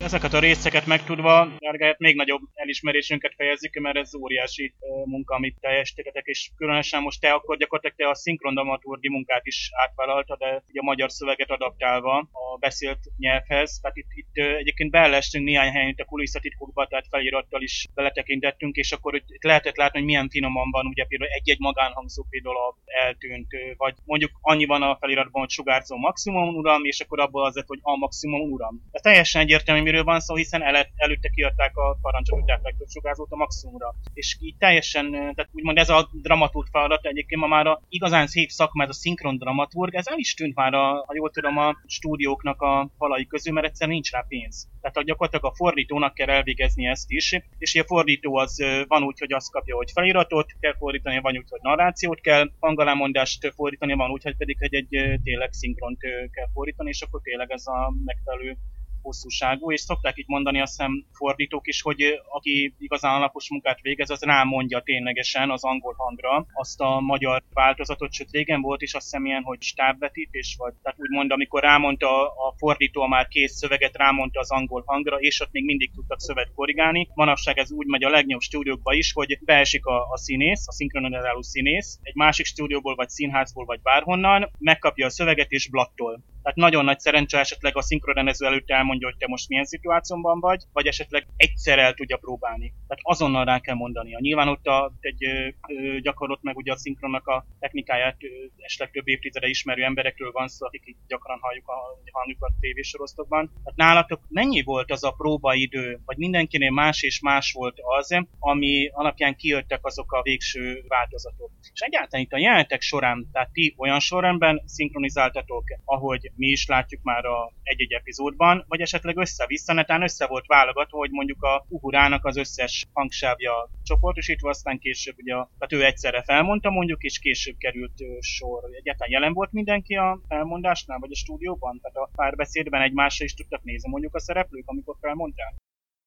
Ezeket 0.03 0.33
a 0.33 0.39
részeket 0.39 0.85
megtudva, 0.85 1.47
Gergályát 1.57 1.99
még 1.99 2.15
nagyobb 2.15 2.41
elismerésünket 2.53 3.33
fejezzük, 3.37 3.79
mert 3.79 3.97
ez 3.97 4.15
óriási 4.15 4.73
munka, 5.05 5.35
amit 5.35 5.57
teljesítettek, 5.59 6.25
és 6.25 6.49
különösen 6.57 7.01
most 7.01 7.21
te 7.21 7.31
akkor 7.31 7.57
gyakorlatilag 7.57 7.95
te 7.95 8.09
a 8.09 8.15
szinkrondramaturgi 8.15 9.09
munkát 9.09 9.45
is 9.45 9.69
átvállalta, 9.73 10.35
de 10.37 10.63
ugye 10.67 10.79
a 10.79 10.83
magyar 10.83 11.11
szöveget 11.11 11.49
adaptálva 11.49 12.17
a 12.17 12.57
beszélt 12.59 12.99
nyelvhez. 13.17 13.79
Tehát 13.81 13.97
itt, 13.97 14.11
itt 14.13 14.45
egyébként 14.57 14.91
beellestünk 14.91 15.45
néhány 15.45 15.71
helyen 15.71 15.89
itt 15.89 15.99
a 15.99 16.05
kulisszatitkokba, 16.05 16.87
tehát 16.87 17.05
felirattal 17.09 17.61
is 17.61 17.87
beletekintettünk, 17.93 18.75
és 18.75 18.91
akkor 18.91 19.15
itt 19.15 19.43
lehetett 19.43 19.75
látni, 19.75 19.97
hogy 19.97 20.07
milyen 20.07 20.29
finoman 20.29 20.71
van, 20.71 20.85
ugye 20.85 21.05
például 21.05 21.31
egy-egy 21.31 21.59
magánhangzó 21.59 22.25
például 22.29 22.55
eltűnt, 22.85 23.47
vagy 23.77 23.93
mondjuk 24.05 24.31
annyi 24.41 24.65
van 24.65 24.81
a 24.81 24.97
feliratban, 24.99 25.41
hogy 25.41 25.49
sugárzó 25.49 25.97
maximum 25.97 26.55
uram, 26.55 26.83
és 26.85 26.99
akkor 26.99 27.19
abból 27.19 27.45
az 27.45 27.55
lett, 27.55 27.67
hogy 27.67 27.79
a 27.81 27.97
maximum 27.97 28.51
uram. 28.51 28.81
Ez 28.91 29.01
teljesen 29.01 29.41
egyértelmű, 29.41 29.91
miről 29.93 30.11
van 30.11 30.19
szó, 30.19 30.35
hiszen 30.35 30.63
el, 30.63 30.87
előtte 30.95 31.29
kiadták 31.29 31.77
a 31.77 31.97
parancsot, 32.01 32.39
hogy 32.39 32.53
legtöbb 32.63 32.87
sugárzót 32.87 33.31
a 33.31 33.35
maximumra. 33.35 33.95
És 34.13 34.37
így 34.39 34.55
teljesen, 34.57 35.11
tehát 35.11 35.49
úgymond 35.51 35.77
ez 35.77 35.89
a 35.89 36.09
dramaturg 36.21 36.67
feladat 36.71 37.05
egyébként 37.05 37.41
ma 37.41 37.47
már 37.47 37.67
a 37.67 37.81
igazán 37.89 38.27
szép 38.27 38.49
szakma, 38.49 38.83
ez 38.83 38.89
a 38.89 38.93
szinkron 38.93 39.37
dramaturg, 39.37 39.95
ez 39.95 40.07
el 40.07 40.17
is 40.17 40.33
tűnt 40.33 40.55
már, 40.55 40.73
a, 40.73 41.03
ha 41.07 41.13
jól 41.15 41.29
tudom, 41.29 41.57
a 41.57 41.75
stúdióknak 41.85 42.61
a 42.61 42.89
falai 42.97 43.25
közül, 43.25 43.53
mert 43.53 43.65
egyszerűen 43.65 43.95
nincs 43.95 44.11
rá 44.11 44.25
pénz. 44.27 44.67
Tehát 44.81 44.97
a 44.97 45.03
gyakorlatilag 45.03 45.51
a 45.51 45.55
fordítónak 45.55 46.13
kell 46.13 46.29
elvégezni 46.29 46.87
ezt 46.87 47.11
is, 47.11 47.39
és 47.57 47.75
a 47.75 47.83
fordító 47.83 48.35
az 48.35 48.57
van 48.87 49.03
úgy, 49.03 49.19
hogy 49.19 49.33
azt 49.33 49.51
kapja, 49.51 49.75
hogy 49.75 49.91
feliratot 49.93 50.51
kell 50.59 50.75
fordítani, 50.77 51.19
van 51.19 51.37
úgy, 51.37 51.49
hogy 51.49 51.59
narrációt 51.61 52.21
kell, 52.21 52.51
hangalámondást 52.59 53.53
fordítani, 53.55 53.93
van 53.93 54.11
úgy, 54.11 54.23
hogy 54.23 54.37
pedig 54.37 54.57
hogy 54.59 54.73
egy 54.73 55.19
tényleg 55.23 55.51
szinkront 55.51 55.99
kell 56.31 56.47
fordítani, 56.53 56.89
és 56.89 57.01
akkor 57.01 57.21
tényleg 57.21 57.51
ez 57.51 57.67
a 57.67 57.93
megfelelő 58.05 58.57
hosszúságú, 59.03 59.71
és 59.71 59.81
szokták 59.81 60.17
itt 60.17 60.27
mondani 60.27 60.61
azt 60.61 60.75
hiszem 60.75 61.05
fordítók 61.11 61.67
is, 61.67 61.81
hogy 61.81 62.21
aki 62.29 62.73
igazán 62.77 63.15
alapos 63.15 63.49
munkát 63.49 63.81
végez, 63.81 64.09
az 64.09 64.21
rámondja 64.21 64.81
ténylegesen 64.81 65.51
az 65.51 65.63
angol 65.63 65.93
hangra 65.97 66.45
azt 66.53 66.81
a 66.81 66.99
magyar 66.99 67.43
változatot, 67.53 68.13
sőt 68.13 68.31
régen 68.31 68.61
volt 68.61 68.81
is 68.81 68.93
azt 68.93 69.03
hiszem 69.03 69.25
ilyen, 69.25 69.43
hogy 69.43 69.61
stábvetítés, 69.61 70.55
vagy 70.57 70.73
tehát 70.81 70.99
úgymond, 70.99 71.31
amikor 71.31 71.61
rámondta 71.61 72.27
a 72.27 72.53
fordító 72.57 73.01
a 73.01 73.07
már 73.07 73.27
kész 73.27 73.57
szöveget, 73.57 73.97
rámondta 73.97 74.39
az 74.39 74.51
angol 74.51 74.83
hangra, 74.85 75.17
és 75.17 75.39
ott 75.39 75.51
még 75.51 75.65
mindig 75.65 75.91
tudtak 75.91 76.19
szövet 76.19 76.51
korrigálni. 76.55 77.07
Manapság 77.13 77.57
ez 77.57 77.71
úgy 77.71 77.87
megy 77.87 78.03
a 78.03 78.09
legnagyobb 78.09 78.41
stúdiókba 78.41 78.93
is, 78.93 79.11
hogy 79.13 79.39
beesik 79.41 79.85
a, 79.85 80.09
a 80.11 80.17
színész, 80.17 80.67
a 80.67 80.71
szinkronizáló 80.71 81.41
színész, 81.41 81.99
egy 82.01 82.15
másik 82.15 82.45
stúdióból, 82.45 82.95
vagy 82.95 83.09
színházból, 83.09 83.65
vagy 83.65 83.81
bárhonnan, 83.81 84.51
megkapja 84.59 85.05
a 85.05 85.09
szöveget 85.09 85.51
és 85.51 85.69
blattol. 85.69 86.23
Tehát 86.43 86.57
nagyon 86.57 86.85
nagy 86.85 86.99
szerencse 86.99 87.39
esetleg 87.39 87.77
a 87.77 87.81
szinkronrendező 87.81 88.45
előtt 88.45 88.65
elmondja, 88.93 89.07
hogy 89.07 89.17
te 89.17 89.27
most 89.27 89.49
milyen 89.49 89.65
szituációban 89.65 90.39
vagy, 90.39 90.63
vagy 90.73 90.87
esetleg 90.87 91.27
egyszer 91.35 91.79
el 91.79 91.93
tudja 91.93 92.17
próbálni. 92.17 92.73
Tehát 92.87 93.01
azonnal 93.03 93.45
rá 93.45 93.59
kell 93.59 93.75
mondania. 93.75 94.19
Nyilván 94.21 94.47
ott 94.47 94.65
a, 94.65 94.93
egy 94.99 95.23
ö, 95.23 95.99
gyakorlott 95.99 96.41
meg 96.41 96.57
ugye 96.57 96.71
a 96.71 96.77
szinkronnak 96.77 97.27
a 97.27 97.45
technikáját 97.59 98.17
esetleg 98.57 98.91
több 98.91 99.07
évtizede 99.07 99.47
ismerő 99.47 99.83
emberekről 99.83 100.31
van 100.31 100.47
szó, 100.47 100.65
akik 100.65 100.81
itt 100.85 100.97
gyakran 101.07 101.39
halljuk 101.41 101.67
a 101.67 101.77
hangjukat 102.11 102.51
tévésoroztokban. 102.59 103.51
Tehát 103.63 103.75
nálatok 103.75 104.21
mennyi 104.29 104.61
volt 104.61 104.91
az 104.91 105.03
a 105.03 105.11
próbaidő, 105.11 105.99
vagy 106.05 106.17
mindenkinél 106.17 106.71
más 106.71 107.03
és 107.03 107.21
más 107.21 107.51
volt 107.51 107.77
az, 107.99 108.17
ami 108.39 108.89
alapján 108.93 109.35
kijöttek 109.35 109.85
azok 109.85 110.11
a 110.11 110.21
végső 110.21 110.83
változatok. 110.87 111.51
És 111.73 111.79
egyáltalán 111.79 112.25
itt 112.25 112.31
a 112.31 112.37
jelenetek 112.37 112.81
során, 112.81 113.29
tehát 113.31 113.51
ti 113.51 113.73
olyan 113.77 113.99
sorrendben 113.99 114.61
szinkronizáltatok, 114.65 115.63
ahogy 115.85 116.31
mi 116.35 116.47
is 116.47 116.67
látjuk 116.67 117.01
már 117.03 117.25
a 117.25 117.53
egy-egy 117.63 117.93
epizódban, 117.93 118.65
vagy 118.67 118.81
esetleg 118.83 119.17
össze-vissza, 119.17 119.73
netán 119.73 120.01
össze 120.01 120.27
volt 120.27 120.45
válogatva, 120.45 120.97
hogy 120.97 121.11
mondjuk 121.11 121.43
a 121.43 121.65
Uhurának 121.67 122.25
az 122.25 122.37
összes 122.37 122.85
hangsávja 122.93 123.69
csoportosítva, 123.83 124.49
aztán 124.49 124.79
később 124.79 125.15
ugye, 125.17 125.33
tehát 125.33 125.73
ő 125.73 125.85
egyszerre 125.85 126.23
felmondta 126.23 126.69
mondjuk, 126.69 127.03
és 127.03 127.19
később 127.19 127.57
került 127.57 127.93
sor. 128.19 128.63
Egyáltalán 128.71 129.11
jelen 129.11 129.33
volt 129.33 129.51
mindenki 129.51 129.95
a 129.95 130.19
felmondásnál, 130.27 130.99
vagy 130.99 131.11
a 131.11 131.15
stúdióban? 131.15 131.79
Tehát 131.81 132.09
a 132.09 132.11
párbeszédben 132.15 132.81
egymásra 132.81 133.25
is 133.25 133.33
tudtak 133.33 133.63
nézni 133.63 133.89
mondjuk 133.89 134.15
a 134.15 134.19
szereplők, 134.19 134.67
amikor 134.67 134.95
felmondták? 134.99 135.53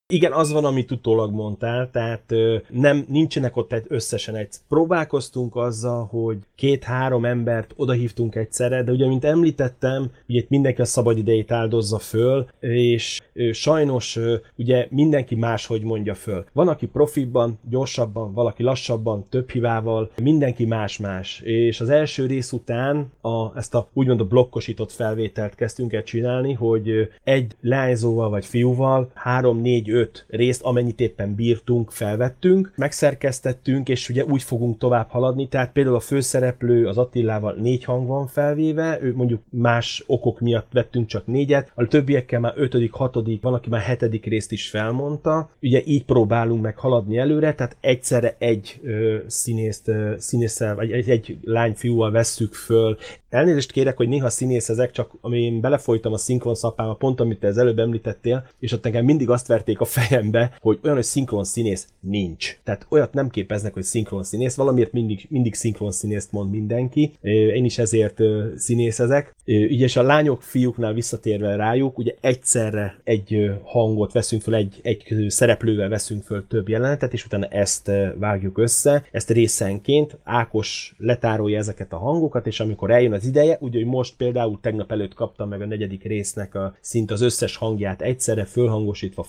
Igen, 0.09 0.33
az 0.33 0.53
van, 0.53 0.65
amit 0.65 0.91
utólag 0.91 1.33
mondtál, 1.33 1.91
tehát 1.91 2.35
nem, 2.71 3.05
nincsenek 3.09 3.57
ott 3.57 3.73
egy, 3.73 3.85
összesen 3.89 4.37
egy. 4.37 4.49
Próbálkoztunk 4.69 5.57
azzal, 5.57 6.07
hogy 6.11 6.39
két-három 6.55 7.25
embert 7.25 7.73
odahívtunk 7.77 8.35
egyszerre, 8.35 8.83
de 8.83 8.93
ugye, 8.93 9.07
mint 9.07 9.25
említettem, 9.25 10.11
ugye 10.29 10.39
itt 10.39 10.49
mindenki 10.49 10.81
a 10.81 10.85
szabad 10.85 11.19
idejét 11.19 11.53
áldozza 11.53 11.99
föl, 11.99 12.47
és 12.61 13.21
sajnos 13.53 14.19
ugye 14.57 14.87
mindenki 14.91 15.35
máshogy 15.35 15.83
mondja 15.83 16.15
föl. 16.15 16.45
Van, 16.53 16.69
aki 16.69 16.87
profibban, 16.87 17.59
gyorsabban, 17.69 18.33
valaki 18.33 18.63
lassabban, 18.63 19.27
több 19.29 19.51
hibával, 19.51 20.11
mindenki 20.23 20.65
más-más. 20.65 21.41
És 21.45 21.81
az 21.81 21.89
első 21.89 22.27
rész 22.27 22.53
után 22.53 23.13
a, 23.21 23.59
ezt 23.59 23.75
a 23.75 23.89
úgymond 23.93 24.21
a 24.21 24.25
blokkosított 24.25 24.93
felvételt 24.93 25.55
kezdtünk 25.55 25.93
el 25.93 26.03
csinálni, 26.03 26.53
hogy 26.53 27.09
egy 27.25 27.57
lányzóval 27.61 28.31
vagy 28.31 28.47
fiúval 28.47 29.11
három, 29.15 29.61
négy, 29.61 29.95
4-5 29.97 30.09
részt, 30.29 30.63
amennyit 30.63 31.01
éppen 31.01 31.35
bírtunk, 31.35 31.91
felvettünk, 31.91 32.73
megszerkesztettünk, 32.77 33.89
és 33.89 34.09
ugye 34.09 34.25
úgy 34.25 34.43
fogunk 34.43 34.79
tovább 34.79 35.09
haladni, 35.09 35.49
tehát 35.49 35.73
például 35.73 35.97
a 35.97 36.01
főszereplő 36.01 36.87
az 36.87 36.99
Attilával 36.99 37.55
négy 37.55 37.85
hang 37.85 38.07
van 38.07 38.27
felvéve, 38.27 38.99
ő 39.03 39.15
mondjuk 39.15 39.43
más 39.51 40.05
okok 40.07 40.41
miatt 40.41 40.73
vettünk 40.73 41.07
csak 41.07 41.27
négyet, 41.27 41.73
a 41.75 41.87
többiekkel 41.87 42.41
már 42.41 42.53
ötödik, 42.57 42.93
hatodik, 42.93 43.43
van, 43.43 43.55
aki 43.55 43.69
már 43.69 43.81
hetedik 43.81 44.25
részt 44.25 44.53
is 44.53 44.69
felmondta, 44.69 45.51
ugye 45.63 45.83
így 45.85 46.05
próbálunk 46.05 46.63
meg 46.63 46.79
haladni 46.79 47.19
előre, 47.19 47.55
tehát 47.55 47.77
egyszerre 47.81 48.37
egy 48.39 48.81
ö, 48.83 49.17
színészt, 49.27 49.89
ö, 49.89 50.15
színésszel, 50.19 50.75
vagy 50.75 50.93
egy, 50.93 51.11
egy 51.11 51.39
lányfiúval 51.43 52.11
vesszük 52.11 52.55
föl. 52.55 52.97
Elnézést 53.29 53.73
kérek, 53.73 53.97
hogy 53.97 54.09
néha 54.09 54.31
színészezek, 54.31 54.91
csak 54.91 55.11
én 55.31 55.61
belefolytam 55.61 56.13
a 56.13 56.17
szinkron 56.17 56.55
szapába, 56.55 56.95
pont 56.95 57.21
amit 57.21 57.39
te 57.39 57.47
az 57.47 57.59
előbb 57.59 57.79
említettél, 57.79 58.47
és 58.59 58.73
ott 58.73 58.85
nekem 58.85 59.05
mindig 59.05 59.31
azt 59.31 59.47
verték 59.47 59.81
a 59.81 59.85
fejembe, 59.87 60.57
hogy 60.61 60.79
olyan, 60.83 60.97
hogy 60.97 61.05
szinkron 61.05 61.45
színész 61.45 61.89
nincs. 62.01 62.59
Tehát 62.65 62.87
olyat 62.89 63.13
nem 63.13 63.29
képeznek, 63.29 63.73
hogy 63.73 63.83
szinkron 63.83 64.25
színész, 64.25 64.55
valamiért 64.55 64.93
mindig, 64.93 65.27
mindig 65.31 65.55
szinkron 65.55 65.91
színészt 65.91 66.33
mond 66.33 66.51
mindenki. 66.51 67.13
Én 67.21 67.65
is 67.65 67.79
ezért 67.79 68.21
színészezek. 68.57 69.35
És 69.45 69.97
a 69.97 70.03
lányok, 70.03 70.43
fiúknál 70.43 70.93
visszatérve 70.93 71.57
rájuk, 71.57 71.99
ugye 71.99 72.15
egyszerre 72.21 73.01
egy 73.05 73.51
hangot 73.63 74.13
veszünk 74.13 74.43
föl, 74.43 74.55
egy, 74.55 74.81
egy 74.83 75.27
szereplővel 75.29 75.89
veszünk 75.89 76.23
föl 76.23 76.47
több 76.47 76.69
jelenetet, 76.69 77.13
és 77.13 77.25
utána 77.25 77.47
ezt 77.47 77.91
vágjuk 78.19 78.59
össze, 78.59 79.05
ezt 79.13 79.31
részenként. 79.31 80.19
Ákos 80.25 80.95
letárolja 80.99 81.59
ezeket 81.59 81.93
a 81.93 81.99
hangokat, 81.99 82.47
és 82.47 82.61
amikor 82.61 82.91
eljön 82.91 83.13
az 83.13 83.27
ideje, 83.27 83.57
ugye, 83.61 83.79
hogy 83.79 83.87
most 83.87 84.17
például 84.17 84.59
tegnap 84.61 84.93
előtt 84.93 85.15
kaptam 85.15 85.49
meg 85.49 85.61
a 85.61 85.67
negyedik 85.67 86.03
résznek 86.05 86.55
a 86.55 86.77
szint 86.81 87.11
az 87.11 87.21
összes 87.21 87.57
hangját 87.57 88.03
egyszerre 88.03 88.45
fölhangosítva, 88.45 89.23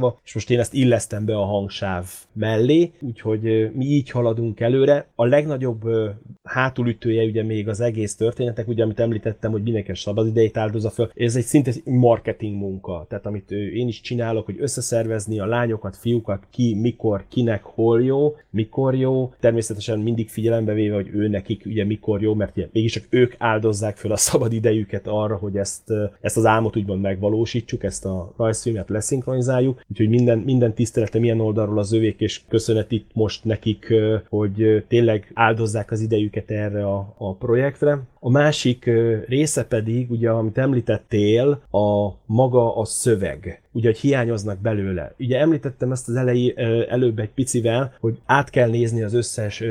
fölvágva, 0.00 0.20
és 0.24 0.34
most 0.34 0.50
én 0.50 0.58
ezt 0.58 0.74
illesztem 0.74 1.24
be 1.24 1.36
a 1.36 1.44
hangsáv 1.44 2.06
mellé, 2.32 2.92
úgyhogy 3.00 3.70
mi 3.74 3.84
így 3.84 4.10
haladunk 4.10 4.60
előre. 4.60 5.06
A 5.14 5.24
legnagyobb 5.24 5.82
hátulütője 6.42 7.24
ugye 7.24 7.42
még 7.42 7.68
az 7.68 7.80
egész 7.80 8.16
történetek, 8.16 8.68
ugye 8.68 8.82
amit 8.82 9.00
említettem, 9.00 9.50
hogy 9.50 9.62
mindenki 9.62 9.94
szabad 9.94 10.26
idejét 10.26 10.56
áldozza 10.56 10.90
föl, 10.90 11.10
ez 11.14 11.36
egy 11.36 11.44
szinte 11.44 11.72
marketing 11.84 12.56
munka, 12.56 13.06
tehát 13.08 13.26
amit 13.26 13.50
én 13.50 13.88
is 13.88 14.00
csinálok, 14.00 14.44
hogy 14.44 14.56
összeszervezni 14.60 15.38
a 15.38 15.46
lányokat, 15.46 15.96
fiúkat, 15.96 16.46
ki, 16.50 16.74
mikor, 16.74 17.24
kinek, 17.28 17.62
hol 17.62 18.02
jó, 18.02 18.36
mikor 18.50 18.94
jó, 18.94 19.32
természetesen 19.40 19.98
mindig 19.98 20.28
figyelembe 20.28 20.72
véve, 20.72 20.94
hogy 20.94 21.08
ő 21.12 21.28
nekik 21.28 21.62
ugye 21.66 21.84
mikor 21.84 22.22
jó, 22.22 22.34
mert 22.34 22.56
ugye 22.56 22.68
mégiscsak 22.72 23.04
ők 23.10 23.34
áldozzák 23.38 23.96
föl 23.96 24.12
a 24.12 24.16
szabad 24.16 24.52
idejüket 24.52 25.06
arra, 25.06 25.36
hogy 25.36 25.56
ezt, 25.56 25.92
ezt 26.20 26.36
az 26.36 26.46
álmot 26.46 26.76
úgymond 26.76 27.00
megvalósítsuk, 27.00 27.84
ezt 27.84 28.04
a 28.04 28.32
rajzfilmet 28.36 28.88
leszinkronizáljuk, 28.88 29.82
úgyhogy 29.90 30.08
minden, 30.08 30.38
minden 30.38 30.74
tiszteletem 30.74 31.24
ilyen 31.24 31.40
oldalról 31.40 31.78
az 31.78 31.92
övék, 31.92 32.20
és 32.20 32.40
köszönet 32.48 32.92
itt 32.92 33.10
most 33.12 33.44
nekik, 33.44 33.94
hogy 34.28 34.84
tényleg 34.88 35.30
áldozzák 35.34 35.90
az 35.90 36.00
idejüket 36.00 36.50
erre 36.50 36.86
a, 36.86 37.14
a 37.18 37.34
projektre. 37.34 38.02
A 38.20 38.30
másik 38.30 38.90
része 39.28 39.64
pedig, 39.64 40.10
ugye, 40.10 40.30
amit 40.30 40.58
említettél, 40.58 41.62
a 41.70 42.12
maga 42.26 42.76
a 42.76 42.84
szöveg 42.84 43.62
ugye, 43.72 43.88
hogy 43.88 43.98
hiányoznak 43.98 44.58
belőle. 44.58 45.14
Ugye 45.18 45.38
említettem 45.38 45.92
ezt 45.92 46.08
az 46.08 46.14
elejé, 46.14 46.54
előbb 46.88 47.18
egy 47.18 47.30
picivel, 47.30 47.92
hogy 48.00 48.18
át 48.26 48.50
kell 48.50 48.68
nézni 48.68 49.02
az 49.02 49.14
összes 49.14 49.64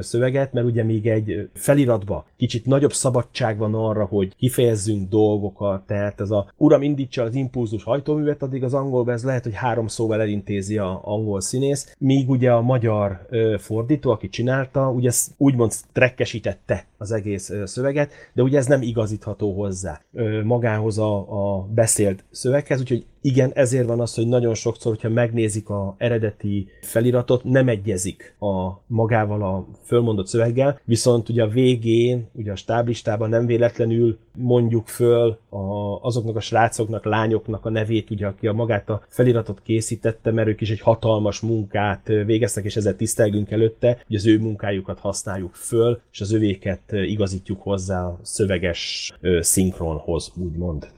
szöveget, 0.00 0.52
mert 0.52 0.66
ugye 0.66 0.82
még 0.82 1.06
egy 1.06 1.48
feliratba 1.54 2.26
kicsit 2.36 2.66
nagyobb 2.66 2.92
szabadság 2.92 3.58
van 3.58 3.74
arra, 3.74 4.04
hogy 4.04 4.36
kifejezzünk 4.36 5.08
dolgokat, 5.08 5.86
tehát 5.86 6.20
ez 6.20 6.30
a 6.30 6.52
uram 6.56 6.82
indítsa 6.82 7.22
az 7.22 7.34
impulzus 7.34 7.82
hajtóművet, 7.82 8.42
addig 8.42 8.64
az 8.64 8.74
angolban 8.74 9.14
ez 9.14 9.24
lehet, 9.24 9.42
hogy 9.42 9.54
három 9.54 9.86
szóval 9.86 10.20
elintézi 10.20 10.78
a 10.78 11.00
angol 11.04 11.40
színész, 11.40 11.94
míg 11.98 12.30
ugye 12.30 12.52
a 12.52 12.60
magyar 12.60 13.28
fordító, 13.58 14.10
aki 14.10 14.28
csinálta, 14.28 14.90
ugye 14.90 15.10
úgymond 15.36 15.72
trekkesítette 15.92 16.84
az 16.98 17.12
egész 17.12 17.52
szöveget, 17.64 18.12
de 18.32 18.42
ugye 18.42 18.58
ez 18.58 18.66
nem 18.66 18.82
igazítható 18.82 19.52
hozzá 19.54 20.00
magához 20.44 20.98
a, 20.98 21.16
a 21.18 21.66
beszélt 21.74 22.24
szöveghez, 22.30 22.80
úgyhogy 22.80 23.04
igen, 23.22 23.50
ezért 23.54 23.86
van 23.86 24.00
az, 24.00 24.14
hogy 24.14 24.26
nagyon 24.26 24.54
sokszor, 24.54 24.92
hogyha 24.92 25.08
megnézik 25.08 25.68
a 25.68 25.94
eredeti 25.98 26.68
feliratot, 26.80 27.44
nem 27.44 27.68
egyezik 27.68 28.34
a 28.38 28.80
magával 28.86 29.42
a 29.42 29.66
fölmondott 29.84 30.26
szöveggel, 30.26 30.80
viszont 30.84 31.28
ugye 31.28 31.42
a 31.42 31.48
végén, 31.48 32.28
ugye 32.32 32.52
a 32.52 32.56
stáblistában 32.56 33.28
nem 33.28 33.46
véletlenül 33.46 34.18
mondjuk 34.36 34.86
föl 34.86 35.38
a, 35.48 35.56
azoknak 36.00 36.36
a 36.36 36.40
srácoknak, 36.40 37.04
lányoknak 37.04 37.64
a 37.64 37.70
nevét, 37.70 38.10
ugye, 38.10 38.26
aki 38.26 38.46
a 38.46 38.52
magát 38.52 38.88
a 38.88 39.02
feliratot 39.08 39.62
készítette, 39.62 40.30
mert 40.30 40.48
ők 40.48 40.60
is 40.60 40.70
egy 40.70 40.80
hatalmas 40.80 41.40
munkát 41.40 42.06
végeztek, 42.06 42.64
és 42.64 42.76
ezzel 42.76 42.96
tisztelgünk 42.96 43.50
előtte, 43.50 44.02
hogy 44.06 44.16
az 44.16 44.26
ő 44.26 44.38
munkájukat 44.38 44.98
használjuk 44.98 45.54
föl, 45.54 46.00
és 46.12 46.20
az 46.20 46.32
övéket 46.32 46.92
igazítjuk 46.92 47.62
hozzá 47.62 48.04
a 48.04 48.18
szöveges 48.22 49.12
szinkronhoz, 49.40 50.32
úgymond. 50.36 50.88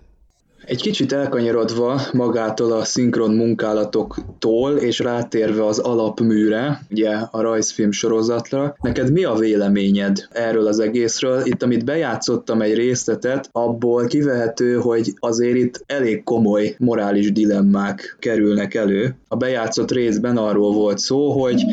Egy 0.66 0.82
kicsit 0.82 1.12
elkanyarodva 1.12 2.00
magától 2.12 2.72
a 2.72 2.84
szinkron 2.84 3.34
munkálatoktól, 3.34 4.76
és 4.76 4.98
rátérve 4.98 5.66
az 5.66 5.78
alapműre, 5.78 6.80
ugye 6.90 7.10
a 7.30 7.40
rajzfilm 7.40 7.90
sorozatra, 7.90 8.76
neked 8.80 9.12
mi 9.12 9.24
a 9.24 9.34
véleményed 9.34 10.28
erről 10.30 10.66
az 10.66 10.78
egészről? 10.78 11.42
Itt, 11.44 11.62
amit 11.62 11.84
bejátszottam 11.84 12.62
egy 12.62 12.74
részletet, 12.74 13.48
abból 13.52 14.06
kivehető, 14.06 14.74
hogy 14.74 15.14
azért 15.18 15.56
itt 15.56 15.82
elég 15.86 16.22
komoly 16.22 16.74
morális 16.78 17.32
dilemmák 17.32 18.16
kerülnek 18.18 18.74
elő. 18.74 19.16
A 19.28 19.36
bejátszott 19.36 19.90
részben 19.90 20.36
arról 20.36 20.72
volt 20.72 20.98
szó, 20.98 21.30
hogy 21.30 21.64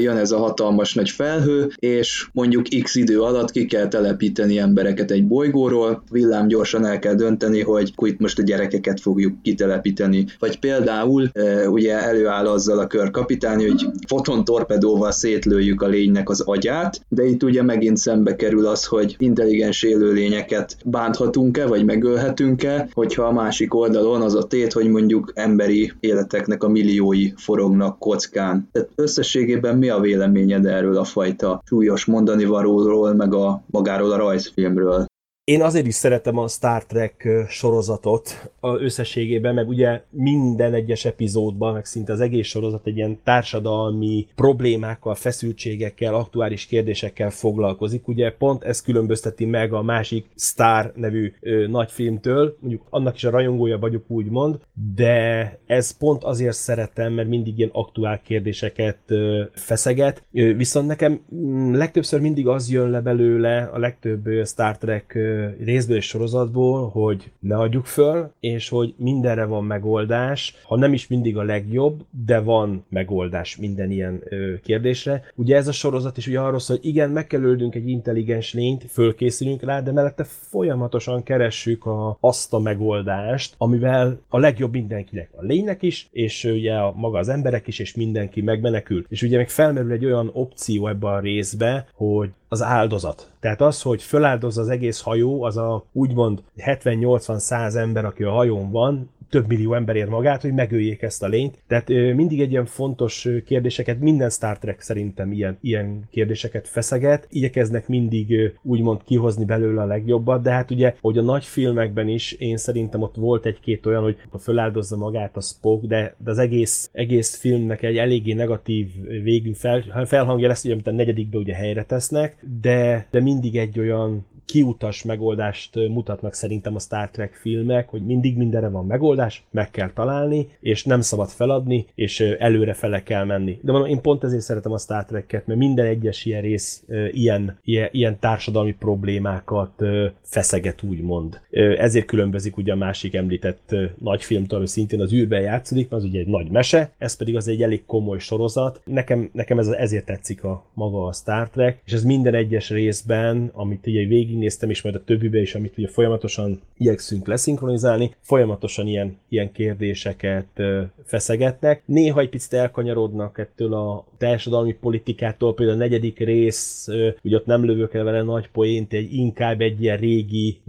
jön 0.00 0.16
ez 0.16 0.30
a 0.30 0.38
hatalmas 0.38 0.94
nagy 0.94 1.10
felhő, 1.10 1.70
és 1.76 2.26
mondjuk 2.32 2.66
x 2.82 2.94
idő 2.94 3.20
alatt 3.20 3.50
ki 3.50 3.66
kell 3.66 3.88
telepíteni 3.88 4.58
embereket 4.58 5.10
egy 5.10 5.26
bolygóról, 5.26 6.02
villám 6.10 6.46
gyorsan 6.46 6.86
el 6.86 6.98
kell 6.98 7.14
dönteni, 7.14 7.60
hogy 7.60 7.92
itt 7.96 8.18
most 8.18 8.31
most 8.34 8.50
a 8.50 8.54
gyerekeket 8.54 9.00
fogjuk 9.00 9.42
kitelepíteni. 9.42 10.26
Vagy 10.38 10.58
például 10.58 11.30
ugye 11.66 12.02
előáll 12.02 12.46
azzal 12.46 12.78
a 12.78 12.86
körkapitány, 12.86 13.60
hogy 13.60 13.86
foton 14.06 14.44
torpedóval 14.44 15.10
szétlőjük 15.10 15.82
a 15.82 15.86
lénynek 15.86 16.28
az 16.28 16.40
agyát, 16.40 17.00
de 17.08 17.24
itt 17.24 17.42
ugye 17.42 17.62
megint 17.62 17.96
szembe 17.96 18.36
kerül 18.36 18.66
az, 18.66 18.84
hogy 18.84 19.16
intelligens 19.18 19.82
élőlényeket 19.82 20.76
bánthatunk-e, 20.84 21.66
vagy 21.66 21.84
megölhetünk-e, 21.84 22.88
hogyha 22.92 23.22
a 23.22 23.32
másik 23.32 23.74
oldalon 23.74 24.22
az 24.22 24.34
a 24.34 24.46
tét, 24.46 24.72
hogy 24.72 24.88
mondjuk 24.88 25.32
emberi 25.34 25.92
életeknek 26.00 26.62
a 26.62 26.68
milliói 26.68 27.32
forognak 27.36 27.98
kockán. 27.98 28.68
Tehát 28.72 28.88
összességében 28.94 29.78
mi 29.78 29.88
a 29.88 30.00
véleményed 30.00 30.66
erről 30.66 30.96
a 30.96 31.04
fajta 31.04 31.62
súlyos 31.64 32.04
mondani 32.04 32.44
valóról, 32.44 33.14
meg 33.14 33.34
a 33.34 33.62
magáról 33.66 34.12
a 34.12 34.16
rajzfilmről? 34.16 35.10
Én 35.52 35.62
azért 35.62 35.86
is 35.86 35.94
szeretem 35.94 36.38
a 36.38 36.48
Star 36.48 36.84
Trek 36.84 37.28
sorozatot 37.48 38.52
a 38.60 38.76
összességében, 38.76 39.54
meg 39.54 39.68
ugye 39.68 40.02
minden 40.10 40.74
egyes 40.74 41.04
epizódban, 41.04 41.72
meg 41.72 41.84
szinte 41.84 42.12
az 42.12 42.20
egész 42.20 42.46
sorozat 42.46 42.86
egy 42.86 42.96
ilyen 42.96 43.18
társadalmi 43.24 44.26
problémákkal, 44.34 45.14
feszültségekkel, 45.14 46.14
aktuális 46.14 46.66
kérdésekkel 46.66 47.30
foglalkozik. 47.30 48.08
Ugye 48.08 48.32
pont 48.32 48.62
ez 48.62 48.82
különbözteti 48.82 49.44
meg 49.44 49.72
a 49.72 49.82
másik 49.82 50.26
Star 50.36 50.92
nevű 50.96 51.32
ö, 51.40 51.66
nagyfilmtől, 51.66 52.56
mondjuk 52.60 52.82
annak 52.90 53.14
is 53.14 53.24
a 53.24 53.30
rajongója 53.30 53.78
vagyok 53.78 54.10
úgymond, 54.10 54.58
de 54.94 55.58
ez 55.66 55.96
pont 55.96 56.24
azért 56.24 56.56
szeretem, 56.56 57.12
mert 57.12 57.28
mindig 57.28 57.58
ilyen 57.58 57.70
aktuál 57.72 58.20
kérdéseket 58.24 58.98
ö, 59.06 59.42
feszeget. 59.52 60.22
Ö, 60.32 60.54
viszont 60.54 60.86
nekem 60.86 61.20
mm, 61.34 61.74
legtöbbször 61.74 62.20
mindig 62.20 62.46
az 62.48 62.70
jön 62.70 62.90
le 62.90 63.00
belőle, 63.00 63.70
a 63.72 63.78
legtöbb 63.78 64.46
Star 64.46 64.78
Trek 64.78 65.18
részből 65.64 65.96
és 65.96 66.06
sorozatból, 66.06 66.88
hogy 66.88 67.30
ne 67.38 67.56
adjuk 67.56 67.86
föl, 67.86 68.32
és 68.40 68.68
hogy 68.68 68.94
mindenre 68.96 69.44
van 69.44 69.64
megoldás, 69.64 70.54
ha 70.64 70.76
nem 70.76 70.92
is 70.92 71.06
mindig 71.06 71.36
a 71.36 71.42
legjobb, 71.42 72.04
de 72.26 72.40
van 72.40 72.84
megoldás 72.88 73.56
minden 73.56 73.90
ilyen 73.90 74.22
ö, 74.24 74.54
kérdésre. 74.62 75.24
Ugye 75.34 75.56
ez 75.56 75.68
a 75.68 75.72
sorozat 75.72 76.16
is 76.16 76.26
ugye 76.26 76.40
arról 76.40 76.58
szól, 76.58 76.76
hogy 76.76 76.86
igen, 76.86 77.10
meg 77.10 77.26
kell 77.26 77.42
öldünk 77.42 77.74
egy 77.74 77.88
intelligens 77.88 78.54
lényt, 78.54 78.84
fölkészülünk 78.90 79.62
rá, 79.62 79.80
de 79.80 79.92
mellette 79.92 80.24
folyamatosan 80.24 81.22
keressük 81.22 81.86
a, 81.86 82.16
azt 82.20 82.52
a 82.52 82.58
megoldást, 82.58 83.54
amivel 83.58 84.20
a 84.28 84.38
legjobb 84.38 84.72
mindenkinek, 84.72 85.30
a 85.36 85.42
lénynek 85.42 85.82
is, 85.82 86.08
és 86.12 86.44
ugye 86.44 86.74
a, 86.74 86.92
maga 86.96 87.18
az 87.18 87.28
emberek 87.28 87.66
is, 87.66 87.78
és 87.78 87.94
mindenki 87.94 88.40
megmenekül. 88.40 89.04
És 89.08 89.22
ugye 89.22 89.36
meg 89.36 89.48
felmerül 89.48 89.92
egy 89.92 90.04
olyan 90.04 90.30
opció 90.32 90.88
ebbe 90.88 91.08
a 91.08 91.20
részbe, 91.20 91.86
hogy 91.94 92.30
az 92.52 92.62
áldozat. 92.62 93.30
Tehát 93.40 93.60
az, 93.60 93.82
hogy 93.82 94.02
föláldozza 94.02 94.60
az 94.60 94.68
egész 94.68 95.00
hajó, 95.00 95.42
az 95.42 95.56
a 95.56 95.84
úgymond 95.92 96.42
70-80-100 96.56 97.74
ember, 97.74 98.04
aki 98.04 98.22
a 98.22 98.30
hajón 98.30 98.70
van, 98.70 99.10
több 99.32 99.48
millió 99.48 99.74
ember 99.74 99.96
ér 99.96 100.08
magát, 100.08 100.42
hogy 100.42 100.52
megöljék 100.52 101.02
ezt 101.02 101.22
a 101.22 101.26
lényt. 101.26 101.58
Tehát 101.66 101.88
mindig 101.88 102.40
egy 102.40 102.50
ilyen 102.50 102.66
fontos 102.66 103.28
kérdéseket, 103.44 104.00
minden 104.00 104.30
Star 104.30 104.58
Trek 104.58 104.80
szerintem 104.80 105.32
ilyen, 105.32 105.58
ilyen 105.60 106.04
kérdéseket 106.10 106.68
feszeget, 106.68 107.26
igyekeznek 107.30 107.88
mindig 107.88 108.52
úgymond 108.62 109.02
kihozni 109.04 109.44
belőle 109.44 109.82
a 109.82 109.86
legjobbat, 109.86 110.42
de 110.42 110.50
hát 110.50 110.70
ugye, 110.70 110.94
hogy 111.00 111.18
a 111.18 111.22
nagy 111.22 111.44
filmekben 111.44 112.08
is, 112.08 112.32
én 112.32 112.56
szerintem 112.56 113.02
ott 113.02 113.16
volt 113.16 113.46
egy-két 113.46 113.86
olyan, 113.86 114.02
hogy 114.02 114.16
föláldozza 114.40 114.96
magát 114.96 115.36
a 115.36 115.40
Spock, 115.40 115.86
de, 115.86 116.14
de 116.24 116.30
az 116.30 116.38
egész, 116.38 116.90
egész 116.92 117.36
filmnek 117.36 117.82
egy 117.82 117.96
eléggé 117.96 118.32
negatív 118.32 118.88
végű 119.22 119.52
fel, 119.52 120.04
felhangja 120.06 120.48
lesz, 120.48 120.64
ugye, 120.64 120.72
amit 120.72 120.86
a 120.86 120.90
negyedikbe 120.90 121.38
ugye 121.38 121.54
helyre 121.54 121.84
tesznek, 121.84 122.46
de, 122.60 123.06
de 123.10 123.20
mindig 123.20 123.56
egy 123.56 123.78
olyan 123.78 124.26
kiutas 124.44 125.02
megoldást 125.02 125.74
mutatnak 125.74 126.34
szerintem 126.34 126.74
a 126.74 126.78
Star 126.78 127.10
Trek 127.10 127.34
filmek, 127.34 127.88
hogy 127.88 128.02
mindig 128.02 128.36
mindenre 128.36 128.68
van 128.68 128.86
megoldás, 128.86 129.44
meg 129.50 129.70
kell 129.70 129.90
találni, 129.92 130.48
és 130.60 130.84
nem 130.84 131.00
szabad 131.00 131.28
feladni, 131.28 131.86
és 131.94 132.20
előre 132.20 132.72
fele 132.72 133.02
kell 133.02 133.24
menni. 133.24 133.58
De 133.62 133.72
mondom, 133.72 133.90
én 133.90 134.00
pont 134.00 134.24
ezért 134.24 134.42
szeretem 134.42 134.72
a 134.72 134.78
Star 134.78 135.04
Trek-et, 135.04 135.46
mert 135.46 135.58
minden 135.58 135.86
egyes 135.86 136.24
ilyen 136.24 136.42
rész 136.42 136.84
ilyen, 137.10 137.58
ilyen, 137.64 137.88
ilyen 137.92 138.18
társadalmi 138.18 138.74
problémákat 138.74 139.82
feszeget, 140.22 140.82
úgymond. 140.82 141.40
Ezért 141.78 142.06
különbözik 142.06 142.56
ugye 142.56 142.72
a 142.72 142.76
másik 142.76 143.14
említett 143.14 143.74
nagy 143.98 144.22
filmtől, 144.22 144.58
ami 144.58 144.68
szintén 144.68 145.00
az 145.00 145.12
űrben 145.12 145.40
játszódik, 145.40 145.92
az 145.92 146.04
ugye 146.04 146.18
egy 146.18 146.26
nagy 146.26 146.50
mese, 146.50 146.90
ez 146.98 147.16
pedig 147.16 147.36
az 147.36 147.48
egy 147.48 147.62
elég 147.62 147.84
komoly 147.86 148.18
sorozat. 148.18 148.80
Nekem, 148.84 149.30
nekem 149.32 149.58
ez 149.58 149.66
ezért 149.66 150.04
tetszik 150.04 150.44
a 150.44 150.64
maga 150.74 151.06
a 151.06 151.12
Star 151.12 151.50
Trek, 151.50 151.82
és 151.84 151.92
ez 151.92 152.04
minden 152.04 152.34
egyes 152.34 152.70
részben, 152.70 153.50
amit 153.52 153.86
ugye 153.86 154.06
végig 154.06 154.31
végignéztem, 154.32 154.70
és 154.70 154.82
majd 154.82 154.94
a 154.94 155.04
többibe 155.04 155.40
is, 155.40 155.54
amit 155.54 155.78
ugye 155.78 155.88
folyamatosan 155.88 156.60
igyekszünk 156.78 157.26
leszinkronizálni, 157.26 158.14
folyamatosan 158.20 158.86
ilyen, 158.86 159.16
ilyen 159.28 159.52
kérdéseket 159.52 160.62
feszegetnek. 161.04 161.82
Néha 161.84 162.20
egy 162.20 162.28
picit 162.28 162.52
elkanyarodnak 162.52 163.38
ettől 163.38 163.74
a 163.74 164.04
társadalmi 164.18 164.72
politikától, 164.72 165.54
például 165.54 165.78
a 165.78 165.82
negyedik 165.82 166.18
rész, 166.18 166.88
ugye 167.22 167.36
ott 167.36 167.46
nem 167.46 167.64
lövök 167.64 167.94
el 167.94 168.04
vele 168.04 168.22
nagy 168.22 168.48
poént, 168.52 168.92
egy 168.92 169.14
inkább 169.14 169.60
egy 169.60 169.82
ilyen 169.82 169.96
régi 169.96 170.60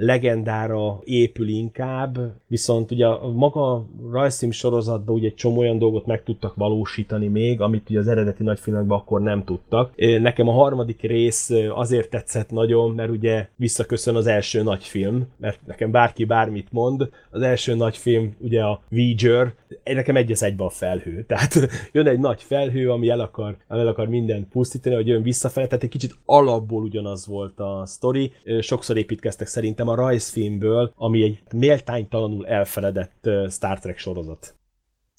legendára 0.00 1.00
épül 1.04 1.48
inkább, 1.48 2.18
viszont 2.46 2.90
ugye 2.90 3.06
a 3.06 3.32
maga 3.32 3.84
rajzfilm 4.10 4.50
sorozatban 4.50 5.14
ugye 5.14 5.28
egy 5.28 5.34
csomó 5.34 5.58
olyan 5.58 5.78
dolgot 5.78 6.06
meg 6.06 6.22
tudtak 6.22 6.54
valósítani 6.54 7.28
még, 7.28 7.60
amit 7.60 7.90
ugye 7.90 7.98
az 7.98 8.08
eredeti 8.08 8.42
nagyfilmekben 8.42 8.98
akkor 8.98 9.20
nem 9.20 9.44
tudtak. 9.44 9.92
Nekem 9.96 10.48
a 10.48 10.52
harmadik 10.52 11.00
rész 11.00 11.50
azért 11.74 12.10
tetszett 12.10 12.50
nagyon, 12.50 12.90
mert 12.94 13.10
ugye 13.10 13.48
visszaköszön 13.56 14.14
az 14.14 14.26
első 14.26 14.62
nagyfilm, 14.62 15.28
mert 15.36 15.58
nekem 15.66 15.90
bárki 15.90 16.24
bármit 16.24 16.72
mond, 16.72 17.08
az 17.30 17.42
első 17.42 17.74
nagyfilm 17.74 18.36
ugye 18.38 18.62
a 18.62 18.80
Voyager, 18.88 19.52
nekem 19.84 20.16
egy 20.16 20.32
az 20.32 20.42
egyben 20.42 20.66
a 20.66 20.70
felhő. 20.70 21.24
Tehát 21.28 21.54
jön 21.92 22.06
egy 22.06 22.18
nagy 22.18 22.42
felhő, 22.42 22.90
ami 22.90 23.08
el 23.08 23.20
akar, 23.20 23.56
el 23.68 23.88
akar 23.88 24.08
mindent 24.08 24.48
pusztítani, 24.48 24.94
hogy 24.94 25.06
jön 25.06 25.22
visszafelé, 25.22 25.66
tehát 25.66 25.82
egy 25.82 25.90
kicsit 25.90 26.14
alapból 26.24 26.82
ugyanaz 26.82 27.26
volt 27.26 27.58
a 27.60 27.82
sztori. 27.86 28.32
Sokszor 28.60 28.96
építkeztek 28.96 29.46
szerintem 29.46 29.88
a 29.90 29.94
rajzfilmből, 29.94 30.92
ami 30.96 31.22
egy 31.22 31.40
méltánytalanul 31.52 32.46
elfeledett 32.46 33.30
Star 33.50 33.78
Trek 33.78 33.98
sorozat 33.98 34.54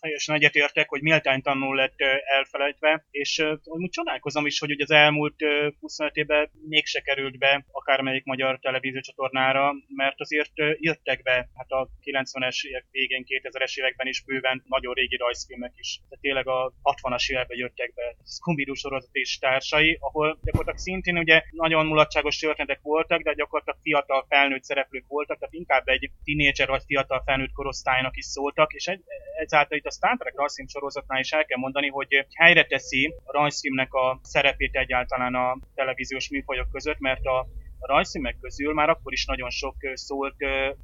teljesen 0.01 0.35
egyetértek, 0.35 0.89
hogy 0.89 1.01
méltánytalanul 1.01 1.75
lett 1.75 1.99
elfelejtve, 2.37 3.05
és 3.11 3.45
úgy 3.63 3.89
csodálkozom 3.89 4.45
is, 4.45 4.59
hogy 4.59 4.81
az 4.81 4.91
elmúlt 4.91 5.35
25 5.79 6.15
évben 6.15 6.49
mégse 6.67 7.01
került 7.01 7.37
be 7.37 7.65
akármelyik 7.71 8.23
magyar 8.23 8.59
televíziócsatornára, 8.59 9.73
mert 9.87 10.19
azért 10.19 10.51
jöttek 10.79 11.21
be, 11.21 11.49
hát 11.55 11.69
a 11.69 11.89
90-es 12.03 12.65
évek 12.65 12.85
végén, 12.91 13.25
2000-es 13.27 13.77
években 13.77 14.07
is 14.07 14.23
bőven 14.23 14.63
nagyon 14.67 14.93
régi 14.93 15.15
rajzfilmek 15.15 15.73
is. 15.75 15.99
Tehát 16.09 16.23
tényleg 16.23 16.47
a 16.47 16.73
60-as 16.83 17.31
években 17.31 17.57
jöttek 17.57 17.93
be 17.93 18.15
scooby 18.25 18.69
sorozat 18.73 19.09
és 19.11 19.37
társai, 19.37 19.97
ahol 19.99 20.39
gyakorlatilag 20.43 20.79
szintén 20.79 21.17
ugye 21.17 21.43
nagyon 21.51 21.85
mulatságos 21.85 22.37
történetek 22.37 22.79
voltak, 22.81 23.21
de 23.21 23.33
gyakorlatilag 23.33 23.79
fiatal 23.81 24.25
felnőtt 24.29 24.63
szereplők 24.63 25.07
voltak, 25.07 25.39
tehát 25.39 25.53
inkább 25.53 25.87
egy 25.87 26.11
tínédzser 26.23 26.67
vagy 26.67 26.83
fiatal 26.85 27.21
felnőtt 27.25 27.51
korosztálynak 27.51 28.17
is 28.17 28.25
szóltak, 28.25 28.73
és 28.73 28.89
ezáltal 29.37 29.77
itt 29.77 29.85
a 29.85 29.90
Star 29.91 30.17
Trek 30.17 30.35
rajzfilm 30.35 30.67
sorozatnál 30.67 31.19
is 31.19 31.31
el 31.31 31.45
kell 31.45 31.57
mondani, 31.57 31.87
hogy 31.89 32.25
helyre 32.33 32.63
teszi 32.63 33.15
a 33.23 33.31
rajzfilmnek 33.31 33.93
a 33.93 34.19
szerepét 34.23 34.75
egyáltalán 34.75 35.35
a 35.35 35.57
televíziós 35.75 36.29
műfajok 36.29 36.71
között, 36.71 36.99
mert 36.99 37.25
a 37.25 37.47
rajzfilmek 37.79 38.37
közül 38.41 38.73
már 38.73 38.89
akkor 38.89 39.13
is 39.13 39.25
nagyon 39.25 39.49
sok 39.49 39.75
szólt 39.93 40.35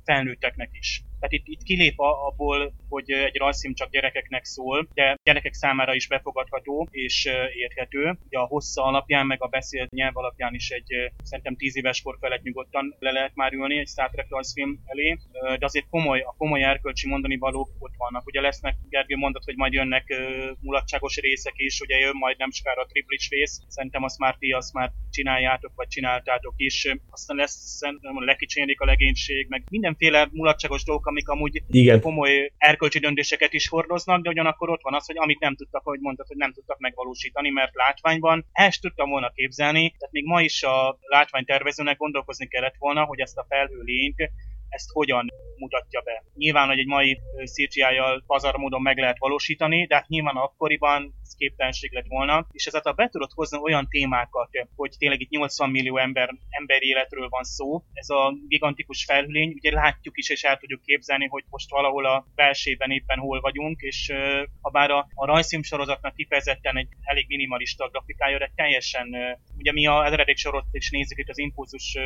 felnőtteknek 0.03 0.69
is. 0.71 1.03
Tehát 1.19 1.31
itt, 1.31 1.45
itt 1.45 1.63
kilép 1.63 1.99
abból, 1.99 2.73
hogy 2.89 3.11
egy 3.11 3.37
rajzfilm 3.37 3.73
csak 3.73 3.89
gyerekeknek 3.89 4.45
szól, 4.45 4.87
de 4.93 5.17
gyerekek 5.23 5.53
számára 5.53 5.93
is 5.95 6.07
befogadható 6.07 6.87
és 6.91 7.29
érthető. 7.55 8.17
Ugye 8.25 8.37
a 8.37 8.45
hossza 8.45 8.83
alapján, 8.83 9.25
meg 9.25 9.43
a 9.43 9.47
beszélt 9.47 9.91
nyelv 9.91 10.17
alapján 10.17 10.53
is 10.53 10.69
egy 10.69 11.11
szerintem 11.23 11.55
tíz 11.55 11.77
éves 11.77 12.01
kor 12.01 12.17
felett 12.19 12.41
nyugodtan 12.43 12.95
le 12.99 13.11
lehet 13.11 13.35
már 13.35 13.53
ülni 13.53 13.77
egy 13.77 13.87
Star 13.87 14.09
Trek 14.09 14.29
rajzfilm 14.29 14.79
elé, 14.85 15.17
de 15.59 15.65
azért 15.65 15.89
komoly, 15.89 16.19
a 16.19 16.35
komoly 16.37 16.63
erkölcsi 16.63 17.07
mondani 17.07 17.37
valók 17.37 17.69
ott 17.79 17.93
vannak. 17.97 18.25
Ugye 18.25 18.41
lesznek, 18.41 18.75
Gergő 18.89 19.15
mondott, 19.15 19.43
hogy 19.43 19.55
majd 19.55 19.73
jönnek 19.73 20.15
mulatságos 20.59 21.15
részek 21.17 21.53
is, 21.55 21.79
ugye 21.79 21.97
jön 21.97 22.15
majd 22.15 22.37
nem 22.37 22.51
sokára 22.51 22.81
a 22.81 22.85
triplis 22.85 23.29
rész, 23.29 23.61
szerintem 23.67 24.03
azt 24.03 24.19
már 24.19 24.35
ti 24.39 24.51
azt 24.51 24.73
már 24.73 24.91
csináljátok, 25.09 25.71
vagy 25.75 25.87
csináltátok 25.87 26.53
is. 26.57 26.87
Aztán 27.09 27.37
lesz 27.37 27.77
szerintem 27.77 28.23
lekicsinyelik 28.23 28.81
a 28.81 28.85
legénység, 28.85 29.47
meg 29.49 29.63
mindenféle 29.69 30.29
mulatságos 30.31 30.83
dolgok, 30.83 31.06
amik 31.07 31.27
amúgy 31.27 31.63
Igen. 31.69 32.01
komoly 32.01 32.51
erkölcsi 32.57 32.99
döntéseket 32.99 33.53
is 33.53 33.67
hordoznak, 33.67 34.21
de 34.21 34.29
ugyanakkor 34.29 34.69
ott 34.69 34.81
van 34.81 34.93
az, 34.93 35.05
hogy 35.05 35.17
amit 35.17 35.39
nem 35.39 35.55
tudtak, 35.55 35.85
ahogy 35.85 35.99
mondtad, 35.99 36.27
hogy 36.27 36.37
nem 36.37 36.53
tudtak 36.53 36.79
megvalósítani, 36.79 37.49
mert 37.49 37.75
látványban 37.75 38.45
ezt 38.51 38.81
tudtam 38.81 39.09
volna 39.09 39.29
képzelni, 39.29 39.95
tehát 39.97 40.13
még 40.13 40.25
ma 40.25 40.41
is 40.41 40.63
a 40.63 40.97
látványtervezőnek 41.01 41.97
gondolkozni 41.97 42.47
kellett 42.47 42.75
volna, 42.77 43.03
hogy 43.03 43.19
ezt 43.19 43.37
a 43.37 43.45
felhő 43.49 43.81
lényt 43.81 44.31
ezt 44.69 44.89
hogyan 44.91 45.31
mutatja 45.57 46.01
be. 46.01 46.23
Nyilván, 46.35 46.67
hogy 46.67 46.79
egy 46.79 46.87
mai 46.87 47.19
CGI-jal 47.43 48.23
pazar 48.27 48.55
módon 48.55 48.81
meg 48.81 48.97
lehet 48.97 49.17
valósítani, 49.17 49.85
de 49.85 49.95
hát 49.95 50.07
nyilván 50.07 50.35
akkoriban 50.35 51.13
ez 51.23 51.35
képtelenség 51.35 51.93
lett 51.93 52.07
volna, 52.07 52.47
és 52.51 52.65
ezáltal 52.65 52.93
be 52.93 53.09
tudott 53.09 53.31
hozni 53.33 53.57
olyan 53.61 53.87
témákat, 53.89 54.49
hogy 54.75 54.95
tényleg 54.97 55.21
itt 55.21 55.29
80 55.29 55.69
millió 55.69 55.97
ember, 55.97 56.29
emberi 56.49 56.87
életről 56.87 57.27
van 57.29 57.43
szó. 57.43 57.83
Ez 57.93 58.09
a 58.09 58.33
gigantikus 58.47 59.05
felhőlény, 59.05 59.51
ugye 59.53 59.71
látjuk 59.71 60.17
is, 60.17 60.29
és 60.29 60.43
el 60.43 60.57
tudjuk 60.57 60.81
képzelni, 60.81 61.27
hogy 61.27 61.43
most 61.49 61.69
valahol 61.69 62.05
a 62.05 62.25
belsében 62.35 62.91
éppen 62.91 63.19
hol 63.19 63.39
vagyunk, 63.39 63.81
és 63.81 64.13
ha 64.61 64.69
bár 64.69 64.91
a, 64.91 65.07
a 65.13 65.25
rajzfilm 65.25 65.63
sorozatnak 65.63 66.15
kifejezetten 66.15 66.77
egy 66.77 66.87
elég 67.01 67.25
minimalista 67.27 67.89
grafikája, 67.89 68.37
de 68.37 68.51
teljesen, 68.55 69.15
ugye 69.57 69.71
mi 69.71 69.87
az 69.87 70.11
eredeti 70.11 70.35
sorot 70.35 70.65
is 70.71 70.91
nézzük 70.91 71.17
itt 71.17 71.29
az 71.29 71.37
Impulzus 71.37 71.97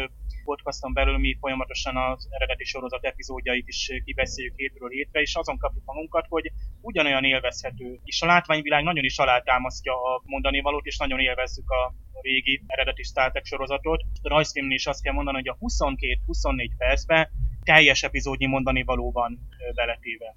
podcaston 0.44 0.94
belül 0.94 1.18
mi 1.18 1.38
folyamatosan 1.40 1.98
az 1.98 2.28
eredeti 2.30 2.64
sorozat 2.64 3.04
epizódjait 3.42 3.68
is 3.68 4.04
kibeszéljük 4.06 4.56
hétről 4.56 4.90
hétre, 4.90 5.22
és 5.22 5.36
azon 5.36 5.58
kapjuk 5.58 5.86
magunkat, 5.86 6.26
hogy 6.30 6.52
ugyanolyan 6.82 7.24
élvezhető. 7.24 8.00
És 8.04 8.22
a 8.22 8.26
látványvilág 8.26 8.84
nagyon 8.84 9.04
is 9.04 9.18
alátámasztja 9.18 9.94
a 9.94 10.22
mondani 10.26 10.62
valót, 10.62 10.86
és 10.86 10.98
nagyon 10.98 11.20
élvezzük 11.20 11.70
a 11.70 11.94
régi 12.22 12.64
eredeti 12.68 13.04
Star 13.04 13.32
Trek 13.32 13.46
sorozatot. 13.46 14.02
A 14.22 14.30
rajzfilmnél 14.30 14.76
is 14.76 14.88
azt 14.88 15.04
kell 15.04 15.14
mondani, 15.14 15.38
hogy 15.38 15.48
a 15.48 15.58
22-24 15.58 16.70
percben 16.78 17.30
teljes 17.64 18.04
epizódnyi 18.04 18.46
mondani 18.46 18.84
való 18.84 19.12
van 19.12 19.40
beletéve. 19.76 20.36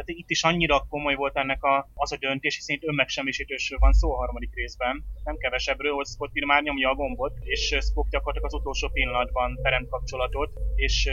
Tehát 0.00 0.20
itt 0.22 0.30
is 0.30 0.42
annyira 0.42 0.86
komoly 0.88 1.14
volt 1.14 1.36
ennek 1.36 1.62
a, 1.62 1.88
az 1.94 2.12
a 2.12 2.16
döntés, 2.16 2.54
hiszen 2.54 2.76
itt 2.76 2.88
önmegsemmisítésről 2.88 3.78
van 3.78 3.92
szó 3.92 4.12
a 4.12 4.16
harmadik 4.16 4.54
részben. 4.54 5.04
Nem 5.24 5.36
kevesebbről, 5.36 5.94
hogy 5.94 6.06
Scott 6.06 6.44
már 6.44 6.62
nyomja 6.62 6.90
a 6.90 6.94
gombot, 6.94 7.32
és 7.40 7.76
Spock 7.80 8.10
gyakorlatilag 8.10 8.52
az 8.52 8.60
utolsó 8.60 8.88
pillanatban 8.88 9.58
teremt 9.62 9.88
kapcsolatot, 9.88 10.50
és 10.74 11.06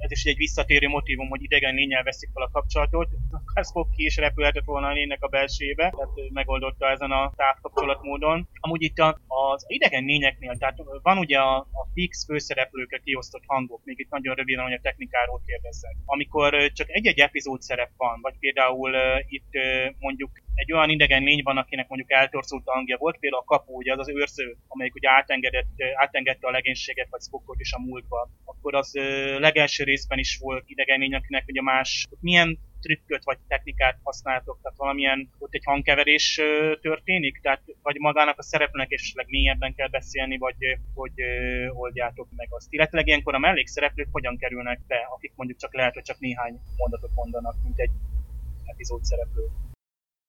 ez 0.00 0.10
is 0.10 0.24
egy 0.24 0.36
visszatérő 0.36 0.88
motivum, 0.88 1.28
hogy 1.28 1.42
idegen 1.42 1.74
lényel 1.74 2.02
veszik 2.02 2.30
fel 2.34 2.42
a 2.42 2.50
kapcsolatot. 2.50 3.08
Akár 3.30 3.64
Spock 3.64 3.90
ki 3.90 4.04
is 4.04 4.16
repülhetett 4.16 4.64
volna 4.64 4.86
a 4.86 4.92
lénynek 4.92 5.22
a 5.22 5.28
belsébe, 5.28 5.90
tehát 5.96 6.30
megoldotta 6.32 6.90
ezen 6.90 7.10
a 7.10 7.32
távkapcsolatmódon. 7.36 8.48
Amúgy 8.60 8.82
itt 8.82 8.98
az 9.26 9.64
idegen 9.66 10.04
lényeknél, 10.04 10.56
tehát 10.58 10.76
van 11.02 11.18
ugye 11.18 11.38
a, 11.38 11.56
a 11.56 11.88
fix 11.94 12.24
főszereplőkre 12.24 12.98
kiosztott 12.98 13.42
hangok, 13.46 13.80
még 13.84 13.98
itt 13.98 14.10
nagyon 14.10 14.34
röviden, 14.34 14.64
hogy 14.64 14.72
a 14.72 14.80
technikáról 14.82 15.40
kérdezzek. 15.46 15.96
Amikor 16.04 16.72
csak 16.72 16.90
egy-egy 16.90 17.18
epizód 17.18 17.60
szerep 17.60 17.90
van, 17.96 18.09
van, 18.10 18.20
vagy 18.26 18.36
például 18.38 18.90
uh, 18.90 19.18
itt 19.36 19.52
uh, 19.52 19.94
mondjuk 19.98 20.30
egy 20.54 20.72
olyan 20.72 20.90
idegen 20.90 21.22
lény 21.22 21.42
van, 21.42 21.56
akinek 21.56 21.88
mondjuk 21.88 22.12
eltorzult 22.12 22.66
a 22.66 22.72
hangja 22.72 22.96
volt, 22.96 23.18
például 23.18 23.42
a 23.42 23.50
kapu, 23.52 23.72
ugye 23.76 23.92
az 23.92 23.98
az 23.98 24.08
őrző, 24.08 24.56
amelyik 24.68 24.94
ugye 24.94 25.10
átengedett, 25.10 25.76
átengedte 25.94 26.46
a 26.46 26.50
legénységet, 26.50 27.08
vagy 27.10 27.20
Spockot 27.20 27.60
is 27.60 27.72
a 27.72 27.80
múltba. 27.80 28.30
Akkor 28.44 28.74
az 28.74 28.90
uh, 28.94 29.38
legelső 29.38 29.84
részben 29.84 30.18
is 30.18 30.38
volt 30.40 30.64
idegen 30.66 30.98
lény, 31.00 31.14
akinek 31.14 31.44
ugye 31.48 31.62
más, 31.62 32.06
milyen 32.20 32.58
trükköt 32.80 33.24
vagy 33.24 33.38
technikát 33.48 33.98
használtok, 34.02 34.58
tehát 34.62 34.78
valamilyen 34.78 35.30
ott 35.38 35.54
egy 35.54 35.64
hangkeverés 35.64 36.40
történik, 36.80 37.40
tehát 37.42 37.62
vagy 37.82 37.96
magának 37.98 38.38
a 38.38 38.42
szereplőnek 38.42 38.92
esetleg 38.92 39.26
mélyebben 39.28 39.74
kell 39.74 39.88
beszélni, 39.88 40.38
vagy 40.38 40.56
hogy 40.94 41.12
oldjátok 41.68 42.28
meg 42.36 42.48
azt. 42.50 42.66
Illetve 42.70 43.02
ilyenkor 43.04 43.34
a 43.34 43.38
mellékszereplők 43.38 44.08
hogyan 44.12 44.38
kerülnek 44.38 44.80
be, 44.86 45.08
akik 45.14 45.32
mondjuk 45.34 45.58
csak 45.58 45.74
lehet, 45.74 45.94
hogy 45.94 46.02
csak 46.02 46.18
néhány 46.18 46.60
mondatot 46.76 47.14
mondanak, 47.14 47.54
mint 47.62 47.78
egy 47.78 47.92
epizód 48.64 49.04
szereplő. 49.04 49.69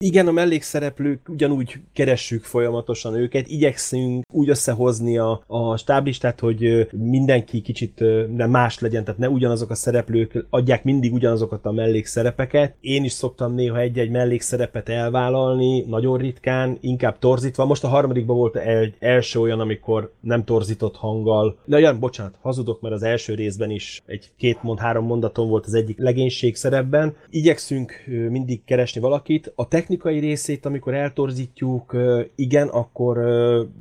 Igen, 0.03 0.27
a 0.27 0.31
mellékszereplők 0.31 1.29
ugyanúgy 1.29 1.79
keressük 1.93 2.43
folyamatosan 2.43 3.15
őket, 3.15 3.47
igyekszünk 3.47 4.23
úgy 4.33 4.49
összehozni 4.49 5.17
a, 5.17 5.43
a 5.47 5.77
stáblistát, 5.77 6.39
hogy 6.39 6.87
mindenki 6.91 7.61
kicsit 7.61 8.03
nem 8.35 8.49
más 8.49 8.79
legyen, 8.79 9.03
tehát 9.03 9.19
ne 9.19 9.29
ugyanazok 9.29 9.69
a 9.69 9.75
szereplők 9.75 10.45
adják 10.49 10.83
mindig 10.83 11.13
ugyanazokat 11.13 11.65
a 11.65 11.71
mellékszerepeket. 11.71 12.75
Én 12.79 13.03
is 13.03 13.11
szoktam 13.11 13.53
néha 13.53 13.79
egy-egy 13.79 14.09
mellékszerepet 14.09 14.89
elvállalni, 14.89 15.81
nagyon 15.81 16.17
ritkán, 16.17 16.77
inkább 16.79 17.19
torzítva. 17.19 17.65
Most 17.65 17.83
a 17.83 17.87
harmadikban 17.87 18.37
volt 18.37 18.55
egy 18.55 18.95
első 18.99 19.39
olyan, 19.39 19.59
amikor 19.59 20.13
nem 20.21 20.43
torzított 20.43 20.95
hanggal. 20.95 21.57
Na 21.65 21.75
olyan, 21.75 21.99
bocsánat, 21.99 22.37
hazudok, 22.41 22.81
mert 22.81 22.95
az 22.95 23.03
első 23.03 23.33
részben 23.33 23.69
is 23.69 24.01
egy 24.05 24.31
két 24.37 24.63
mond, 24.63 24.79
három 24.79 25.05
mondaton 25.05 25.49
volt 25.49 25.65
az 25.65 25.73
egyik 25.73 25.99
legénység 25.99 26.55
szerepben. 26.55 27.15
Igyekszünk 27.29 28.03
mindig 28.29 28.63
keresni 28.63 29.01
valakit. 29.01 29.51
A 29.55 29.67
technikai 29.91 30.19
részét, 30.19 30.65
amikor 30.65 30.93
eltorzítjuk, 30.93 31.95
igen, 32.35 32.67
akkor 32.67 33.19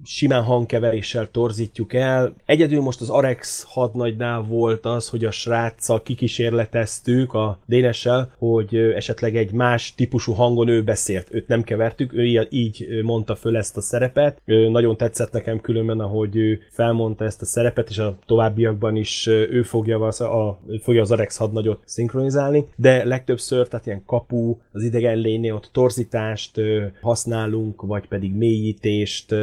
simán 0.04 0.42
hangkeveréssel 0.42 1.28
torzítjuk 1.30 1.94
el. 1.94 2.34
Egyedül 2.44 2.80
most 2.80 3.00
az 3.00 3.10
Arex 3.10 3.64
hadnagynál 3.68 4.42
volt 4.42 4.86
az, 4.86 5.08
hogy 5.08 5.24
a 5.24 5.30
sráccal 5.30 6.02
kikísérleteztük 6.02 7.34
a 7.34 7.58
Dénessel, 7.66 8.32
hogy 8.38 8.76
esetleg 8.76 9.36
egy 9.36 9.52
más 9.52 9.94
típusú 9.94 10.32
hangon 10.32 10.68
ő 10.68 10.82
beszélt. 10.82 11.28
Őt 11.30 11.48
nem 11.48 11.62
kevertük, 11.62 12.12
ő 12.12 12.46
így 12.50 13.00
mondta 13.02 13.36
föl 13.36 13.56
ezt 13.56 13.76
a 13.76 13.80
szerepet. 13.80 14.42
Nagyon 14.44 14.96
tetszett 14.96 15.32
nekem 15.32 15.60
különben, 15.60 16.00
ahogy 16.00 16.36
ő 16.36 16.60
felmondta 16.70 17.24
ezt 17.24 17.42
a 17.42 17.44
szerepet, 17.44 17.88
és 17.90 17.98
a 17.98 18.16
továbbiakban 18.26 18.96
is 18.96 19.26
ő 19.26 19.62
fogja, 19.62 19.98
az, 19.98 20.20
a, 20.20 20.58
fogja 20.82 21.02
az 21.02 21.10
Arex 21.10 21.36
hadnagyot 21.36 21.82
szinkronizálni, 21.84 22.66
de 22.76 23.04
legtöbbször, 23.04 23.68
tehát 23.68 23.86
ilyen 23.86 24.02
kapu, 24.06 24.56
az 24.72 24.82
idegen 24.82 25.16
lénynél 25.16 25.54
ott 25.54 25.68
torzít 25.72 25.99
torzítást 26.00 26.60
használunk, 27.00 27.82
vagy 27.82 28.08
pedig 28.08 28.34
mélyítést 28.34 29.34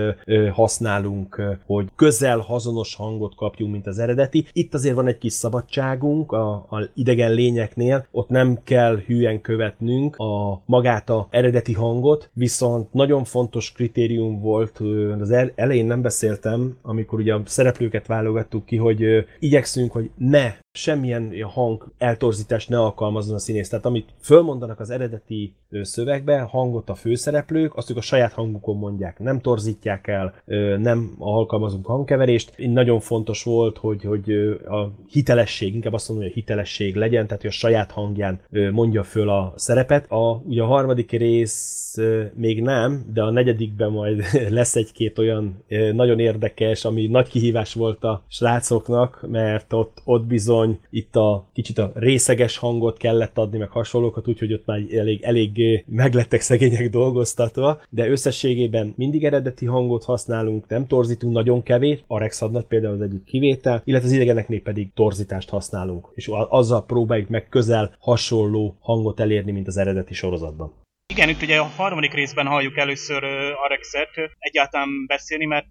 használunk, 0.52 1.42
hogy 1.66 1.88
közel 1.96 2.40
hazonos 2.40 2.96
hangot 2.96 3.36
kapjunk, 3.36 3.72
mint 3.72 3.88
az 3.88 4.00
eredeti. 4.00 4.46
Itt 4.54 4.74
azért 4.74 4.96
van 4.96 5.08
egy 5.08 5.18
kis 5.18 5.34
szabadságunk 5.34 6.32
a, 6.32 6.52
a 6.54 6.90
idegen 6.94 7.34
lényeknél, 7.34 8.08
ott 8.12 8.30
nem 8.30 8.60
kell 8.64 8.98
hülyen 9.06 9.42
követnünk 9.42 10.16
a 10.16 10.62
magát 10.66 11.10
a 11.10 11.28
eredeti 11.30 11.74
hangot, 11.74 12.30
viszont 12.34 12.94
nagyon 12.94 13.24
fontos 13.24 13.72
kritérium 13.72 14.40
volt, 14.40 14.82
az 15.20 15.32
elején 15.56 15.86
nem 15.86 16.02
beszéltem, 16.02 16.78
amikor 16.82 17.20
ugye 17.20 17.34
a 17.34 17.42
szereplőket 17.46 18.08
válogattuk 18.08 18.66
ki, 18.66 18.76
hogy 18.76 19.26
igyekszünk, 19.40 19.92
hogy 19.92 20.10
ne 20.18 20.54
semmilyen 20.72 21.34
hang 21.44 21.92
eltorzítást 21.98 22.70
ne 22.70 22.80
alkalmazzon 22.80 23.36
a 23.36 23.40
színész. 23.40 23.70
Tehát 23.70 23.86
amit 23.86 24.14
fölmondanak 24.22 24.80
az 24.80 24.90
eredeti 24.90 25.54
szövegbe, 25.82 26.40
hangot 26.40 26.90
a 26.90 26.96
főszereplők, 26.96 27.76
azt 27.76 27.90
ők 27.90 27.98
a 27.98 28.02
saját 28.02 28.34
hangukon 28.34 28.78
mondják, 28.78 29.20
nem 29.20 29.42
torzítják 29.42 30.08
el, 30.08 30.34
nem 30.78 31.16
alkalmazunk 31.20 31.86
hangkeverést. 31.86 32.54
Nagyon 32.58 33.00
fontos 33.00 33.44
volt, 33.44 33.78
hogy, 33.78 34.04
hogy 34.04 34.32
a 34.68 34.92
hitelesség, 35.10 35.76
inkább 35.76 35.94
azt 35.94 36.10
mondom, 36.10 36.26
hogy 36.26 36.36
a 36.36 36.40
hitelesség 36.40 36.96
legyen, 36.96 37.26
tehát 37.26 37.42
hogy 37.42 37.52
a 37.52 37.54
saját 37.54 37.92
hangján 37.92 38.40
mondja 38.72 39.04
föl 39.04 39.30
a 39.30 39.54
szerepet. 39.56 40.12
A, 40.12 40.42
ugye 40.46 40.62
a 40.62 40.66
harmadik 40.66 41.12
rész 41.12 41.98
még 42.34 42.62
nem, 42.62 43.06
de 43.14 43.24
a 43.24 43.32
negyedikben 43.32 43.92
majd 43.92 44.24
lesz 44.50 44.76
egy-két 44.76 45.20
olyan 45.20 45.64
nagyon 45.94 46.20
érdekes, 46.20 46.86
ami 46.86 47.08
nagy 47.08 47.28
kihívás 47.28 47.74
volt 47.74 48.04
a 48.04 48.24
srácoknak, 48.28 49.26
mert 49.28 49.74
ott, 49.74 50.02
ott 50.06 50.26
bizony 50.26 50.80
itt 50.90 51.16
a 51.16 51.48
kicsit 51.54 51.78
a 51.78 51.92
részeges 51.96 52.58
hangot 52.58 52.98
kellett 52.98 53.38
adni, 53.38 53.58
meg 53.58 53.70
hasonlókat, 53.70 54.28
úgyhogy 54.28 54.54
ott 54.54 54.66
már 54.66 54.82
elég, 54.92 55.22
elég 55.24 55.57
meglettek 55.86 56.42
szegények 56.42 56.90
dolgoztatva, 56.90 57.82
de 57.90 58.10
összességében 58.10 58.94
mindig 58.98 59.26
eredeti 59.26 59.66
hangot 59.66 60.04
használunk, 60.04 60.68
nem 60.68 60.88
torzítunk 60.88 61.34
nagyon 61.34 61.64
kevés, 61.64 62.04
a 62.08 62.20
Rexadnak 62.20 62.68
például 62.68 62.94
az 62.94 63.02
egyik 63.02 63.24
kivétel, 63.24 63.82
illetve 63.84 64.08
az 64.08 64.14
idegeneknél 64.14 64.62
pedig 64.62 64.94
torzítást 64.94 65.50
használunk, 65.50 66.08
és 66.14 66.30
azzal 66.50 66.86
próbáljuk 66.86 67.30
meg 67.30 67.50
közel 67.50 67.96
hasonló 68.00 68.78
hangot 68.80 69.20
elérni, 69.20 69.52
mint 69.52 69.68
az 69.68 69.78
eredeti 69.78 70.14
sorozatban. 70.14 70.74
Igen, 71.14 71.30
itt 71.30 71.42
ugye 71.42 71.58
a 71.58 71.64
harmadik 71.64 72.14
részben 72.14 72.46
halljuk 72.46 72.78
először 72.78 73.24
Arexet 73.66 74.10
egyáltalán 74.40 74.90
beszélni, 75.08 75.46
mert 75.46 75.66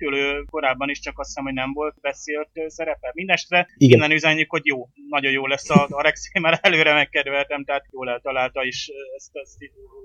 ott 0.00 0.08
ülő 0.08 0.44
korábban 0.50 0.90
is 0.90 0.98
csak 1.00 1.18
azt 1.18 1.28
hiszem, 1.28 1.44
hogy 1.44 1.52
nem 1.52 1.72
volt 1.72 2.00
beszélt 2.00 2.50
szerepe. 2.66 3.10
Mindestre 3.14 3.68
Igen. 3.76 3.98
innen 3.98 4.10
üzenjük, 4.10 4.50
hogy 4.50 4.66
jó, 4.66 4.88
nagyon 5.08 5.32
jó 5.32 5.46
lesz 5.46 5.70
az 5.70 5.92
Arex, 6.00 6.30
mert 6.40 6.66
előre 6.66 6.92
megkedveltem, 6.92 7.64
tehát 7.64 7.86
jól 7.90 8.10
eltalálta 8.10 8.64
is, 8.64 8.90
ezt, 9.16 9.30
ezt 9.32 9.58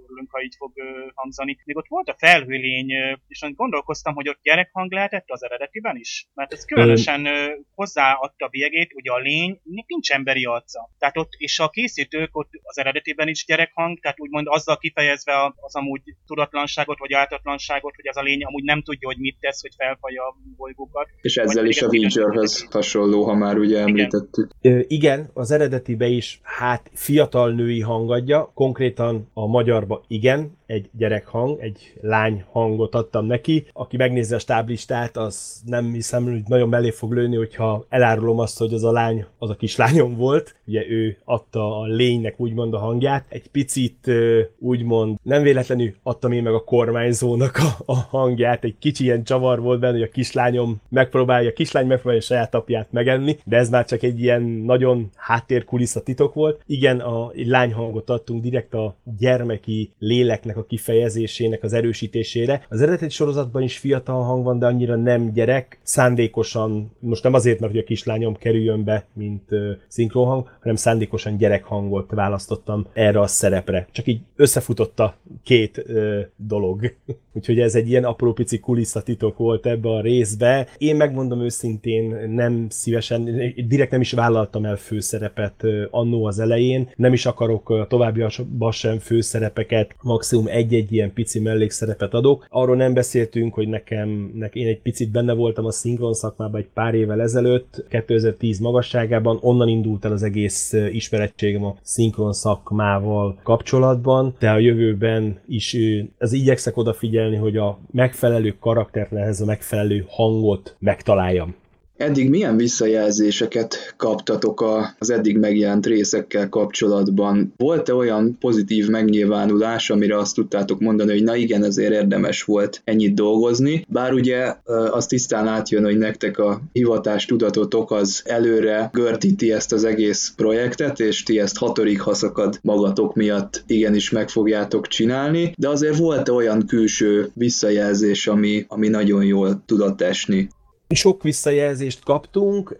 örülünk, 0.08 0.32
ha 0.32 0.42
így 0.42 0.56
fog 0.58 0.74
hangzani. 1.14 1.58
Még 1.66 1.78
ott 1.78 1.88
volt 1.88 2.10
a 2.10 2.16
felhőlény, 2.18 2.92
és 3.28 3.46
gondolkoztam, 3.56 4.14
hogy 4.14 4.30
ott 4.30 4.40
gyerekhang 4.42 4.92
lehetett 4.92 5.30
az 5.30 5.44
eredetiben 5.44 5.98
is, 5.98 6.28
mert 6.34 6.54
ez 6.54 6.66
különösen 6.66 7.28
hozzáadta 7.76 8.46
a 8.46 8.48
biegét, 8.48 8.94
ugye 8.94 9.12
a 9.12 9.18
lény 9.18 9.60
nincs 9.88 10.12
emberi 10.12 10.46
arca. 10.46 10.90
Tehát 10.98 11.18
ott, 11.18 11.32
és 11.38 11.60
a 11.60 11.70
készítők 11.70 12.38
ott 12.38 12.50
az 12.62 12.78
eredetiben 12.78 13.28
is 13.28 13.46
gyerekhang, 13.46 14.00
tehát 14.00 14.20
úgymond 14.20 14.48
azzal 14.50 14.78
kifejezve 14.78 15.54
az 15.56 15.76
amúgy 15.76 16.02
tudatlanságot 16.26 17.00
vagy 17.00 17.14
áltatlanságot, 17.14 17.96
hogy 17.96 18.08
ez 18.08 18.16
a 18.16 18.22
lény 18.22 18.44
amúgy 18.44 18.64
nem 18.64 18.82
tudja, 18.82 19.08
hogy 19.08 19.18
mit 19.18 19.38
tesz, 19.40 19.62
hogy 19.62 19.74
felfalja 19.86 20.22
a 20.22 20.36
bolygókat. 20.58 21.08
És 21.22 21.38
ezzel 21.38 21.66
is 21.66 21.82
a 21.82 21.90
Vingerhöz 21.90 22.68
hasonló, 22.72 23.24
ha 23.24 23.34
már 23.34 23.58
ugye 23.58 23.80
említettük. 23.80 24.52
Igen. 24.62 24.86
igen, 24.88 25.30
az 25.34 25.52
eredetibe 25.52 26.08
is 26.08 26.40
hát 26.44 26.90
fiatal 26.94 27.52
női 27.52 27.82
hangadja, 27.82 28.52
konkrétan 28.54 29.28
a 29.34 29.48
magyarba 29.48 30.04
igen, 30.08 30.58
egy 30.66 30.90
gyerekhang, 30.98 31.60
egy 31.60 31.94
lány 32.02 32.44
hangot 32.52 32.96
adtam 32.96 33.26
neki. 33.26 33.66
Aki 33.74 33.98
megnézi 33.98 34.34
a 34.34 34.40
stáblistát, 34.40 35.18
az 35.18 35.62
nem 35.66 35.92
hiszem, 35.92 36.24
hogy 36.24 36.42
nagyon 36.48 36.70
mellé 36.70 36.90
fog 36.90 37.14
lőni, 37.14 37.36
hogyha 37.36 37.86
elárulom 37.90 38.40
azt, 38.40 38.58
hogy 38.58 38.74
az 38.74 38.84
a 38.84 38.92
lány 38.92 39.26
az 39.38 39.50
a 39.50 39.56
kislányom 39.56 40.16
volt. 40.16 40.56
Ugye 40.68 40.90
ő 40.90 41.18
adta 41.24 41.80
a 41.80 41.86
lénynek 41.86 42.40
úgymond 42.40 42.74
a 42.74 42.78
hangját. 42.78 43.26
Egy 43.30 43.48
picit 43.48 44.12
úgymond 44.60 45.18
nem 45.24 45.44
véletlenül 45.44 45.94
adtam 46.04 46.32
én 46.32 46.44
meg 46.44 46.54
a 46.54 46.64
kormányzónak 46.64 47.58
a, 47.58 47.92
a 47.92 47.96
hangját. 47.96 48.64
Egy 48.64 48.76
kicsi 48.80 49.04
ilyen 49.04 49.24
csavar 49.24 49.62
volt 49.62 49.80
benne, 49.80 49.94
hogy 49.94 50.08
a 50.08 50.12
kislányom 50.12 50.82
megpróbálja, 50.90 51.50
a 51.50 51.54
kislány 51.54 51.88
megpróbálja 51.88 52.22
a 52.22 52.26
saját 52.26 52.56
apját 52.56 52.92
megenni, 52.92 53.38
de 53.44 53.58
ez 53.58 53.70
már 53.70 53.86
csak 53.86 54.04
egy 54.04 54.22
ilyen 54.22 54.42
nagyon 54.42 55.10
háttérkulissza 55.16 56.04
titok 56.04 56.34
volt. 56.34 56.62
Igen, 56.66 57.00
a 57.00 57.32
lányhangot 57.34 58.10
adtunk 58.10 58.42
direkt 58.42 58.74
a 58.74 58.96
gyermeki 59.18 59.92
léleknek 60.00 60.55
a 60.58 60.66
kifejezésének 60.66 61.64
az 61.64 61.74
erősítésére. 61.74 62.66
Az 62.70 62.82
eredeti 62.82 63.10
sorozatban 63.10 63.62
is 63.62 63.78
fiatal 63.78 64.24
hang 64.24 64.44
van, 64.44 64.60
de 64.60 64.66
annyira 64.66 64.96
nem 64.96 65.32
gyerek, 65.32 65.80
szándékosan, 65.84 66.92
most 67.00 67.24
nem 67.24 67.34
azért, 67.34 67.60
mert 67.60 67.72
hogy 67.72 67.82
a 67.82 67.86
kislányom 67.86 68.36
kerüljön 68.36 68.84
be, 68.84 69.06
mint 69.14 69.52
uh, 69.52 69.72
szinkronhang, 69.88 70.50
hanem 70.60 70.76
szándékosan 70.76 71.38
gyerekhangot 71.38 72.12
választottam 72.12 72.88
erre 72.94 73.20
a 73.20 73.28
szerepre. 73.28 73.88
Csak 73.92 74.08
így 74.08 74.20
összefutott 74.36 75.00
a 75.00 75.16
két 75.44 75.84
uh, 75.88 76.20
dolog. 76.36 76.96
Úgyhogy 77.36 77.60
ez 77.60 77.76
egy 77.76 77.90
ilyen 77.90 78.04
apró 78.04 78.34
pici 78.34 78.60
kulisszatitok 78.60 79.38
volt 79.38 79.66
ebbe 79.66 79.90
a 79.90 80.02
részbe. 80.02 80.68
Én 80.78 80.96
megmondom 80.96 81.42
őszintén, 81.42 82.30
nem 82.30 82.66
szívesen, 82.70 83.24
direkt 83.68 83.92
nem 83.92 84.02
is 84.02 84.12
vállaltam 84.12 84.66
el 84.66 84.76
főszerepet 84.76 85.64
annó 85.92 86.26
az 86.26 86.40
elején, 86.40 86.90
nem 86.96 87.14
is 87.14 87.26
akarok 87.26 87.86
továbbiakban 87.90 88.72
sem 88.72 89.00
főszerepeket, 89.00 89.96
maximum 90.02 90.48
egy-egy 90.48 90.94
ilyen 90.94 91.14
pici 91.14 91.40
mellékszerepet 91.40 92.14
adok. 92.14 92.48
Arról 92.50 92.76
nem 92.76 92.94
beszéltünk, 92.94 93.54
hogy 93.54 93.68
nekem, 93.68 94.32
nekem 94.36 94.62
én 94.62 94.68
egy 94.68 94.82
picit 94.82 95.12
benne 95.12 95.34
voltam 95.34 95.66
a 95.66 95.72
szinkron 95.72 96.14
szakmában 96.14 96.62
egy 96.62 96.70
pár 96.74 96.94
évvel 96.94 97.22
ezelőtt, 97.22 97.86
2010 97.90 98.60
magasságában, 98.60 99.38
onnan 99.42 99.68
indult 99.68 100.06
el 100.06 100.12
az 100.12 100.24
egész 100.24 100.74
ismerettségem 100.92 101.66
a 101.66 101.76
szinkron 101.82 102.34
szakmával 102.34 103.40
kapcsolatban, 103.44 104.36
de 104.40 104.50
a 104.50 104.58
jövőben 104.58 105.40
is 105.48 105.78
az 106.18 106.34
igyekszek 106.34 106.78
odafigyelni, 106.78 107.24
hogy 107.34 107.58
a 107.58 107.80
megfelelő 107.92 108.56
karaktert 108.60 109.14
ehhez 109.14 109.42
a 109.42 109.46
megfelelő 109.46 110.06
hangot 110.10 110.76
megtaláljam. 110.80 111.56
Eddig 111.98 112.30
milyen 112.30 112.58
visszajelzéseket 112.58 113.94
kaptatok 113.98 114.66
az 115.00 115.10
eddig 115.10 115.38
megjelent 115.38 115.86
részekkel 115.86 116.50
kapcsolatban? 116.50 117.54
Volt-e 117.58 117.94
olyan 117.94 118.38
pozitív 118.40 118.88
megnyilvánulás, 118.88 119.90
amire 119.90 120.18
azt 120.18 120.36
tudtátok 120.36 120.80
mondani, 120.80 121.12
hogy 121.12 121.24
na 121.24 121.36
igen, 121.36 121.64
ezért 121.64 121.94
érdemes 121.94 122.44
volt 122.44 122.82
ennyit 122.84 123.14
dolgozni? 123.14 123.86
Bár 123.88 124.14
ugye 124.14 124.56
az 124.92 125.06
tisztán 125.06 125.48
átjön, 125.48 125.84
hogy 125.84 125.98
nektek 125.98 126.38
a 126.38 126.62
hivatás 126.72 127.26
tudatotok 127.26 127.92
az 127.92 128.22
előre 128.26 128.90
gördíti 128.94 129.52
ezt 129.52 129.74
az 129.74 129.84
egész 129.84 130.34
projektet, 130.36 131.00
és 131.00 131.24
ti 131.24 131.40
ezt 131.40 131.58
hatodik 131.58 132.00
haszakad 132.00 132.60
magatok 132.62 133.16
miatt 133.16 133.64
igenis 133.68 134.10
meg 134.10 134.30
fogjátok 134.30 134.88
csinálni, 134.88 135.54
de 135.58 135.70
azért 135.70 135.98
volt 135.98 136.30
-e 136.30 136.32
olyan 136.32 136.66
külső 136.66 137.30
visszajelzés, 137.34 138.28
ami, 138.28 138.66
ami 138.68 138.88
nagyon 138.88 139.24
jól 139.24 139.64
tudott 139.66 140.02
esni? 140.02 140.50
Sok 140.90 141.24
visszajelzést 141.24 142.04
kaptunk, 142.04 142.76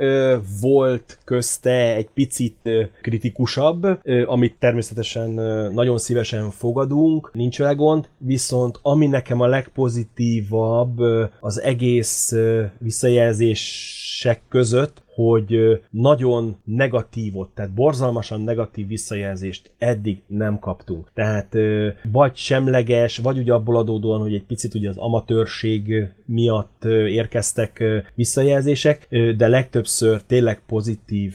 volt 0.62 1.20
közte 1.24 1.96
egy 1.96 2.10
picit 2.14 2.70
kritikusabb, 3.02 4.00
amit 4.26 4.56
természetesen 4.60 5.30
nagyon 5.74 5.98
szívesen 5.98 6.52
fogadunk, 6.52 7.30
nincs 7.34 7.58
vele 7.58 7.74
gond, 7.74 8.10
viszont 8.18 8.80
ami 8.82 9.08
nekem 9.08 9.42
a 9.42 9.48
legpozitívabb 9.48 11.00
az 11.40 11.62
egész 11.62 12.34
visszajelzések 12.78 14.42
között, 14.50 15.04
hogy 15.16 15.82
nagyon 15.90 16.58
negatívot, 16.64 17.50
tehát 17.50 17.72
borzalmasan 17.72 18.42
negatív 18.42 18.88
visszajelzést 18.88 19.72
eddig 19.78 20.22
nem 20.28 20.60
kaptunk. 20.60 21.10
Tehát 21.14 21.56
vagy 22.12 22.36
semleges, 22.36 23.18
vagy 23.18 23.38
ugye 23.38 23.54
abból 23.54 23.78
adódóan, 23.78 24.22
hogy 24.22 24.34
egy 24.34 24.44
picit 24.44 24.74
ugye 24.74 24.90
az 24.90 24.98
amatőrség 24.98 26.08
miatt 26.26 26.84
érkeztek 27.08 27.84
visszajelzések, 28.16 29.08
de 29.38 29.48
legtöbbször 29.48 30.22
tényleg 30.22 30.62
pozitív 30.68 31.34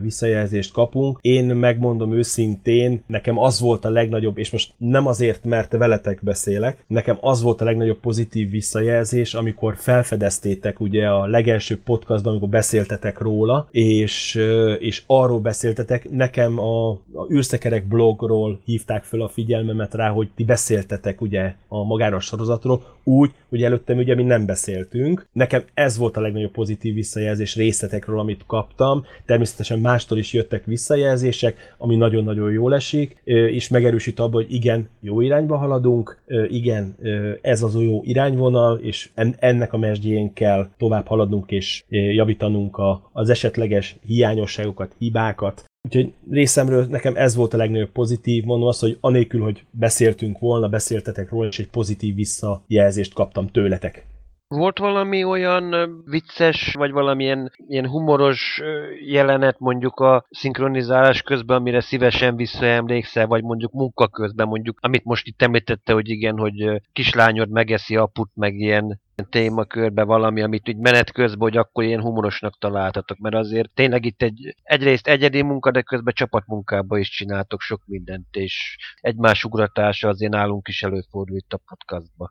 visszajelzést 0.00 0.72
kapunk. 0.72 1.18
Én 1.20 1.44
megmondom 1.44 2.12
őszintén, 2.12 3.02
nekem 3.06 3.38
az 3.38 3.60
volt 3.60 3.84
a 3.84 3.90
legnagyobb, 3.90 4.38
és 4.38 4.50
most 4.50 4.72
nem 4.76 5.06
azért, 5.06 5.44
mert 5.44 5.72
veletek 5.72 6.18
beszélek, 6.22 6.84
nekem 6.86 7.16
az 7.20 7.42
volt 7.42 7.60
a 7.60 7.64
legnagyobb 7.64 7.98
pozitív 7.98 8.50
visszajelzés, 8.50 9.34
amikor 9.34 9.76
felfedeztétek 9.76 10.80
ugye 10.80 11.08
a 11.08 11.26
legelső 11.26 11.78
podcastban, 11.84 12.32
amikor 12.32 12.48
beszéltetek 12.48 13.15
beszéltetek 13.16 13.20
róla, 13.20 13.68
és, 13.70 14.34
és 14.78 15.02
arról 15.06 15.40
beszéltetek. 15.40 16.10
Nekem 16.10 16.58
a, 16.58 16.90
a 16.90 17.26
űrszekerek 17.32 17.88
blogról 17.88 18.60
hívták 18.64 19.04
fel 19.04 19.20
a 19.20 19.28
figyelmemet 19.28 19.94
rá, 19.94 20.08
hogy 20.08 20.28
ti 20.34 20.44
beszéltetek 20.44 21.20
ugye 21.20 21.54
a 21.68 21.84
magára 21.84 22.16
a 22.16 22.20
sorozatról, 22.20 22.82
úgy, 23.04 23.30
hogy 23.48 23.62
előttem 23.62 23.98
ugye 23.98 24.14
mi 24.14 24.22
nem 24.22 24.46
beszéltünk. 24.46 25.26
Nekem 25.32 25.62
ez 25.74 25.96
volt 25.96 26.16
a 26.16 26.20
legnagyobb 26.20 26.50
pozitív 26.50 26.94
visszajelzés 26.94 27.56
részletekről, 27.56 28.18
amit 28.18 28.44
kaptam. 28.46 29.04
Természetesen 29.26 29.78
mástól 29.78 30.18
is 30.18 30.32
jöttek 30.32 30.64
visszajelzések, 30.64 31.74
ami 31.78 31.96
nagyon-nagyon 31.96 32.52
jól 32.52 32.74
esik, 32.74 33.20
és 33.24 33.68
megerősít 33.68 34.20
abban, 34.20 34.42
hogy 34.42 34.52
igen, 34.52 34.88
jó 35.00 35.20
irányba 35.20 35.56
haladunk, 35.56 36.22
igen, 36.48 36.96
ez 37.42 37.62
az 37.62 37.74
a 37.74 37.80
jó 37.80 38.00
irányvonal, 38.04 38.78
és 38.78 39.10
ennek 39.38 39.72
a 39.72 39.78
mesdjén 39.78 40.32
kell 40.32 40.68
tovább 40.78 41.06
haladnunk 41.06 41.50
és 41.50 41.84
javítanunk 41.88 42.76
a, 42.76 43.05
az 43.16 43.30
esetleges 43.30 43.96
hiányosságokat, 44.06 44.94
hibákat. 44.98 45.64
Úgyhogy 45.88 46.12
részemről 46.30 46.86
nekem 46.86 47.16
ez 47.16 47.34
volt 47.34 47.54
a 47.54 47.56
legnagyobb 47.56 47.90
pozitív, 47.90 48.44
mondom 48.44 48.68
azt, 48.68 48.80
hogy 48.80 48.98
anélkül, 49.00 49.42
hogy 49.42 49.64
beszéltünk 49.70 50.38
volna, 50.38 50.68
beszéltetek 50.68 51.30
róla, 51.30 51.48
és 51.48 51.58
egy 51.58 51.68
pozitív 51.68 52.14
visszajelzést 52.14 53.14
kaptam 53.14 53.46
tőletek. 53.46 54.06
Volt 54.48 54.78
valami 54.78 55.24
olyan 55.24 55.74
vicces, 56.04 56.74
vagy 56.74 56.90
valamilyen 56.90 57.52
ilyen 57.56 57.88
humoros 57.88 58.60
jelenet 59.06 59.58
mondjuk 59.58 60.00
a 60.00 60.26
szinkronizálás 60.30 61.22
közben, 61.22 61.56
amire 61.56 61.80
szívesen 61.80 62.36
visszaemlékszel, 62.36 63.26
vagy 63.26 63.42
mondjuk 63.42 63.72
munka 63.72 64.08
közben 64.08 64.48
mondjuk, 64.48 64.78
amit 64.80 65.04
most 65.04 65.26
itt 65.26 65.42
említette, 65.42 65.92
hogy 65.92 66.08
igen, 66.08 66.38
hogy 66.38 66.82
kislányod 66.92 67.50
megeszi 67.50 67.96
aput, 67.96 68.30
meg 68.34 68.54
ilyen 68.54 69.00
témakörbe 69.30 70.02
valami, 70.02 70.42
amit 70.42 70.68
úgy 70.68 70.76
menet 70.76 71.12
közben, 71.12 71.48
hogy 71.48 71.56
akkor 71.56 71.84
ilyen 71.84 72.02
humorosnak 72.02 72.58
találtatok, 72.58 73.18
mert 73.18 73.34
azért 73.34 73.70
tényleg 73.74 74.04
itt 74.04 74.22
egy, 74.22 74.54
egyrészt 74.62 75.08
egyedi 75.08 75.42
munka, 75.42 75.70
de 75.70 75.82
közben 75.82 76.14
csapatmunkába 76.14 76.98
is 76.98 77.08
csináltok 77.08 77.60
sok 77.60 77.82
mindent, 77.86 78.26
és 78.30 78.76
egymás 79.00 79.44
ugratása 79.44 80.08
azért 80.08 80.32
nálunk 80.32 80.68
is 80.68 80.82
előfordul 80.82 81.36
itt 81.36 81.52
a 81.52 81.60
podcastba. 81.66 82.30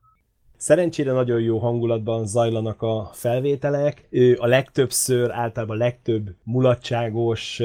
Szerencsére 0.58 1.12
nagyon 1.12 1.42
jó 1.42 1.58
hangulatban 1.58 2.28
zajlanak 2.28 2.82
a 2.82 3.10
felvételek. 3.14 4.08
A 4.38 4.48
legtöbbször, 4.48 5.32
általában 5.32 5.76
a 5.76 5.84
legtöbb 5.84 6.30
mulatságos 6.44 7.62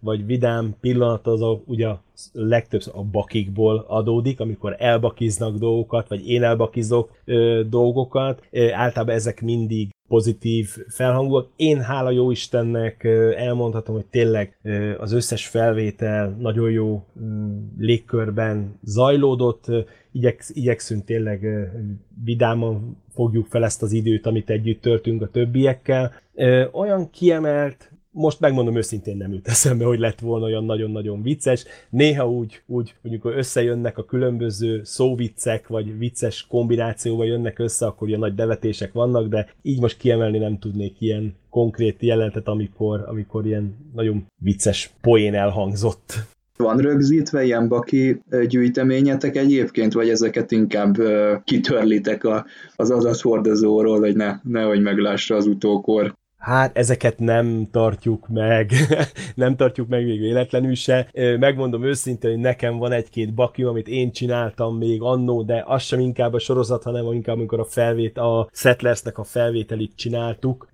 vagy 0.00 0.26
vidám 0.26 0.74
pillanat 0.80 1.26
az 1.26 1.42
a, 1.42 1.60
ugye 1.66 1.88
legtöbbször 2.32 2.94
a 2.96 3.02
bakikból 3.02 3.84
adódik, 3.88 4.40
amikor 4.40 4.76
elbakiznak 4.78 5.56
dolgokat, 5.56 6.08
vagy 6.08 6.28
én 6.28 6.42
elbakizok 6.42 7.10
dolgokat. 7.68 8.42
Általában 8.72 9.14
ezek 9.14 9.40
mindig 9.42 9.93
pozitív 10.08 10.76
felhangok. 10.88 11.50
Én 11.56 11.80
hála 11.80 12.10
jó 12.10 12.30
Istennek 12.30 13.04
elmondhatom, 13.36 13.94
hogy 13.94 14.06
tényleg 14.06 14.58
az 14.98 15.12
összes 15.12 15.46
felvétel 15.46 16.36
nagyon 16.38 16.70
jó 16.70 17.04
légkörben 17.78 18.78
zajlódott, 18.82 19.66
Igyeksz, 20.12 20.50
igyekszünk 20.54 21.04
tényleg 21.04 21.46
vidáman 22.24 22.96
fogjuk 23.14 23.46
fel 23.46 23.64
ezt 23.64 23.82
az 23.82 23.92
időt, 23.92 24.26
amit 24.26 24.50
együtt 24.50 24.80
töltünk 24.80 25.22
a 25.22 25.28
többiekkel. 25.30 26.12
Olyan 26.72 27.10
kiemelt 27.10 27.92
most 28.14 28.40
megmondom 28.40 28.76
őszintén 28.76 29.16
nem 29.16 29.32
jut 29.32 29.48
eszembe, 29.48 29.84
hogy 29.84 29.98
lett 29.98 30.20
volna 30.20 30.44
olyan 30.44 30.64
nagyon-nagyon 30.64 31.22
vicces. 31.22 31.64
Néha 31.90 32.30
úgy, 32.30 32.62
úgy 32.66 32.94
hogy 33.02 33.20
összejönnek 33.22 33.98
a 33.98 34.04
különböző 34.04 34.80
szóviccek, 34.84 35.68
vagy 35.68 35.98
vicces 35.98 36.46
kombinációval 36.48 37.26
jönnek 37.26 37.58
össze, 37.58 37.86
akkor 37.86 38.08
ilyen 38.08 38.20
nagy 38.20 38.34
devetések 38.34 38.92
vannak, 38.92 39.28
de 39.28 39.48
így 39.62 39.80
most 39.80 39.98
kiemelni 39.98 40.38
nem 40.38 40.58
tudnék 40.58 41.00
ilyen 41.00 41.34
konkrét 41.50 42.02
jelentet, 42.02 42.48
amikor, 42.48 43.04
amikor 43.06 43.46
ilyen 43.46 43.76
nagyon 43.94 44.26
vicces 44.42 44.90
poén 45.00 45.34
elhangzott. 45.34 46.12
Van 46.56 46.78
rögzítve 46.78 47.44
ilyen 47.44 47.68
baki 47.68 48.22
gyűjteményetek 48.48 49.36
egyébként, 49.36 49.92
vagy 49.92 50.08
ezeket 50.08 50.50
inkább 50.50 50.96
kitörlitek 51.44 52.24
a, 52.24 52.46
az 52.76 52.90
adathordozóról, 52.90 53.98
hogy 53.98 54.16
ne, 54.16 54.40
nehogy 54.42 54.82
meglássa 54.82 55.34
az 55.34 55.46
utókor? 55.46 56.14
Hát 56.44 56.76
ezeket 56.76 57.18
nem 57.18 57.68
tartjuk 57.70 58.28
meg, 58.28 58.72
nem 59.34 59.56
tartjuk 59.56 59.88
meg 59.88 60.04
még 60.04 60.20
véletlenül 60.20 60.74
se. 60.74 61.08
Megmondom 61.38 61.84
őszintén, 61.84 62.30
hogy 62.30 62.40
nekem 62.40 62.76
van 62.76 62.92
egy-két 62.92 63.34
bakió, 63.34 63.68
amit 63.68 63.88
én 63.88 64.12
csináltam 64.12 64.76
még 64.76 65.02
annó, 65.02 65.42
de 65.42 65.62
az 65.66 65.82
sem 65.82 66.00
inkább 66.00 66.32
a 66.32 66.38
sorozat, 66.38 66.82
hanem 66.82 67.12
inkább 67.12 67.36
amikor 67.36 67.60
a 67.60 67.64
felvét, 67.64 68.18
a 68.18 68.48
Settlersnek 68.52 69.18
a 69.18 69.24
felvételit 69.24 69.92
csináltuk, 69.96 70.68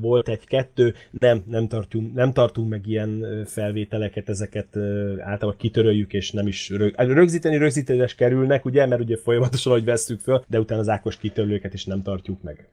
volt 0.00 0.28
egy-kettő, 0.28 0.94
nem, 1.10 1.42
nem 1.46 1.68
tartunk, 1.68 2.14
nem 2.14 2.32
tartunk 2.32 2.68
meg 2.68 2.86
ilyen 2.86 3.44
felvételeket, 3.46 4.28
ezeket 4.28 4.76
általában 5.18 5.56
kitöröljük, 5.56 6.12
és 6.12 6.32
nem 6.32 6.46
is 6.46 6.70
rög, 6.70 6.94
hát 6.96 7.06
rögzíteni, 7.06 7.56
rögzítés 7.56 8.14
kerülnek, 8.14 8.64
ugye, 8.64 8.86
mert 8.86 9.00
ugye 9.00 9.16
folyamatosan, 9.16 9.72
hogy 9.72 9.84
veszük 9.84 10.20
föl, 10.20 10.44
de 10.48 10.60
utána 10.60 10.80
az 10.80 10.88
ákos 10.88 11.16
kitörlőket 11.16 11.74
is 11.74 11.84
nem 11.84 12.02
tartjuk 12.02 12.42
meg 12.42 12.68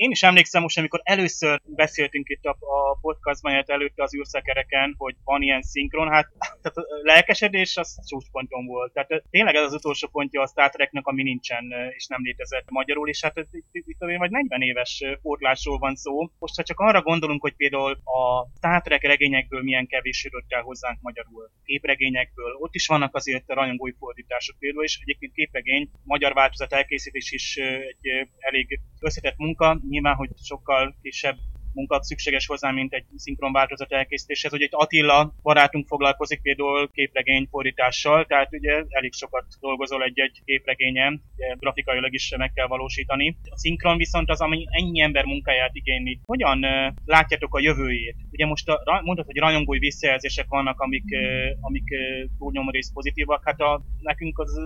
én 0.00 0.10
is 0.10 0.22
emlékszem 0.22 0.62
most, 0.62 0.78
amikor 0.78 1.00
először 1.04 1.60
beszéltünk 1.64 2.28
itt 2.28 2.44
a, 2.44 2.50
a 2.50 2.98
podcastban, 3.00 3.52
illetve 3.52 3.74
előtte 3.74 4.02
az 4.02 4.14
űrszekereken, 4.14 4.94
hogy 4.98 5.14
van 5.24 5.42
ilyen 5.42 5.62
szinkron, 5.62 6.08
hát 6.08 6.26
tehát 6.38 6.76
a 6.76 6.84
lelkesedés 7.02 7.76
az 7.76 7.98
csúcsponton 8.08 8.66
volt. 8.66 8.92
Tehát 8.92 9.22
tényleg 9.30 9.54
ez 9.54 9.62
az 9.62 9.72
utolsó 9.74 10.08
pontja 10.08 10.42
a 10.42 10.46
Star 10.46 10.70
Treknek, 10.70 11.06
ami 11.06 11.22
nincsen 11.22 11.64
és 11.96 12.06
nem 12.06 12.22
létezett 12.22 12.70
magyarul, 12.70 13.08
és 13.08 13.22
hát 13.22 13.36
itt, 13.36 13.68
itt, 13.72 13.84
itt 13.86 14.18
vagy 14.18 14.30
40 14.30 14.62
éves 14.62 15.04
fordulásról 15.22 15.78
van 15.78 15.94
szó. 15.94 16.30
Most 16.38 16.56
ha 16.56 16.62
csak 16.62 16.78
arra 16.78 17.02
gondolunk, 17.02 17.40
hogy 17.40 17.54
például 17.56 17.92
a 17.92 18.48
Star 18.56 18.82
Trek 18.82 19.02
regényekből 19.02 19.62
milyen 19.62 19.86
kevés 19.86 20.28
jött 20.32 20.52
el 20.52 20.62
hozzánk 20.62 20.98
magyarul, 21.00 21.50
képregényekből, 21.64 22.54
ott 22.54 22.74
is 22.74 22.86
vannak 22.86 23.14
azért 23.14 23.44
rajongói 23.46 23.92
fordítások 23.98 24.58
például, 24.58 24.84
és 24.84 24.98
egyébként 25.02 25.32
képregény, 25.32 25.90
magyar 26.04 26.32
változat 26.32 26.72
elkészítés 26.72 27.32
is 27.32 27.56
egy 27.56 28.28
elég 28.38 28.80
összetett 29.00 29.36
munka, 29.36 29.80
nyilván, 29.90 30.14
hogy 30.14 30.30
sokkal 30.42 30.94
kisebb 31.02 31.36
munka 31.72 32.02
szükséges 32.02 32.46
hozzá, 32.46 32.70
mint 32.70 32.92
egy 32.92 33.04
szinkron 33.16 33.52
változat 33.52 33.92
elkészítéshez. 33.92 34.52
Ugye 34.52 34.64
itt 34.64 34.72
Attila 34.72 35.34
barátunk 35.42 35.86
foglalkozik 35.86 36.42
például 36.42 36.90
képregény 36.92 37.46
fordítással, 37.50 38.26
tehát 38.26 38.52
ugye 38.52 38.84
elég 38.88 39.12
sokat 39.12 39.44
dolgozol 39.60 40.02
egy-egy 40.02 40.42
képregényen, 40.44 41.22
ugye 41.36 41.54
grafikailag 41.58 42.14
is 42.14 42.34
meg 42.36 42.52
kell 42.52 42.66
valósítani. 42.66 43.36
A 43.50 43.58
szinkron 43.58 43.96
viszont 43.96 44.30
az, 44.30 44.40
ami 44.40 44.66
ennyi 44.70 45.00
ember 45.00 45.24
munkáját 45.24 45.74
igényli. 45.74 46.20
Hogyan 46.24 46.64
uh, 46.64 46.94
látjátok 47.04 47.54
a 47.54 47.60
jövőjét? 47.60 48.16
Ugye 48.30 48.46
most 48.46 48.68
a, 48.68 49.00
mondtad, 49.04 49.26
hogy 49.26 49.38
rajongói 49.38 49.78
visszajelzések 49.78 50.46
vannak, 50.48 50.80
amik, 50.80 51.04
uh, 51.04 51.56
amik 51.60 51.88
uh, 51.90 52.30
túlnyomó 52.38 52.70
pozitívak, 52.92 53.44
hát 53.44 53.60
a, 53.60 53.82
nekünk 53.98 54.38
az 54.38 54.58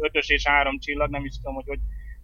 ötös 0.00 0.28
és 0.28 0.46
három 0.46 0.78
csillag, 0.78 1.10
nem 1.10 1.24
is 1.24 1.36
tudom, 1.36 1.54
hogy 1.54 1.66
hogy 1.66 1.80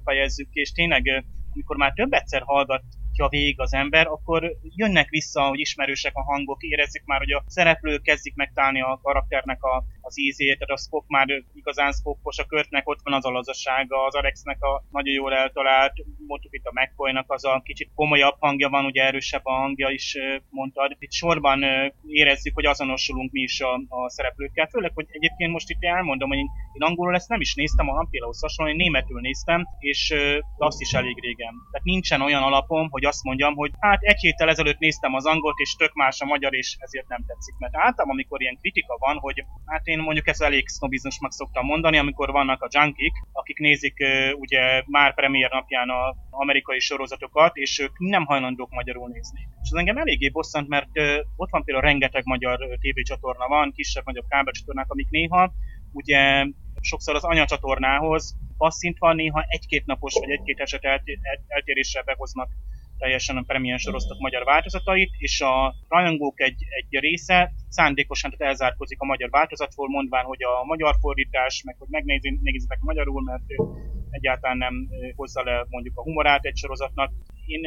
fejezzük 0.09 0.49
és 0.53 0.73
tényleg 0.73 1.25
amikor 1.53 1.77
már 1.77 1.93
több 1.93 2.13
egyszer 2.13 2.43
hallgat 2.45 2.83
hallgatja 3.19 3.39
végig 3.39 3.61
az 3.61 3.75
ember, 3.75 4.07
akkor 4.07 4.53
jönnek 4.63 5.09
vissza, 5.09 5.43
hogy 5.43 5.59
ismerősek 5.59 6.15
a 6.15 6.23
hangok, 6.23 6.63
érezzük 6.63 7.05
már, 7.05 7.19
hogy 7.19 7.33
a 7.33 7.45
szereplő 7.47 7.99
kezdik 7.99 8.35
megtalálni 8.35 8.81
a 8.81 9.01
karakternek 9.03 9.63
a, 9.63 9.85
az 10.09 10.19
ízét, 10.19 10.59
tehát 10.59 10.79
a 10.79 10.83
Spock 10.85 11.09
már 11.09 11.27
igazán 11.55 11.93
Spockos, 11.93 12.39
a 12.39 12.45
Körtnek 12.45 12.89
ott 12.89 13.01
van 13.03 13.15
az 13.15 13.25
alazasága, 13.25 14.05
az 14.05 14.15
Alexnek 14.15 14.63
a 14.63 14.85
nagyon 14.91 15.15
jól 15.15 15.35
eltalált, 15.35 15.93
mondtuk 16.27 16.55
itt 16.55 16.65
a 16.65 16.73
McCoy-nak 16.81 17.33
az 17.33 17.45
a 17.45 17.61
kicsit 17.65 17.91
komolyabb 17.95 18.37
hangja 18.39 18.69
van, 18.69 18.85
ugye 18.85 19.03
erősebb 19.03 19.45
a 19.45 19.53
hangja 19.53 19.89
is 19.89 20.17
mondtad. 20.51 20.97
Itt 20.99 21.13
sorban 21.13 21.65
érezzük, 22.07 22.55
hogy 22.55 22.67
azonosulunk 22.67 23.33
mi 23.33 23.41
is 23.41 23.61
a, 23.61 23.73
a 23.89 24.11
szereplőkkel, 24.11 24.67
főleg, 24.67 24.93
hogy 24.95 25.07
egyébként 25.11 25.53
most 25.53 25.71
itt 25.71 25.85
elmondom, 25.85 26.29
hogy 26.29 26.39
én, 26.39 26.51
én 26.73 26.83
angolul 26.83 27.15
ezt 27.15 27.29
nem 27.29 27.41
is 27.41 27.55
néztem, 27.55 27.89
a 27.89 27.93
Hampélahoz 27.93 28.41
hasonlóan, 28.41 28.79
én 28.79 28.85
németül 28.85 29.21
néztem, 29.21 29.67
és 29.79 30.15
azt 30.59 30.81
is 30.81 30.93
elég 30.93 31.21
régen. 31.21 31.55
Tehát 31.71 31.87
nincsen 31.87 32.21
olyan 32.21 32.43
alapom, 32.43 32.91
hogy 32.91 33.05
azt 33.05 33.23
mondjam, 33.23 33.55
hogy 33.55 33.71
hát 33.81 34.03
egy 34.03 34.21
héttel 34.21 34.49
ezelőtt 34.49 34.79
néztem 34.79 35.15
az 35.15 35.27
angolt, 35.27 35.59
és 35.59 35.75
tök 35.75 35.93
más 35.95 36.21
a 36.21 36.25
magyar, 36.25 36.55
és 36.55 36.77
ezért 36.79 37.09
nem 37.09 37.25
tetszik. 37.27 37.55
Mert 37.59 37.77
általában, 37.77 38.15
amikor 38.15 38.41
ilyen 38.41 38.59
kritika 38.61 38.97
van, 38.99 39.17
hogy 39.17 39.45
hát 39.65 39.87
én 39.87 39.98
mondjuk 39.99 40.27
ezt 40.27 40.43
elég 40.43 40.69
sznobizmusnak 40.69 41.33
szoktam 41.33 41.65
mondani, 41.65 41.99
amikor 41.99 42.31
vannak 42.31 42.63
a 42.63 42.69
junkik, 42.71 43.13
akik 43.33 43.59
nézik 43.59 43.97
ugye 44.35 44.83
már 44.87 45.15
premier 45.15 45.51
napján 45.51 45.91
az 45.91 46.17
amerikai 46.31 46.79
sorozatokat, 46.81 47.57
és 47.57 47.79
ők 47.79 47.99
nem 47.99 48.25
hajlandók 48.25 48.71
magyarul 48.71 49.09
nézni. 49.09 49.41
És 49.63 49.69
ez 49.73 49.79
engem 49.79 49.97
eléggé 49.97 50.29
bosszant, 50.29 50.69
mert 50.69 50.91
ott 51.37 51.51
van 51.51 51.65
például 51.65 51.87
rengeteg 51.87 52.23
magyar 52.25 52.59
tévécsatorna 52.81 53.47
van, 53.47 53.73
kisebb-nagyobb 53.73 54.29
kábelcsatornák, 54.29 54.91
amik 54.91 55.11
néha 55.11 55.53
ugye 55.93 56.47
sokszor 56.81 57.15
az 57.15 57.25
anyacsatornához 57.25 58.37
passzintva 58.57 59.13
néha 59.13 59.45
egy-két 59.49 59.87
napos 59.87 60.15
vagy 60.15 60.31
egy-két 60.31 60.59
eset 60.61 60.85
eltéréssel 61.47 62.03
behoznak 62.03 62.49
teljesen 62.99 63.37
a 63.37 63.43
Premium 63.47 63.79
sorosztok 63.79 64.19
magyar 64.19 64.45
változatait, 64.45 65.11
és 65.19 65.41
a 65.41 65.75
rajongók 65.89 66.41
egy, 66.41 66.63
egy 66.79 67.01
része 67.01 67.53
szándékosan 67.69 68.31
tehát 68.31 68.53
elzárkozik 68.53 69.01
a 69.01 69.05
magyar 69.05 69.31
változatból, 69.31 69.89
mondván, 69.89 70.25
hogy 70.25 70.43
a 70.43 70.65
magyar 70.65 70.95
fordítás, 71.01 71.63
meg 71.63 71.77
hogy 71.79 71.89
megnézzétek 71.91 72.79
magyarul, 72.81 73.23
mert 73.23 73.45
egyáltalán 74.11 74.57
nem 74.57 74.75
hozza 75.17 75.43
le 75.45 75.67
mondjuk 75.69 75.99
a 75.99 76.03
humorát 76.03 76.45
egy 76.45 76.57
sorozatnak. 76.57 77.13
Én 77.47 77.61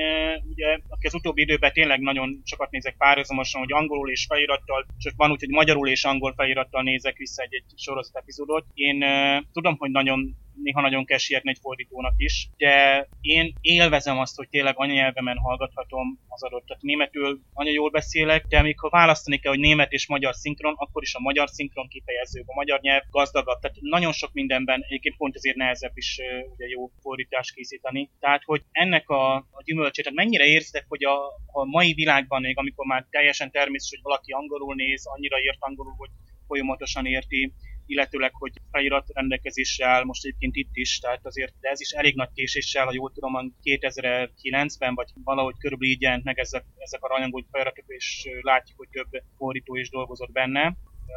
ugye, 0.50 0.78
aki 0.88 1.08
az 1.08 1.14
utóbbi 1.14 1.42
időben 1.42 1.74
tényleg 1.74 2.00
nagyon 2.00 2.42
sokat 2.44 2.72
nézek 2.72 2.98
párhuzamosan, 2.98 3.62
hogy 3.62 3.72
angolul 3.72 4.10
és 4.10 4.26
felirattal, 4.30 4.86
csak 4.98 5.14
van 5.16 5.32
úgy, 5.32 5.40
hogy 5.40 5.50
magyarul 5.50 5.88
és 5.88 6.04
angol 6.04 6.34
felirattal 6.34 6.84
nézek 6.84 7.18
vissza 7.18 7.44
egy, 7.44 7.54
egy 7.54 7.64
sorozat 7.76 8.16
epizódot. 8.16 8.66
Én 8.74 9.04
tudom, 9.52 9.76
hogy 9.78 9.92
nagyon 9.92 10.36
néha 10.56 10.82
nagyon 10.82 11.06
kell 11.06 11.18
sietni 11.18 11.50
egy 11.50 11.58
fordítónak 11.62 12.14
is, 12.18 12.50
de 12.58 13.08
én 13.22 13.54
élvezem 13.62 14.18
azt, 14.20 14.36
hogy 14.36 14.50
tényleg 14.50 14.74
anyanyelvemen 14.78 15.38
hallgathatom 15.38 16.20
az 16.28 16.44
adott. 16.44 16.66
Tehát 16.66 16.82
németül 16.82 17.40
anya 17.54 17.72
jól 17.72 17.90
beszélek, 17.90 18.46
de 18.48 18.58
amikor 18.58 18.90
választani 18.90 19.38
kell, 19.38 19.52
hogy 19.52 19.62
német 19.62 19.92
és 19.92 20.08
magyar 20.08 20.34
szinkron, 20.36 20.74
akkor 20.78 21.04
is 21.04 21.16
a 21.16 21.20
magyar 21.20 21.50
szinkron 21.50 21.88
kifejezőbb, 21.88 22.48
a 22.48 22.54
magyar 22.54 22.80
nyelv 22.80 23.04
gazdagabb. 23.10 23.60
Tehát 23.60 23.78
nagyon 23.80 24.12
sok 24.12 24.34
mindenben 24.34 24.84
egyébként 24.88 25.18
pont 25.18 25.36
ezért 25.36 25.56
nehezebb 25.56 25.98
is 25.98 26.20
ugye 26.54 26.68
jó 26.68 26.92
fordítást 27.02 27.54
készíteni. 27.54 28.10
Tehát, 28.20 28.44
hogy 28.44 28.62
ennek 28.72 29.10
a, 29.10 29.36
a 29.36 29.62
gyümölcsét, 29.64 30.04
tehát 30.04 30.20
mennyire 30.20 30.46
érzitek, 30.46 30.86
hogy 30.88 31.04
a, 31.04 31.26
a 31.46 31.66
mai 31.66 31.94
világban 31.94 32.42
még, 32.42 32.58
amikor 32.58 32.86
már 32.86 33.06
teljesen 33.10 33.52
természetes, 33.52 33.90
hogy 33.90 34.12
valaki 34.12 34.32
angolul 34.32 34.76
néz, 34.76 35.06
annyira 35.06 35.40
ért 35.40 35.58
angolul, 35.60 35.94
hogy 35.98 36.10
folyamatosan 36.48 37.06
érti, 37.06 37.54
illetőleg, 37.92 38.32
hogy 38.34 38.54
felirat 38.72 39.08
rendelkezésre 39.14 39.86
áll 39.88 40.04
most 40.04 40.26
egyébként 40.26 40.56
itt 40.56 40.74
is, 40.74 41.00
tehát 41.00 41.26
azért, 41.26 41.54
de 41.60 41.70
ez 41.70 41.82
is 41.82 41.92
elég 41.92 42.16
nagy 42.16 42.30
késéssel, 42.34 42.86
ha 42.86 42.94
jól 42.94 43.12
tudom, 43.12 43.56
2009-ben, 43.64 44.96
vagy 44.96 45.10
valahogy 45.24 45.58
körülbelül 45.58 45.94
így 45.94 46.02
jelent 46.02 46.24
meg 46.24 46.40
ezek, 46.40 46.66
ezek 46.78 47.04
a 47.04 47.08
rajongói 47.08 47.44
feliratok, 47.52 47.86
és 47.88 48.28
látjuk, 48.42 48.78
hogy 48.78 48.90
több 48.90 49.24
fordító 49.38 49.76
is 49.76 49.90
dolgozott 49.90 50.32
benne. 50.32 50.76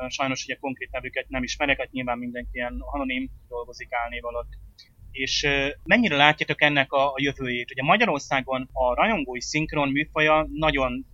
Sajnos 0.08 0.44
ugye 0.44 0.54
konkrét 0.54 0.90
nevüket 0.90 1.28
nem 1.28 1.42
ismerek, 1.42 1.78
hát 1.78 1.90
nyilván 1.90 2.18
mindenki 2.18 2.50
ilyen 2.52 2.76
anonim 2.80 3.30
dolgozik 3.48 3.88
álnév 3.92 4.24
alatt 4.24 4.52
és 5.14 5.48
mennyire 5.84 6.16
látjátok 6.16 6.62
ennek 6.62 6.92
a, 6.92 7.06
a 7.06 7.14
jövőjét? 7.16 7.70
Ugye 7.70 7.82
Magyarországon 7.82 8.68
a 8.72 8.94
rajongói 8.94 9.40
szinkron 9.40 9.88
műfaja 9.88 10.48
nagyon 10.52 11.06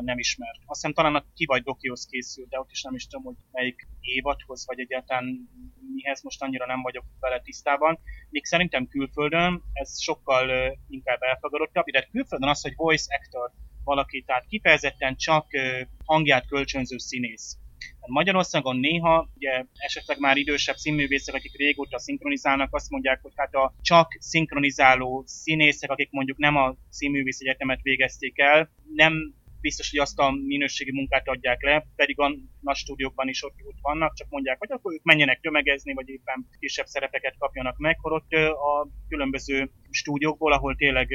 nem 0.00 0.18
ismert. 0.18 0.58
Azt 0.66 0.80
hiszem 0.80 0.92
talán 0.92 1.14
a 1.14 1.24
Ki 1.34 1.44
vagy 1.44 1.62
Dokihoz 1.62 2.06
készült, 2.10 2.48
de 2.48 2.58
ott 2.58 2.70
is 2.70 2.82
nem 2.82 2.94
is 2.94 3.06
tudom, 3.06 3.24
hogy 3.24 3.34
melyik 3.50 3.88
évadhoz, 4.00 4.66
vagy 4.66 4.80
egyáltalán 4.80 5.48
mihez 5.94 6.22
most 6.22 6.42
annyira 6.42 6.66
nem 6.66 6.82
vagyok 6.82 7.04
vele 7.20 7.40
tisztában. 7.40 7.98
Még 8.30 8.44
szerintem 8.44 8.86
külföldön 8.86 9.62
ez 9.72 10.02
sokkal 10.02 10.76
inkább 10.88 11.20
elfogadottabb, 11.20 11.86
illetve 11.86 12.10
külföldön 12.10 12.48
az, 12.48 12.62
hogy 12.62 12.72
voice 12.76 13.16
actor 13.16 13.50
valaki, 13.84 14.22
tehát 14.22 14.46
kifejezetten 14.46 15.16
csak 15.16 15.46
hangját 16.04 16.46
kölcsönző 16.46 16.98
színész 16.98 17.58
Magyarországon 18.06 18.76
néha, 18.76 19.28
ugye 19.34 19.64
esetleg 19.74 20.18
már 20.18 20.36
idősebb 20.36 20.76
színművészek, 20.76 21.34
akik 21.34 21.56
régóta 21.56 21.98
szinkronizálnak, 21.98 22.74
azt 22.74 22.90
mondják, 22.90 23.22
hogy 23.22 23.32
hát 23.36 23.54
a 23.54 23.74
csak 23.82 24.16
szinkronizáló 24.20 25.22
színészek, 25.26 25.90
akik 25.90 26.10
mondjuk 26.10 26.38
nem 26.38 26.56
a 26.56 26.76
színművész 26.88 27.40
egyetemet 27.40 27.82
végezték 27.82 28.38
el, 28.38 28.70
nem 28.94 29.34
biztos, 29.68 29.90
hogy 29.90 29.98
azt 29.98 30.18
a 30.18 30.30
minőségi 30.30 30.92
munkát 30.92 31.28
adják 31.28 31.62
le, 31.62 31.86
pedig 31.96 32.18
a 32.18 32.28
nagy 32.60 32.76
stúdiókban 32.76 33.28
is 33.28 33.44
ott, 33.44 33.54
ott 33.70 33.80
vannak, 33.80 34.14
csak 34.14 34.28
mondják, 34.30 34.58
hogy 34.58 34.72
akkor 34.72 34.92
ők 34.92 35.02
menjenek 35.02 35.40
tömegezni, 35.40 35.92
vagy 35.94 36.08
éppen 36.08 36.48
kisebb 36.58 36.86
szerepeket 36.86 37.34
kapjanak 37.38 37.76
meg, 37.78 37.96
akkor 37.98 38.12
ott 38.12 38.32
a 38.70 38.88
különböző 39.08 39.70
stúdiókból, 39.90 40.52
ahol 40.52 40.74
tényleg 40.76 41.08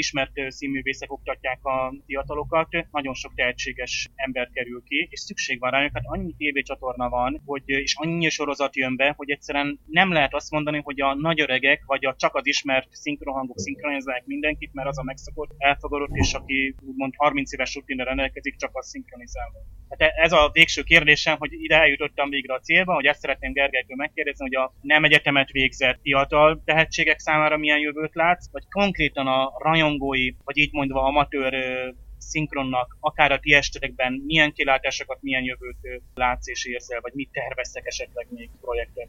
ismert 0.00 0.32
színművészek 0.48 1.12
oktatják 1.12 1.64
a 1.64 1.94
fiatalokat, 2.06 2.68
nagyon 2.90 3.14
sok 3.14 3.34
tehetséges 3.34 4.08
ember 4.14 4.50
kerül 4.52 4.82
ki, 4.84 5.08
és 5.10 5.20
szükség 5.20 5.58
van 5.58 5.70
rájuk, 5.70 5.92
hát 5.94 6.02
annyi 6.06 6.34
tévécsatorna 6.38 7.08
van, 7.08 7.42
hogy, 7.44 7.62
és 7.66 7.94
annyi 7.96 8.28
sorozat 8.28 8.76
jön 8.76 8.96
be, 8.96 9.14
hogy 9.16 9.30
egyszerűen 9.30 9.80
nem 9.86 10.12
lehet 10.12 10.34
azt 10.34 10.50
mondani, 10.50 10.80
hogy 10.84 11.00
a 11.00 11.14
nagy 11.14 11.40
öregek, 11.40 11.82
vagy 11.86 12.04
a 12.04 12.14
csak 12.18 12.34
az 12.34 12.46
ismert 12.46 12.88
szinkronhangok 12.90 13.58
szinkronizálják 13.58 14.26
mindenkit, 14.26 14.72
mert 14.72 14.88
az 14.88 14.98
a 14.98 15.02
megszokott, 15.02 15.54
elfogadott, 15.58 16.12
és 16.12 16.34
aki 16.34 16.74
úgymond 16.86 17.12
30 17.16 17.52
éves 17.52 17.74
rutinra 17.74 18.04
rendelkezik, 18.04 18.56
csak 18.56 18.70
az 18.72 18.88
szinkronizál. 18.88 19.50
Hát 19.88 20.12
ez 20.16 20.32
a 20.32 20.50
végső 20.52 20.82
kérdésem, 20.82 21.36
hogy 21.38 21.52
ide 21.52 21.76
eljutottam 21.76 22.30
végre 22.30 22.54
a 22.54 22.60
célba, 22.60 22.94
hogy 22.94 23.04
ezt 23.04 23.20
szeretném 23.20 23.52
Gergelykől 23.52 23.96
megkérdezni, 23.96 24.44
hogy 24.44 24.54
a 24.54 24.72
nem 24.80 25.04
egyetemet 25.04 25.50
végzett 25.50 25.98
fiatal 26.02 26.62
tehetségek 26.64 27.18
számára 27.18 27.56
milyen 27.56 27.78
jövőt 27.78 28.14
látsz, 28.14 28.50
vagy 28.52 28.62
konkrétan 28.68 29.26
a 29.26 29.52
rajongói, 29.90 30.34
vagy 30.44 30.56
így 30.56 30.72
mondva 30.72 31.02
amatőr 31.02 31.54
szinkronnak, 32.18 32.96
akár 33.00 33.32
a 33.32 33.38
ti 33.38 33.54
estetekben 33.54 34.12
milyen 34.26 34.52
kilátásokat, 34.52 35.22
milyen 35.22 35.44
jövőt 35.44 36.02
látsz 36.14 36.48
és 36.48 36.64
érzel, 36.64 37.00
vagy 37.00 37.12
mit 37.14 37.30
terveztek 37.32 37.86
esetleg 37.86 38.26
még 38.30 38.50
projektet? 38.60 39.08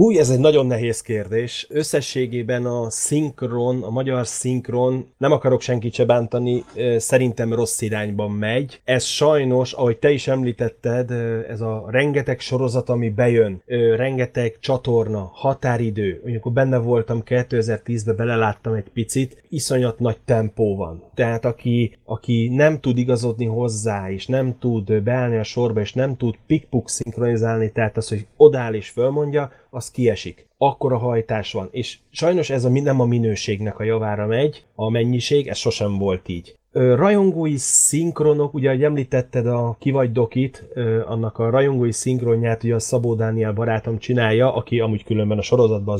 Hú, 0.00 0.10
ez 0.18 0.30
egy 0.30 0.38
nagyon 0.38 0.66
nehéz 0.66 1.00
kérdés. 1.00 1.66
Összességében 1.70 2.66
a 2.66 2.90
szinkron, 2.90 3.82
a 3.82 3.90
magyar 3.90 4.26
szinkron, 4.26 5.06
nem 5.18 5.32
akarok 5.32 5.60
senkit 5.60 5.94
se 5.94 6.04
bántani, 6.04 6.64
szerintem 6.96 7.54
rossz 7.54 7.80
irányban 7.80 8.30
megy. 8.30 8.80
Ez 8.84 9.04
sajnos, 9.04 9.72
ahogy 9.72 9.98
te 9.98 10.10
is 10.10 10.28
említetted, 10.28 11.10
ez 11.48 11.60
a 11.60 11.86
rengeteg 11.90 12.40
sorozat, 12.40 12.88
ami 12.88 13.10
bejön, 13.10 13.62
rengeteg 13.96 14.56
csatorna, 14.60 15.30
határidő, 15.32 16.22
amikor 16.24 16.52
benne 16.52 16.78
voltam 16.78 17.22
2010-ben, 17.24 18.16
beleláttam 18.16 18.72
egy 18.72 18.88
picit, 18.92 19.42
iszonyat 19.48 19.98
nagy 19.98 20.18
tempó 20.24 20.76
van. 20.76 21.02
Tehát 21.14 21.44
aki, 21.44 21.96
aki 22.04 22.48
nem 22.48 22.80
tud 22.80 22.98
igazodni 22.98 23.46
hozzá, 23.46 24.10
és 24.10 24.26
nem 24.26 24.58
tud 24.58 25.02
beállni 25.02 25.36
a 25.36 25.42
sorba, 25.42 25.80
és 25.80 25.92
nem 25.92 26.16
tud 26.16 26.34
pikpuk 26.46 26.88
szinkronizálni, 26.88 27.72
tehát 27.72 27.96
az, 27.96 28.08
hogy 28.08 28.26
odáll 28.36 28.74
és 28.74 28.88
fölmondja, 28.88 29.52
az 29.70 29.90
kiesik. 29.90 30.48
Akkora 30.58 30.98
hajtás 30.98 31.52
van, 31.52 31.68
és 31.70 31.98
sajnos 32.10 32.50
ez 32.50 32.64
a, 32.64 32.68
nem 32.68 33.00
a 33.00 33.04
minőségnek 33.04 33.78
a 33.78 33.84
javára 33.84 34.26
megy, 34.26 34.64
a 34.74 34.90
mennyiség, 34.90 35.48
ez 35.48 35.56
sosem 35.56 35.98
volt 35.98 36.28
így. 36.28 36.58
Rajongói 36.72 37.56
szinkronok, 37.56 38.54
ugye, 38.54 38.68
ahogy 38.68 38.84
említetted 38.84 39.46
a 39.46 39.76
Kivagy 39.78 40.12
Dokit, 40.12 40.64
annak 41.06 41.38
a 41.38 41.50
rajongói 41.50 41.92
szinkronját 41.92 42.64
ugye 42.64 42.74
a 42.74 42.78
Szabó 42.78 43.14
Dániel 43.14 43.52
barátom 43.52 43.98
csinálja, 43.98 44.54
aki 44.54 44.80
amúgy 44.80 45.04
különben 45.04 45.38
a 45.38 45.42
sorozatban 45.42 45.94
a 45.94 45.98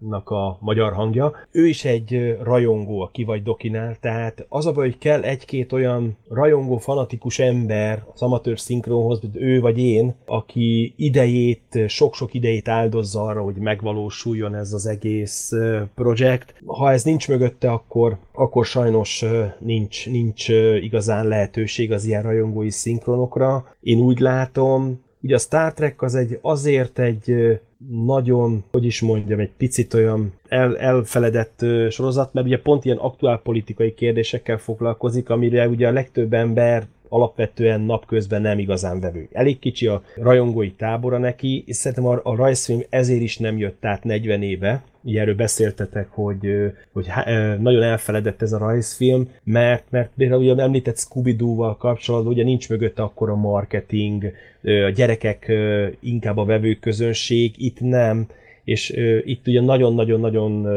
Zulu-nak 0.00 0.30
a 0.30 0.58
magyar 0.60 0.92
hangja. 0.92 1.32
Ő 1.50 1.66
is 1.66 1.84
egy 1.84 2.36
rajongó 2.42 3.00
a 3.00 3.10
Kivagy 3.12 3.42
Dokinál, 3.42 3.96
tehát 4.00 4.46
az 4.48 4.66
a 4.66 4.72
baj, 4.72 4.84
hogy 4.84 4.98
kell 4.98 5.22
egy-két 5.22 5.72
olyan 5.72 6.16
rajongó, 6.28 6.76
fanatikus 6.76 7.38
ember 7.38 8.04
az 8.14 8.22
amatőr 8.22 8.60
szinkronhoz, 8.60 9.20
mint 9.20 9.36
ő 9.36 9.60
vagy 9.60 9.78
én, 9.78 10.14
aki 10.26 10.94
idejét, 10.96 11.84
sok-sok 11.86 12.34
idejét 12.34 12.68
áldozza 12.68 13.22
arra, 13.22 13.42
hogy 13.42 13.56
megvalósuljon 13.56 14.54
ez 14.54 14.72
az 14.72 14.86
egész 14.86 15.52
projekt. 15.94 16.54
Ha 16.66 16.92
ez 16.92 17.04
nincs 17.04 17.28
mögötte, 17.28 17.70
akkor, 17.70 18.18
akkor 18.32 18.66
sajnos 18.66 19.24
nincs 19.58 20.06
nincs 20.06 20.48
igazán 20.80 21.26
lehetőség 21.26 21.92
az 21.92 22.04
ilyen 22.04 22.22
rajongói 22.22 22.70
szinkronokra. 22.70 23.74
Én 23.80 24.00
úgy 24.00 24.18
látom, 24.18 25.00
ugye 25.22 25.34
a 25.34 25.38
Star 25.38 25.72
Trek 25.72 26.02
az 26.02 26.14
egy 26.14 26.38
azért 26.42 26.98
egy 26.98 27.58
nagyon, 27.86 28.64
hogy 28.70 28.84
is 28.84 29.00
mondjam, 29.00 29.38
egy 29.38 29.52
picit 29.56 29.94
olyan 29.94 30.32
el, 30.48 30.78
elfeledett 30.78 31.64
sorozat, 31.90 32.32
mert 32.32 32.46
ugye 32.46 32.60
pont 32.60 32.84
ilyen 32.84 32.96
aktuál 32.96 33.38
politikai 33.38 33.94
kérdésekkel 33.94 34.58
foglalkozik, 34.58 35.30
amire 35.30 35.68
ugye 35.68 35.88
a 35.88 35.92
legtöbb 35.92 36.32
ember 36.32 36.86
alapvetően 37.08 37.80
napközben 37.80 38.42
nem 38.42 38.58
igazán 38.58 39.00
vevő. 39.00 39.28
Elég 39.32 39.58
kicsi 39.58 39.86
a 39.86 40.02
rajongói 40.16 40.70
tábora 40.70 41.18
neki, 41.18 41.64
és 41.66 41.76
szerintem 41.76 42.06
a, 42.06 42.20
a 42.22 42.36
rajzfilm 42.36 42.82
ezért 42.88 43.20
is 43.20 43.38
nem 43.38 43.58
jött 43.58 43.84
át 43.84 44.04
40 44.04 44.42
éve, 44.42 44.82
ugye 45.02 45.20
erről 45.20 45.34
beszéltetek, 45.34 46.08
hogy, 46.10 46.72
hogy 46.92 47.06
nagyon 47.58 47.82
elfeledett 47.82 48.42
ez 48.42 48.52
a 48.52 48.58
rajzfilm, 48.58 49.28
mert, 49.44 49.84
mert 49.90 50.10
például 50.16 50.42
ugye 50.42 50.62
említett 50.62 50.98
Scooby-Doo-val 50.98 51.76
kapcsolatban 51.76 52.32
ugye 52.32 52.44
nincs 52.44 52.68
mögötte 52.68 53.02
akkor 53.02 53.30
a 53.30 53.36
marketing, 53.36 54.32
a 54.62 54.90
gyerekek 54.94 55.52
inkább 56.00 56.36
a 56.36 56.44
vevőközönség, 56.44 57.54
itt 57.56 57.80
nem, 57.80 58.26
és 58.64 58.90
itt 59.24 59.46
ugye 59.46 59.60
nagyon-nagyon-nagyon 59.60 60.68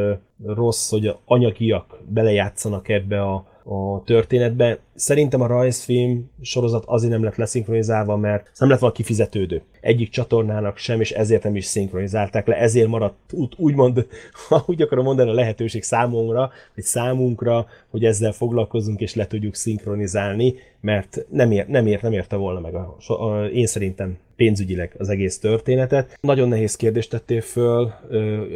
rossz, 0.46 0.90
hogy 0.90 1.16
anyagiak 1.26 2.00
belejátszanak 2.08 2.90
ebbe 2.90 3.22
a, 3.22 3.51
a 3.64 4.04
történetbe. 4.04 4.80
Szerintem 4.96 5.42
a 5.42 5.48
rajzfilm 5.48 6.30
sorozat 6.42 6.84
azért 6.86 7.12
nem 7.12 7.24
lett 7.24 7.36
leszinkronizálva, 7.36 8.18
mert 8.18 8.52
nem 8.58 8.70
lett 8.70 8.80
valaki 8.80 9.02
kifizetődő. 9.02 9.62
Egyik 9.82 10.10
csatornának 10.10 10.78
sem, 10.78 11.00
és 11.00 11.12
ezért 11.12 11.44
nem 11.44 11.56
is 11.56 11.66
szinkronizálták 11.66 12.48
le, 12.48 12.56
ezért 12.56 12.88
maradt 12.88 13.34
úgymond, 13.58 14.08
ha 14.48 14.64
úgy 14.68 14.82
akarom 14.82 15.04
mondani, 15.04 15.30
a 15.30 15.34
lehetőség 15.34 15.84
számomra, 15.84 16.52
vagy 16.76 16.84
számunkra, 16.84 17.66
hogy 17.90 18.06
ezzel 18.06 18.32
foglalkozunk 18.32 19.00
és 19.00 19.16
le 19.16 19.28
tudjuk 19.28 19.56
szinkronizálni, 19.56 20.54
mert 20.82 21.26
nem, 21.30 21.52
ér, 21.52 21.68
nem, 21.68 21.88
ér, 21.88 22.02
nem 22.02 22.12
érte 22.12 22.36
volna 22.36 22.60
meg 22.60 22.76
a, 22.76 22.98
a, 23.08 23.46
én 23.46 23.66
szerintem 23.66 24.18
pénzügyileg 24.36 24.96
az 24.98 25.10
egész 25.10 25.40
történetet. 25.40 26.18
Nagyon 26.22 26.48
nehéz 26.48 26.76
kérdést 26.76 27.10
tettél 27.10 27.42
föl, 27.42 27.92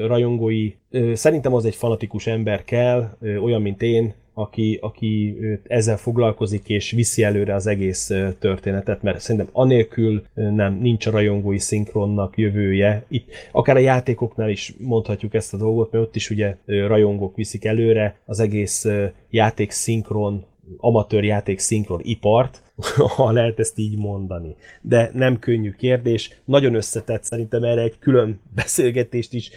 rajongói, 0.07 0.73
szerintem 1.13 1.53
az 1.53 1.65
egy 1.65 1.75
fanatikus 1.75 2.27
ember 2.27 2.63
kell, 2.63 3.09
olyan, 3.21 3.61
mint 3.61 3.81
én, 3.81 4.13
aki, 4.37 4.77
aki 4.81 5.37
ezzel 5.67 5.97
foglalkozik 5.97 6.69
és 6.69 6.91
viszi 6.91 7.23
előre 7.23 7.53
az 7.53 7.67
egész 7.67 8.11
történetet, 8.39 9.01
mert 9.01 9.19
szerintem 9.19 9.49
anélkül 9.51 10.23
nem 10.33 10.77
nincs 10.81 11.05
a 11.05 11.11
rajongói 11.11 11.59
szinkronnak 11.59 12.37
jövője. 12.37 13.05
Itt 13.07 13.29
akár 13.51 13.75
a 13.75 13.79
játékoknál 13.79 14.49
is 14.49 14.73
mondhatjuk 14.77 15.33
ezt 15.33 15.53
a 15.53 15.57
dolgot, 15.57 15.91
mert 15.91 16.03
ott 16.03 16.15
is 16.15 16.29
ugye 16.29 16.55
rajongók 16.65 17.35
viszik 17.35 17.65
előre 17.65 18.17
az 18.25 18.39
egész 18.39 18.87
játék 19.29 19.71
szinkron 19.71 20.45
amatőr 20.77 21.23
játék 21.23 21.59
szinkron 21.59 21.99
ipart, 22.03 22.63
ha 23.15 23.31
lehet 23.31 23.59
ezt 23.59 23.77
így 23.77 23.97
mondani. 23.97 24.55
De 24.81 25.09
nem 25.13 25.39
könnyű 25.39 25.71
kérdés, 25.71 26.41
nagyon 26.45 26.75
összetett, 26.75 27.23
szerintem 27.23 27.63
erre 27.63 27.81
egy 27.81 27.99
külön 27.99 28.39
beszélgetést 28.55 29.33
is 29.33 29.49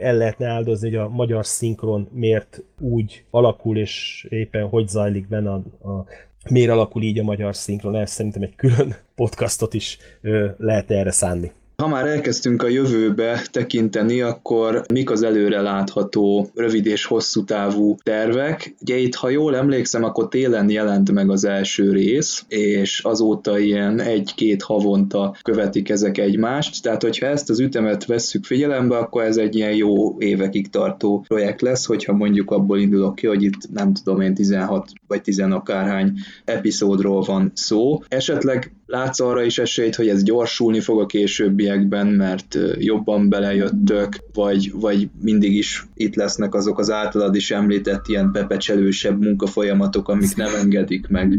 el 0.00 0.16
lehetne 0.16 0.46
áldozni, 0.46 0.88
hogy 0.88 0.98
a 0.98 1.08
magyar 1.08 1.46
szinkron 1.46 2.08
miért 2.12 2.62
úgy 2.80 3.24
alakul, 3.30 3.78
és 3.78 4.26
éppen 4.28 4.68
hogy 4.68 4.88
zajlik 4.88 5.28
benne 5.28 5.50
a, 5.50 5.88
a 5.88 6.06
miért 6.50 6.70
alakul 6.70 7.02
így 7.02 7.18
a 7.18 7.22
magyar 7.22 7.56
szinkron, 7.56 7.96
ez 7.96 8.10
szerintem 8.10 8.42
egy 8.42 8.54
külön 8.54 8.96
podcastot 9.14 9.74
is 9.74 9.98
lehet 10.58 10.90
erre 10.90 11.10
szánni. 11.10 11.52
Ha 11.76 11.88
már 11.88 12.06
elkezdtünk 12.06 12.62
a 12.62 12.68
jövőbe 12.68 13.42
tekinteni, 13.50 14.20
akkor 14.20 14.84
mik 14.92 15.10
az 15.10 15.22
előre 15.22 15.60
látható 15.60 16.50
rövid 16.54 16.86
és 16.86 17.04
hosszú 17.04 17.44
távú 17.44 17.96
tervek? 18.02 18.74
Ugye 18.80 18.96
itt, 18.96 19.14
ha 19.14 19.28
jól 19.28 19.56
emlékszem, 19.56 20.04
akkor 20.04 20.28
télen 20.28 20.70
jelent 20.70 21.12
meg 21.12 21.30
az 21.30 21.44
első 21.44 21.92
rész, 21.92 22.44
és 22.48 23.00
azóta 23.00 23.58
ilyen 23.58 24.00
egy-két 24.00 24.62
havonta 24.62 25.36
követik 25.42 25.88
ezek 25.88 26.18
egymást, 26.18 26.82
tehát 26.82 27.02
hogyha 27.02 27.26
ezt 27.26 27.50
az 27.50 27.60
ütemet 27.60 28.04
vesszük 28.04 28.44
figyelembe, 28.44 28.96
akkor 28.96 29.22
ez 29.22 29.36
egy 29.36 29.56
ilyen 29.56 29.74
jó 29.74 30.18
évekig 30.18 30.70
tartó 30.70 31.24
projekt 31.28 31.62
lesz, 31.62 31.86
hogyha 31.86 32.12
mondjuk 32.12 32.50
abból 32.50 32.78
indulok 32.78 33.14
ki, 33.14 33.26
hogy 33.26 33.42
itt 33.42 33.70
nem 33.72 33.92
tudom 33.92 34.20
én 34.20 34.34
16 34.34 34.90
vagy 35.06 35.22
10 35.22 35.40
akárhány 35.40 36.12
epizódról 36.44 37.22
van 37.22 37.50
szó. 37.54 38.02
Esetleg 38.08 38.72
látsz 38.94 39.20
arra 39.20 39.42
is 39.42 39.58
esélyt, 39.58 39.94
hogy 39.94 40.08
ez 40.08 40.22
gyorsulni 40.22 40.80
fog 40.80 41.00
a 41.00 41.06
későbbiekben, 41.06 42.06
mert 42.06 42.58
jobban 42.78 43.28
belejöttök, 43.28 44.16
vagy, 44.32 44.72
vagy 44.74 45.08
mindig 45.20 45.56
is 45.56 45.86
itt 45.94 46.14
lesznek 46.14 46.54
azok 46.54 46.78
az 46.78 46.90
általad 46.90 47.34
is 47.34 47.50
említett 47.50 48.08
ilyen 48.08 48.32
pepecselősebb 48.32 49.20
munkafolyamatok, 49.22 50.08
amik 50.08 50.36
nem 50.36 50.54
engedik 50.54 51.08
meg 51.08 51.38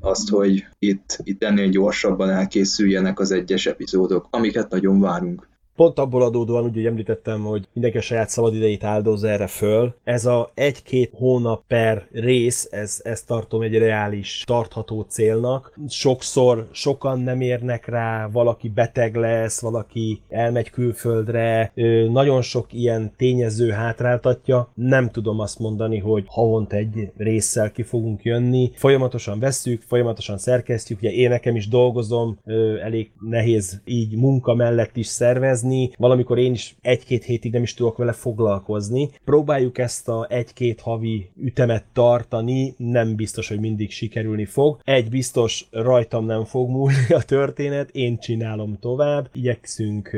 azt, 0.00 0.28
hogy 0.28 0.66
itt, 0.78 1.18
itt 1.22 1.42
ennél 1.42 1.68
gyorsabban 1.68 2.30
elkészüljenek 2.30 3.20
az 3.20 3.30
egyes 3.30 3.66
epizódok, 3.66 4.26
amiket 4.30 4.70
nagyon 4.70 5.00
várunk. 5.00 5.48
Pont 5.76 5.98
abból 5.98 6.22
adódóan, 6.22 6.64
úgy, 6.64 6.74
hogy 6.74 6.86
említettem, 6.86 7.40
hogy 7.40 7.68
mindenki 7.72 7.98
a 7.98 8.00
saját 8.00 8.28
szabadidejét 8.28 8.84
áldoz 8.84 9.24
erre 9.24 9.46
föl. 9.46 9.94
Ez 10.04 10.26
a 10.26 10.50
egy-két 10.54 11.10
hónap 11.14 11.62
per 11.66 12.06
rész, 12.12 12.68
ez, 12.70 13.00
ez 13.02 13.22
tartom 13.22 13.62
egy 13.62 13.78
reális, 13.78 14.42
tartható 14.46 15.06
célnak. 15.08 15.78
Sokszor 15.88 16.68
sokan 16.72 17.20
nem 17.20 17.40
érnek 17.40 17.86
rá, 17.86 18.28
valaki 18.32 18.68
beteg 18.68 19.14
lesz, 19.14 19.60
valaki 19.60 20.20
elmegy 20.28 20.70
külföldre, 20.70 21.72
nagyon 22.10 22.42
sok 22.42 22.72
ilyen 22.72 23.12
tényező 23.16 23.70
hátráltatja. 23.70 24.68
Nem 24.74 25.10
tudom 25.10 25.40
azt 25.40 25.58
mondani, 25.58 25.98
hogy 25.98 26.24
havonta 26.26 26.76
egy 26.76 27.12
résszel 27.16 27.70
ki 27.70 27.82
fogunk 27.82 28.22
jönni. 28.22 28.70
Folyamatosan 28.74 29.38
vesszük, 29.38 29.82
folyamatosan 29.82 30.38
szerkesztjük, 30.38 30.98
ugye 30.98 31.10
én 31.10 31.28
nekem 31.28 31.56
is 31.56 31.68
dolgozom, 31.68 32.38
elég 32.82 33.10
nehéz 33.20 33.80
így 33.84 34.16
munka 34.16 34.54
mellett 34.54 34.96
is 34.96 35.06
szervezni, 35.06 35.62
érezni, 35.64 35.90
valamikor 35.96 36.38
én 36.38 36.52
is 36.52 36.76
egy-két 36.80 37.24
hétig 37.24 37.52
nem 37.52 37.62
is 37.62 37.74
tudok 37.74 37.96
vele 37.96 38.12
foglalkozni. 38.12 39.08
Próbáljuk 39.24 39.78
ezt 39.78 40.08
a 40.08 40.26
egy-két 40.30 40.80
havi 40.80 41.30
ütemet 41.36 41.84
tartani, 41.92 42.74
nem 42.76 43.14
biztos, 43.14 43.48
hogy 43.48 43.60
mindig 43.60 43.90
sikerülni 43.90 44.44
fog. 44.44 44.78
Egy 44.84 45.08
biztos, 45.08 45.66
rajtam 45.70 46.26
nem 46.26 46.44
fog 46.44 46.68
múlni 46.70 47.14
a 47.14 47.22
történet, 47.22 47.90
én 47.90 48.18
csinálom 48.18 48.76
tovább, 48.80 49.28
igyekszünk 49.32 50.10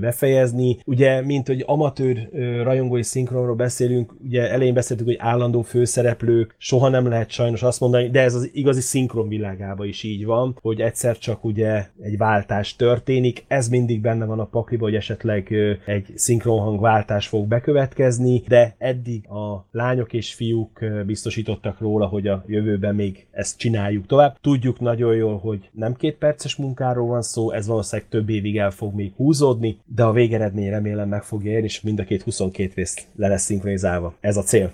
befejezni. 0.00 0.78
Ugye, 0.84 1.20
mint 1.20 1.46
hogy 1.46 1.64
amatőr 1.66 2.28
rajongói 2.62 3.02
szinkronról 3.02 3.54
beszélünk, 3.54 4.14
ugye 4.24 4.50
elején 4.50 4.74
beszéltük, 4.74 5.06
hogy 5.06 5.16
állandó 5.18 5.62
főszereplők, 5.62 6.54
soha 6.58 6.88
nem 6.88 7.08
lehet 7.08 7.30
sajnos 7.30 7.62
azt 7.62 7.80
mondani, 7.80 8.10
de 8.10 8.20
ez 8.20 8.34
az 8.34 8.50
igazi 8.52 8.80
szinkron 8.80 9.28
világában 9.28 9.86
is 9.86 10.02
így 10.02 10.24
van, 10.24 10.58
hogy 10.60 10.80
egyszer 10.80 11.18
csak 11.18 11.44
ugye 11.44 11.86
egy 12.00 12.16
váltás 12.16 12.76
történik, 12.76 13.44
ez 13.48 13.68
mindig 13.68 14.00
benne 14.00 14.24
van 14.24 14.40
a 14.40 14.44
pak 14.44 14.69
pakliba, 14.70 14.84
hogy 14.84 14.94
esetleg 14.94 15.52
egy 15.86 16.12
szinkronhangváltás 16.14 17.28
fog 17.28 17.46
bekövetkezni, 17.46 18.42
de 18.48 18.74
eddig 18.78 19.28
a 19.28 19.66
lányok 19.70 20.12
és 20.12 20.34
fiúk 20.34 20.84
biztosítottak 21.06 21.80
róla, 21.80 22.06
hogy 22.06 22.26
a 22.26 22.44
jövőben 22.46 22.94
még 22.94 23.26
ezt 23.30 23.58
csináljuk 23.58 24.06
tovább. 24.06 24.38
Tudjuk 24.40 24.80
nagyon 24.80 25.14
jól, 25.14 25.38
hogy 25.38 25.68
nem 25.72 25.94
két 25.94 26.16
perces 26.16 26.56
munkáról 26.56 27.06
van 27.06 27.22
szó, 27.22 27.50
ez 27.50 27.66
valószínűleg 27.66 28.10
több 28.10 28.28
évig 28.28 28.58
el 28.58 28.70
fog 28.70 28.94
még 28.94 29.12
húzódni, 29.16 29.78
de 29.84 30.04
a 30.04 30.12
végeredmény 30.12 30.70
remélem 30.70 31.08
meg 31.08 31.22
fogja 31.22 31.50
érni, 31.50 31.64
és 31.64 31.80
mind 31.80 31.98
a 31.98 32.04
két 32.04 32.22
22 32.22 32.72
rész 32.74 33.06
le 33.16 33.28
lesz 33.28 33.44
szinkronizálva. 33.44 34.14
Ez 34.20 34.36
a 34.36 34.42
cél. 34.42 34.72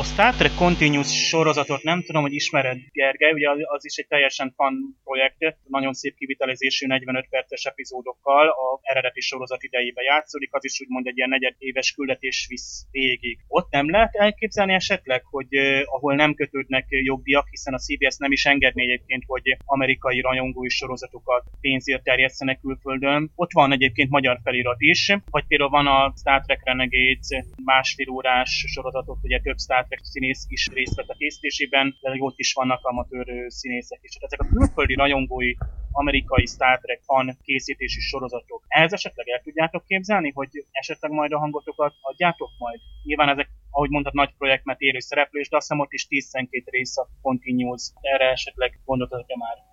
A 0.00 0.04
Star 0.04 0.34
Trek 0.34 0.54
Continuous 0.54 1.28
sorozatot 1.28 1.82
nem 1.82 2.02
tudom, 2.02 2.22
hogy 2.22 2.34
ismered, 2.34 2.78
Gergely, 2.92 3.32
ugye 3.32 3.48
az 3.76 3.84
is 3.84 3.96
egy 3.96 4.06
teljesen 4.06 4.52
fan 4.56 4.74
projekt, 5.04 5.56
nagyon 5.68 5.92
szép 5.92 6.14
kivitelezésű 6.14 6.86
45 6.86 7.26
perces 7.30 7.64
epizódokkal, 7.64 8.48
a 8.48 8.78
eredeti 8.82 9.20
sorozat 9.20 9.62
idejébe 9.62 10.02
játszódik, 10.02 10.54
az 10.54 10.64
is 10.64 10.80
úgymond 10.80 11.06
egy 11.06 11.16
ilyen 11.16 11.28
negyed 11.28 11.54
éves 11.58 11.92
küldetés 11.92 12.46
visz 12.48 12.86
végig. 12.90 13.38
Ott 13.48 13.70
nem 13.70 13.90
lehet 13.90 14.14
elképzelni 14.14 14.74
esetleg, 14.74 15.22
hogy 15.24 15.46
eh, 15.50 15.82
ahol 15.84 16.14
nem 16.14 16.34
kötődnek 16.34 16.86
jogdíjak, 16.88 17.48
hiszen 17.48 17.74
a 17.74 17.78
CBS 17.78 18.16
nem 18.16 18.32
is 18.32 18.44
engedné 18.44 18.82
egyébként, 18.82 19.22
hogy 19.26 19.42
amerikai 19.64 20.20
rajongói 20.20 20.68
sorozatokat 20.68 21.44
pénzért 21.60 22.02
terjesztenek 22.02 22.60
külföldön. 22.60 23.32
Ott 23.34 23.52
van 23.52 23.72
egyébként 23.72 24.10
magyar 24.10 24.38
felirat 24.42 24.80
is, 24.80 25.16
vagy 25.30 25.44
például 25.46 25.70
van 25.70 25.86
a 25.86 26.12
Star 26.16 26.40
Trek 26.40 26.60
Renegades 26.64 27.44
másfél 27.64 28.08
órás 28.08 28.64
sorozatot, 28.68 29.18
ugye 29.22 29.40
több 29.40 29.58
Star 29.58 29.88
Trek 29.90 30.04
színész 30.04 30.44
is 30.48 30.68
részt 30.72 30.94
vett 30.94 31.08
a 31.08 31.14
készítésében, 31.14 31.96
de 32.00 32.16
ott 32.18 32.38
is 32.38 32.52
vannak 32.52 32.84
amatőr 32.84 33.26
színészek 33.46 33.98
is. 34.02 34.14
Ezek 34.20 34.40
a 34.40 34.46
külföldi 34.46 34.94
rajongói 34.94 35.54
amerikai 35.92 36.46
Star 36.46 36.78
Trek 36.80 37.00
fan 37.02 37.38
készítési 37.42 38.00
sorozatok. 38.00 38.64
Ehhez 38.68 38.92
esetleg 38.92 39.28
el 39.28 39.40
tudjátok 39.40 39.84
képzelni, 39.84 40.30
hogy 40.34 40.66
esetleg 40.70 41.10
majd 41.10 41.32
a 41.32 41.38
hangotokat 41.38 41.94
adjátok 42.00 42.50
majd? 42.58 42.80
Nyilván 43.02 43.28
ezek, 43.28 43.48
ahogy 43.70 43.90
mondtad, 43.90 44.14
nagy 44.14 44.34
projekt, 44.38 44.64
mert 44.64 44.80
élő 44.80 44.98
szereplős, 44.98 45.48
de 45.48 45.56
azt 45.56 45.68
hiszem 45.68 45.82
ott 45.82 45.92
is 45.92 46.06
10-12 46.10 46.62
rész 46.64 46.96
a 46.96 47.08
Continuous. 47.22 47.82
Erre 48.00 48.30
esetleg 48.30 48.80
gondoltatok-e 48.84 49.36
már? 49.36 49.69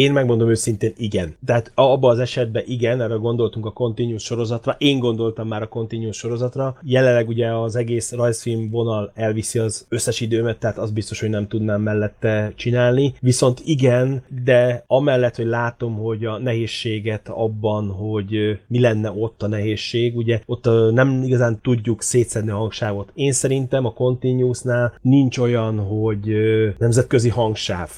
Én 0.00 0.12
megmondom 0.12 0.48
őszintén, 0.48 0.92
igen. 0.96 1.36
Tehát 1.46 1.72
abban 1.74 2.10
az 2.10 2.18
esetben 2.18 2.62
igen, 2.66 3.00
erre 3.00 3.14
gondoltunk 3.14 3.66
a 3.66 3.72
Continuous 3.72 4.22
sorozatra. 4.22 4.74
Én 4.78 4.98
gondoltam 4.98 5.48
már 5.48 5.62
a 5.62 5.68
Continuous 5.68 6.16
sorozatra. 6.16 6.76
Jelenleg 6.82 7.28
ugye 7.28 7.54
az 7.54 7.76
egész 7.76 8.12
rajzfilm 8.12 8.70
vonal 8.70 9.12
elviszi 9.14 9.58
az 9.58 9.86
összes 9.88 10.20
időmet, 10.20 10.58
tehát 10.58 10.78
az 10.78 10.90
biztos, 10.90 11.20
hogy 11.20 11.28
nem 11.28 11.48
tudnám 11.48 11.80
mellette 11.82 12.52
csinálni. 12.56 13.14
Viszont 13.20 13.60
igen, 13.64 14.22
de 14.44 14.84
amellett, 14.86 15.36
hogy 15.36 15.46
látom, 15.46 15.94
hogy 15.94 16.24
a 16.24 16.38
nehézséget 16.38 17.28
abban, 17.28 17.88
hogy 17.88 18.58
mi 18.66 18.80
lenne 18.80 19.10
ott 19.10 19.42
a 19.42 19.48
nehézség, 19.48 20.16
ugye 20.16 20.40
ott 20.46 20.64
nem 20.92 21.22
igazán 21.22 21.60
tudjuk 21.62 22.02
szétszedni 22.02 22.50
a 22.50 22.56
hangsávot. 22.56 23.10
Én 23.14 23.32
szerintem 23.32 23.84
a 23.84 23.92
Continuousnál 23.92 24.94
nincs 25.00 25.38
olyan, 25.38 25.78
hogy 25.78 26.34
nemzetközi 26.78 27.28
hangsáv 27.28 27.90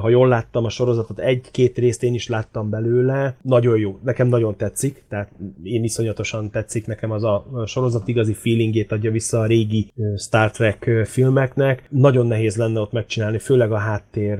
ha 0.00 0.08
jól 0.08 0.28
láttam 0.28 0.64
a 0.64 0.68
sorozatot, 0.68 1.18
egy-két 1.48 1.78
részt 1.78 2.02
én 2.02 2.14
is 2.14 2.28
láttam 2.28 2.70
belőle, 2.70 3.36
nagyon 3.42 3.78
jó, 3.78 3.98
nekem 4.04 4.28
nagyon 4.28 4.56
tetszik, 4.56 5.04
tehát 5.08 5.30
én 5.62 5.84
iszonyatosan 5.84 6.50
tetszik 6.50 6.86
nekem 6.86 7.10
az 7.10 7.24
a 7.24 7.46
sorozat 7.66 8.08
igazi 8.08 8.32
feelingét 8.32 8.92
adja 8.92 9.10
vissza 9.10 9.40
a 9.40 9.46
régi 9.46 9.92
Star 10.16 10.50
Trek 10.50 10.90
filmeknek. 11.04 11.86
Nagyon 11.90 12.26
nehéz 12.26 12.56
lenne 12.56 12.80
ott 12.80 12.92
megcsinálni, 12.92 13.38
főleg 13.38 13.72
a 13.72 13.78
háttér 13.78 14.38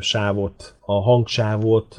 sávot 0.00 0.74
a 0.90 1.00
hangsávot, 1.00 1.96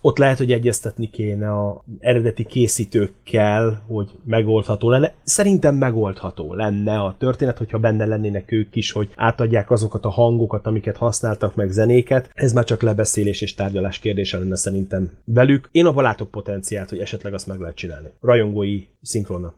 ott 0.00 0.18
lehet, 0.18 0.38
hogy 0.38 0.52
egyeztetni 0.52 1.10
kéne 1.10 1.50
a 1.52 1.84
eredeti 1.98 2.44
készítőkkel, 2.44 3.82
hogy 3.86 4.10
megoldható 4.24 4.90
lenne. 4.90 5.12
Szerintem 5.22 5.74
megoldható 5.74 6.54
lenne 6.54 6.98
a 7.00 7.14
történet, 7.18 7.58
hogyha 7.58 7.78
benne 7.78 8.06
lennének 8.06 8.52
ők 8.52 8.76
is, 8.76 8.92
hogy 8.92 9.08
átadják 9.16 9.70
azokat 9.70 10.04
a 10.04 10.10
hangokat, 10.10 10.66
amiket 10.66 10.96
használtak 10.96 11.54
meg 11.54 11.70
zenéket. 11.70 12.30
Ez 12.34 12.52
már 12.52 12.64
csak 12.64 12.82
lebeszélés 12.82 13.40
és 13.40 13.54
tárgyalás 13.54 13.98
kérdése 13.98 14.38
lenne 14.38 14.56
szerintem 14.56 15.10
velük. 15.24 15.68
Én 15.72 15.86
abban 15.86 16.02
látok 16.02 16.30
potenciált, 16.30 16.88
hogy 16.88 16.98
esetleg 16.98 17.34
azt 17.34 17.46
meg 17.46 17.60
lehet 17.60 17.76
csinálni. 17.76 18.08
Rajongói 18.20 18.86
szinkrona. 19.02 19.54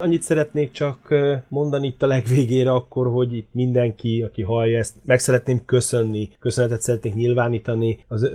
Annyit 0.00 0.22
szeretnék 0.22 0.70
csak 0.70 1.14
mondani 1.48 1.86
itt 1.86 2.02
a 2.02 2.06
legvégére 2.06 2.72
akkor, 2.72 3.06
hogy 3.06 3.36
itt 3.36 3.48
mindenki, 3.52 4.22
aki 4.22 4.42
hallja 4.42 4.78
ezt, 4.78 4.94
meg 5.04 5.18
szeretném 5.18 5.64
köszönni, 5.64 6.28
köszönetet 6.38 6.80
szeretnék 6.80 7.14
nyilvánítani 7.14 7.98
az 8.08 8.30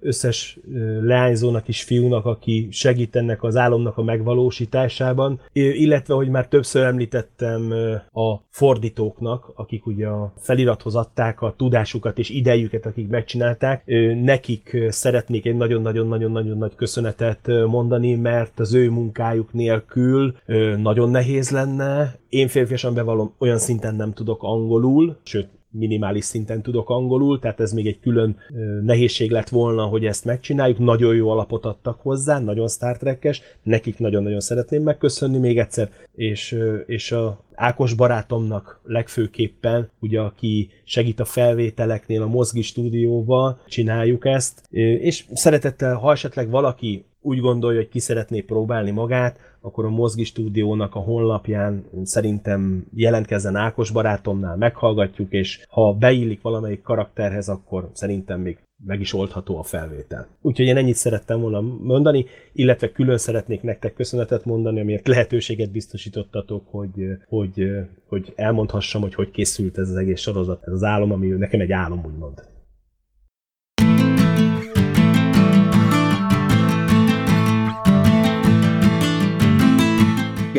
összes 0.00 0.58
leányzónak 1.00 1.68
és 1.68 1.82
fiúnak, 1.82 2.26
aki 2.26 2.68
segít 2.70 3.16
ennek 3.16 3.42
az 3.42 3.56
álomnak 3.56 3.98
a 3.98 4.02
megvalósításában, 4.02 5.40
illetve, 5.52 6.14
hogy 6.14 6.28
már 6.28 6.48
többször 6.48 6.84
említettem 6.84 7.72
a 8.12 8.36
fordítóknak, 8.50 9.52
akik 9.54 9.86
ugye 9.86 10.06
a 10.06 10.32
felirathoz 10.36 10.94
adták 10.94 11.42
a 11.42 11.54
tudásukat 11.56 12.18
és 12.18 12.30
idejüket, 12.30 12.86
akik 12.86 13.08
megcsinálták, 13.08 13.82
nekik 14.22 14.76
szeretnék 14.88 15.46
egy 15.46 15.56
nagyon-nagyon-nagyon-nagyon 15.56 16.58
nagy 16.58 16.74
köszönetet 16.74 17.46
mondani, 17.66 18.14
mert 18.14 18.60
az 18.60 18.74
ő 18.74 18.90
munkájuk 18.90 19.52
nélkül 19.52 20.34
nagyon 20.76 21.03
nagyon 21.04 21.22
nehéz 21.22 21.50
lenne. 21.50 22.18
Én 22.28 22.48
férfiasan 22.48 22.94
bevallom, 22.94 23.34
olyan 23.38 23.58
szinten 23.58 23.94
nem 23.94 24.12
tudok 24.12 24.42
angolul, 24.42 25.16
sőt, 25.22 25.48
minimális 25.70 26.24
szinten 26.24 26.62
tudok 26.62 26.90
angolul, 26.90 27.38
tehát 27.38 27.60
ez 27.60 27.72
még 27.72 27.86
egy 27.86 28.00
külön 28.00 28.36
nehézség 28.82 29.30
lett 29.30 29.48
volna, 29.48 29.84
hogy 29.84 30.04
ezt 30.04 30.24
megcsináljuk. 30.24 30.78
Nagyon 30.78 31.14
jó 31.14 31.28
alapot 31.28 31.64
adtak 31.64 32.00
hozzá, 32.00 32.40
nagyon 32.40 32.68
Star 32.68 32.96
Trek-es, 32.96 33.42
nekik 33.62 33.98
nagyon-nagyon 33.98 34.40
szeretném 34.40 34.82
megköszönni 34.82 35.38
még 35.38 35.58
egyszer, 35.58 35.90
és, 36.14 36.58
és 36.86 37.12
a 37.12 37.40
Ákos 37.54 37.94
barátomnak 37.94 38.80
legfőképpen, 38.84 39.90
ugye 40.00 40.20
aki 40.20 40.68
segít 40.84 41.20
a 41.20 41.24
felvételeknél 41.24 42.22
a 42.22 42.26
Mozgi 42.26 42.62
stúdióval, 42.62 43.60
csináljuk 43.66 44.26
ezt, 44.26 44.62
és 44.70 45.24
szeretettel, 45.32 45.94
ha 45.94 46.12
esetleg 46.12 46.50
valaki 46.50 47.04
úgy 47.24 47.40
gondolja, 47.40 47.78
hogy 47.78 47.88
ki 47.88 47.98
szeretné 47.98 48.40
próbálni 48.40 48.90
magát, 48.90 49.38
akkor 49.60 49.84
a 49.84 49.90
Mozgi 49.90 50.24
stúdiónak 50.24 50.94
a 50.94 50.98
honlapján 50.98 51.84
szerintem 52.02 52.86
jelentkezzen 52.94 53.56
Ákos 53.56 53.90
barátomnál, 53.90 54.56
meghallgatjuk, 54.56 55.32
és 55.32 55.66
ha 55.68 55.92
beillik 55.92 56.42
valamelyik 56.42 56.82
karakterhez, 56.82 57.48
akkor 57.48 57.90
szerintem 57.92 58.40
még 58.40 58.58
meg 58.86 59.00
is 59.00 59.12
oldható 59.12 59.58
a 59.58 59.62
felvétel. 59.62 60.28
Úgyhogy 60.40 60.66
én 60.66 60.76
ennyit 60.76 60.94
szerettem 60.94 61.40
volna 61.40 61.60
mondani, 61.60 62.26
illetve 62.52 62.92
külön 62.92 63.18
szeretnék 63.18 63.62
nektek 63.62 63.94
köszönetet 63.94 64.44
mondani, 64.44 64.80
amiért 64.80 65.08
lehetőséget 65.08 65.70
biztosítottatok, 65.70 66.62
hogy, 66.70 67.06
hogy, 67.28 67.70
hogy 68.08 68.32
elmondhassam, 68.36 69.02
hogy 69.02 69.14
hogy 69.14 69.30
készült 69.30 69.78
ez 69.78 69.88
az 69.88 69.96
egész 69.96 70.20
sorozat, 70.20 70.62
ez 70.66 70.72
az 70.72 70.82
álom, 70.82 71.12
ami 71.12 71.26
nekem 71.26 71.60
egy 71.60 71.72
álom, 71.72 72.04
úgymond. 72.06 72.53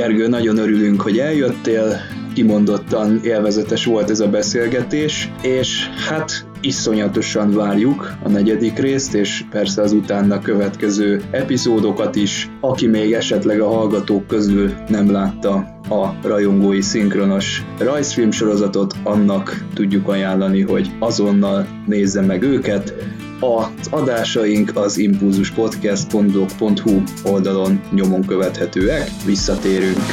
Gergő, 0.05 0.27
nagyon 0.27 0.57
örülünk, 0.57 1.01
hogy 1.01 1.17
eljöttél, 1.17 1.97
kimondottan 2.33 3.19
élvezetes 3.23 3.85
volt 3.85 4.09
ez 4.09 4.19
a 4.19 4.29
beszélgetés, 4.29 5.31
és 5.41 5.87
hát 6.07 6.45
iszonyatosan 6.61 7.53
várjuk 7.53 8.13
a 8.23 8.29
negyedik 8.29 8.77
részt, 8.77 9.13
és 9.13 9.43
persze 9.49 9.81
az 9.81 9.91
utána 9.91 10.41
következő 10.41 11.21
epizódokat 11.31 12.15
is. 12.15 12.49
Aki 12.61 12.87
még 12.87 13.13
esetleg 13.13 13.61
a 13.61 13.67
hallgatók 13.67 14.27
közül 14.27 14.73
nem 14.87 15.11
látta 15.11 15.53
a 15.89 16.13
rajongói 16.23 16.81
szinkronos 16.81 17.63
rajzfilm 17.77 18.31
sorozatot, 18.31 18.93
annak 19.03 19.65
tudjuk 19.73 20.07
ajánlani, 20.07 20.61
hogy 20.61 20.91
azonnal 20.99 21.67
nézze 21.85 22.21
meg 22.21 22.43
őket. 22.43 22.93
Az 23.39 23.87
adásaink 23.89 24.77
az 24.77 24.97
impulzuspodcast.blog.hu 24.97 27.01
oldalon 27.23 27.81
nyomon 27.91 28.25
követhetőek. 28.25 29.09
Visszatérünk. 29.25 30.03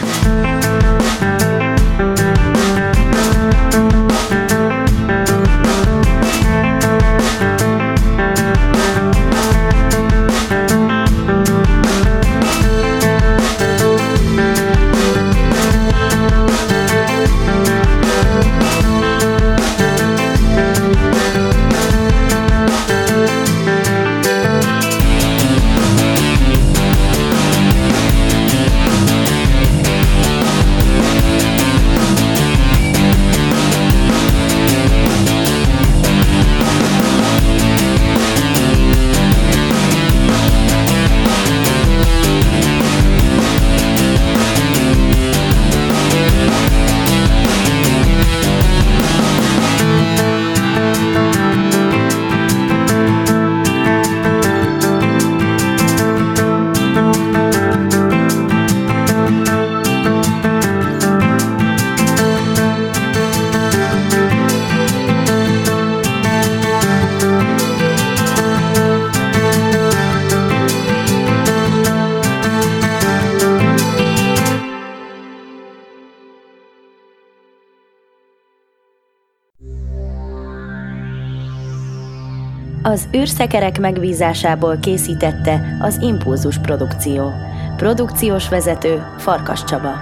Űrszekerek 83.17 83.79
megbízásából 83.79 84.79
készítette 84.79 85.77
az 85.81 85.99
Impulzus 86.01 86.59
Produkció. 86.59 87.33
Produkciós 87.77 88.49
vezető 88.49 89.03
Farkas 89.19 89.65
Csaba. 89.65 89.93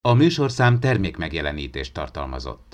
A 0.00 0.12
műsorszám 0.12 0.80
termék 0.80 1.16
megjelenítést 1.16 1.94
tartalmazott. 1.94 2.69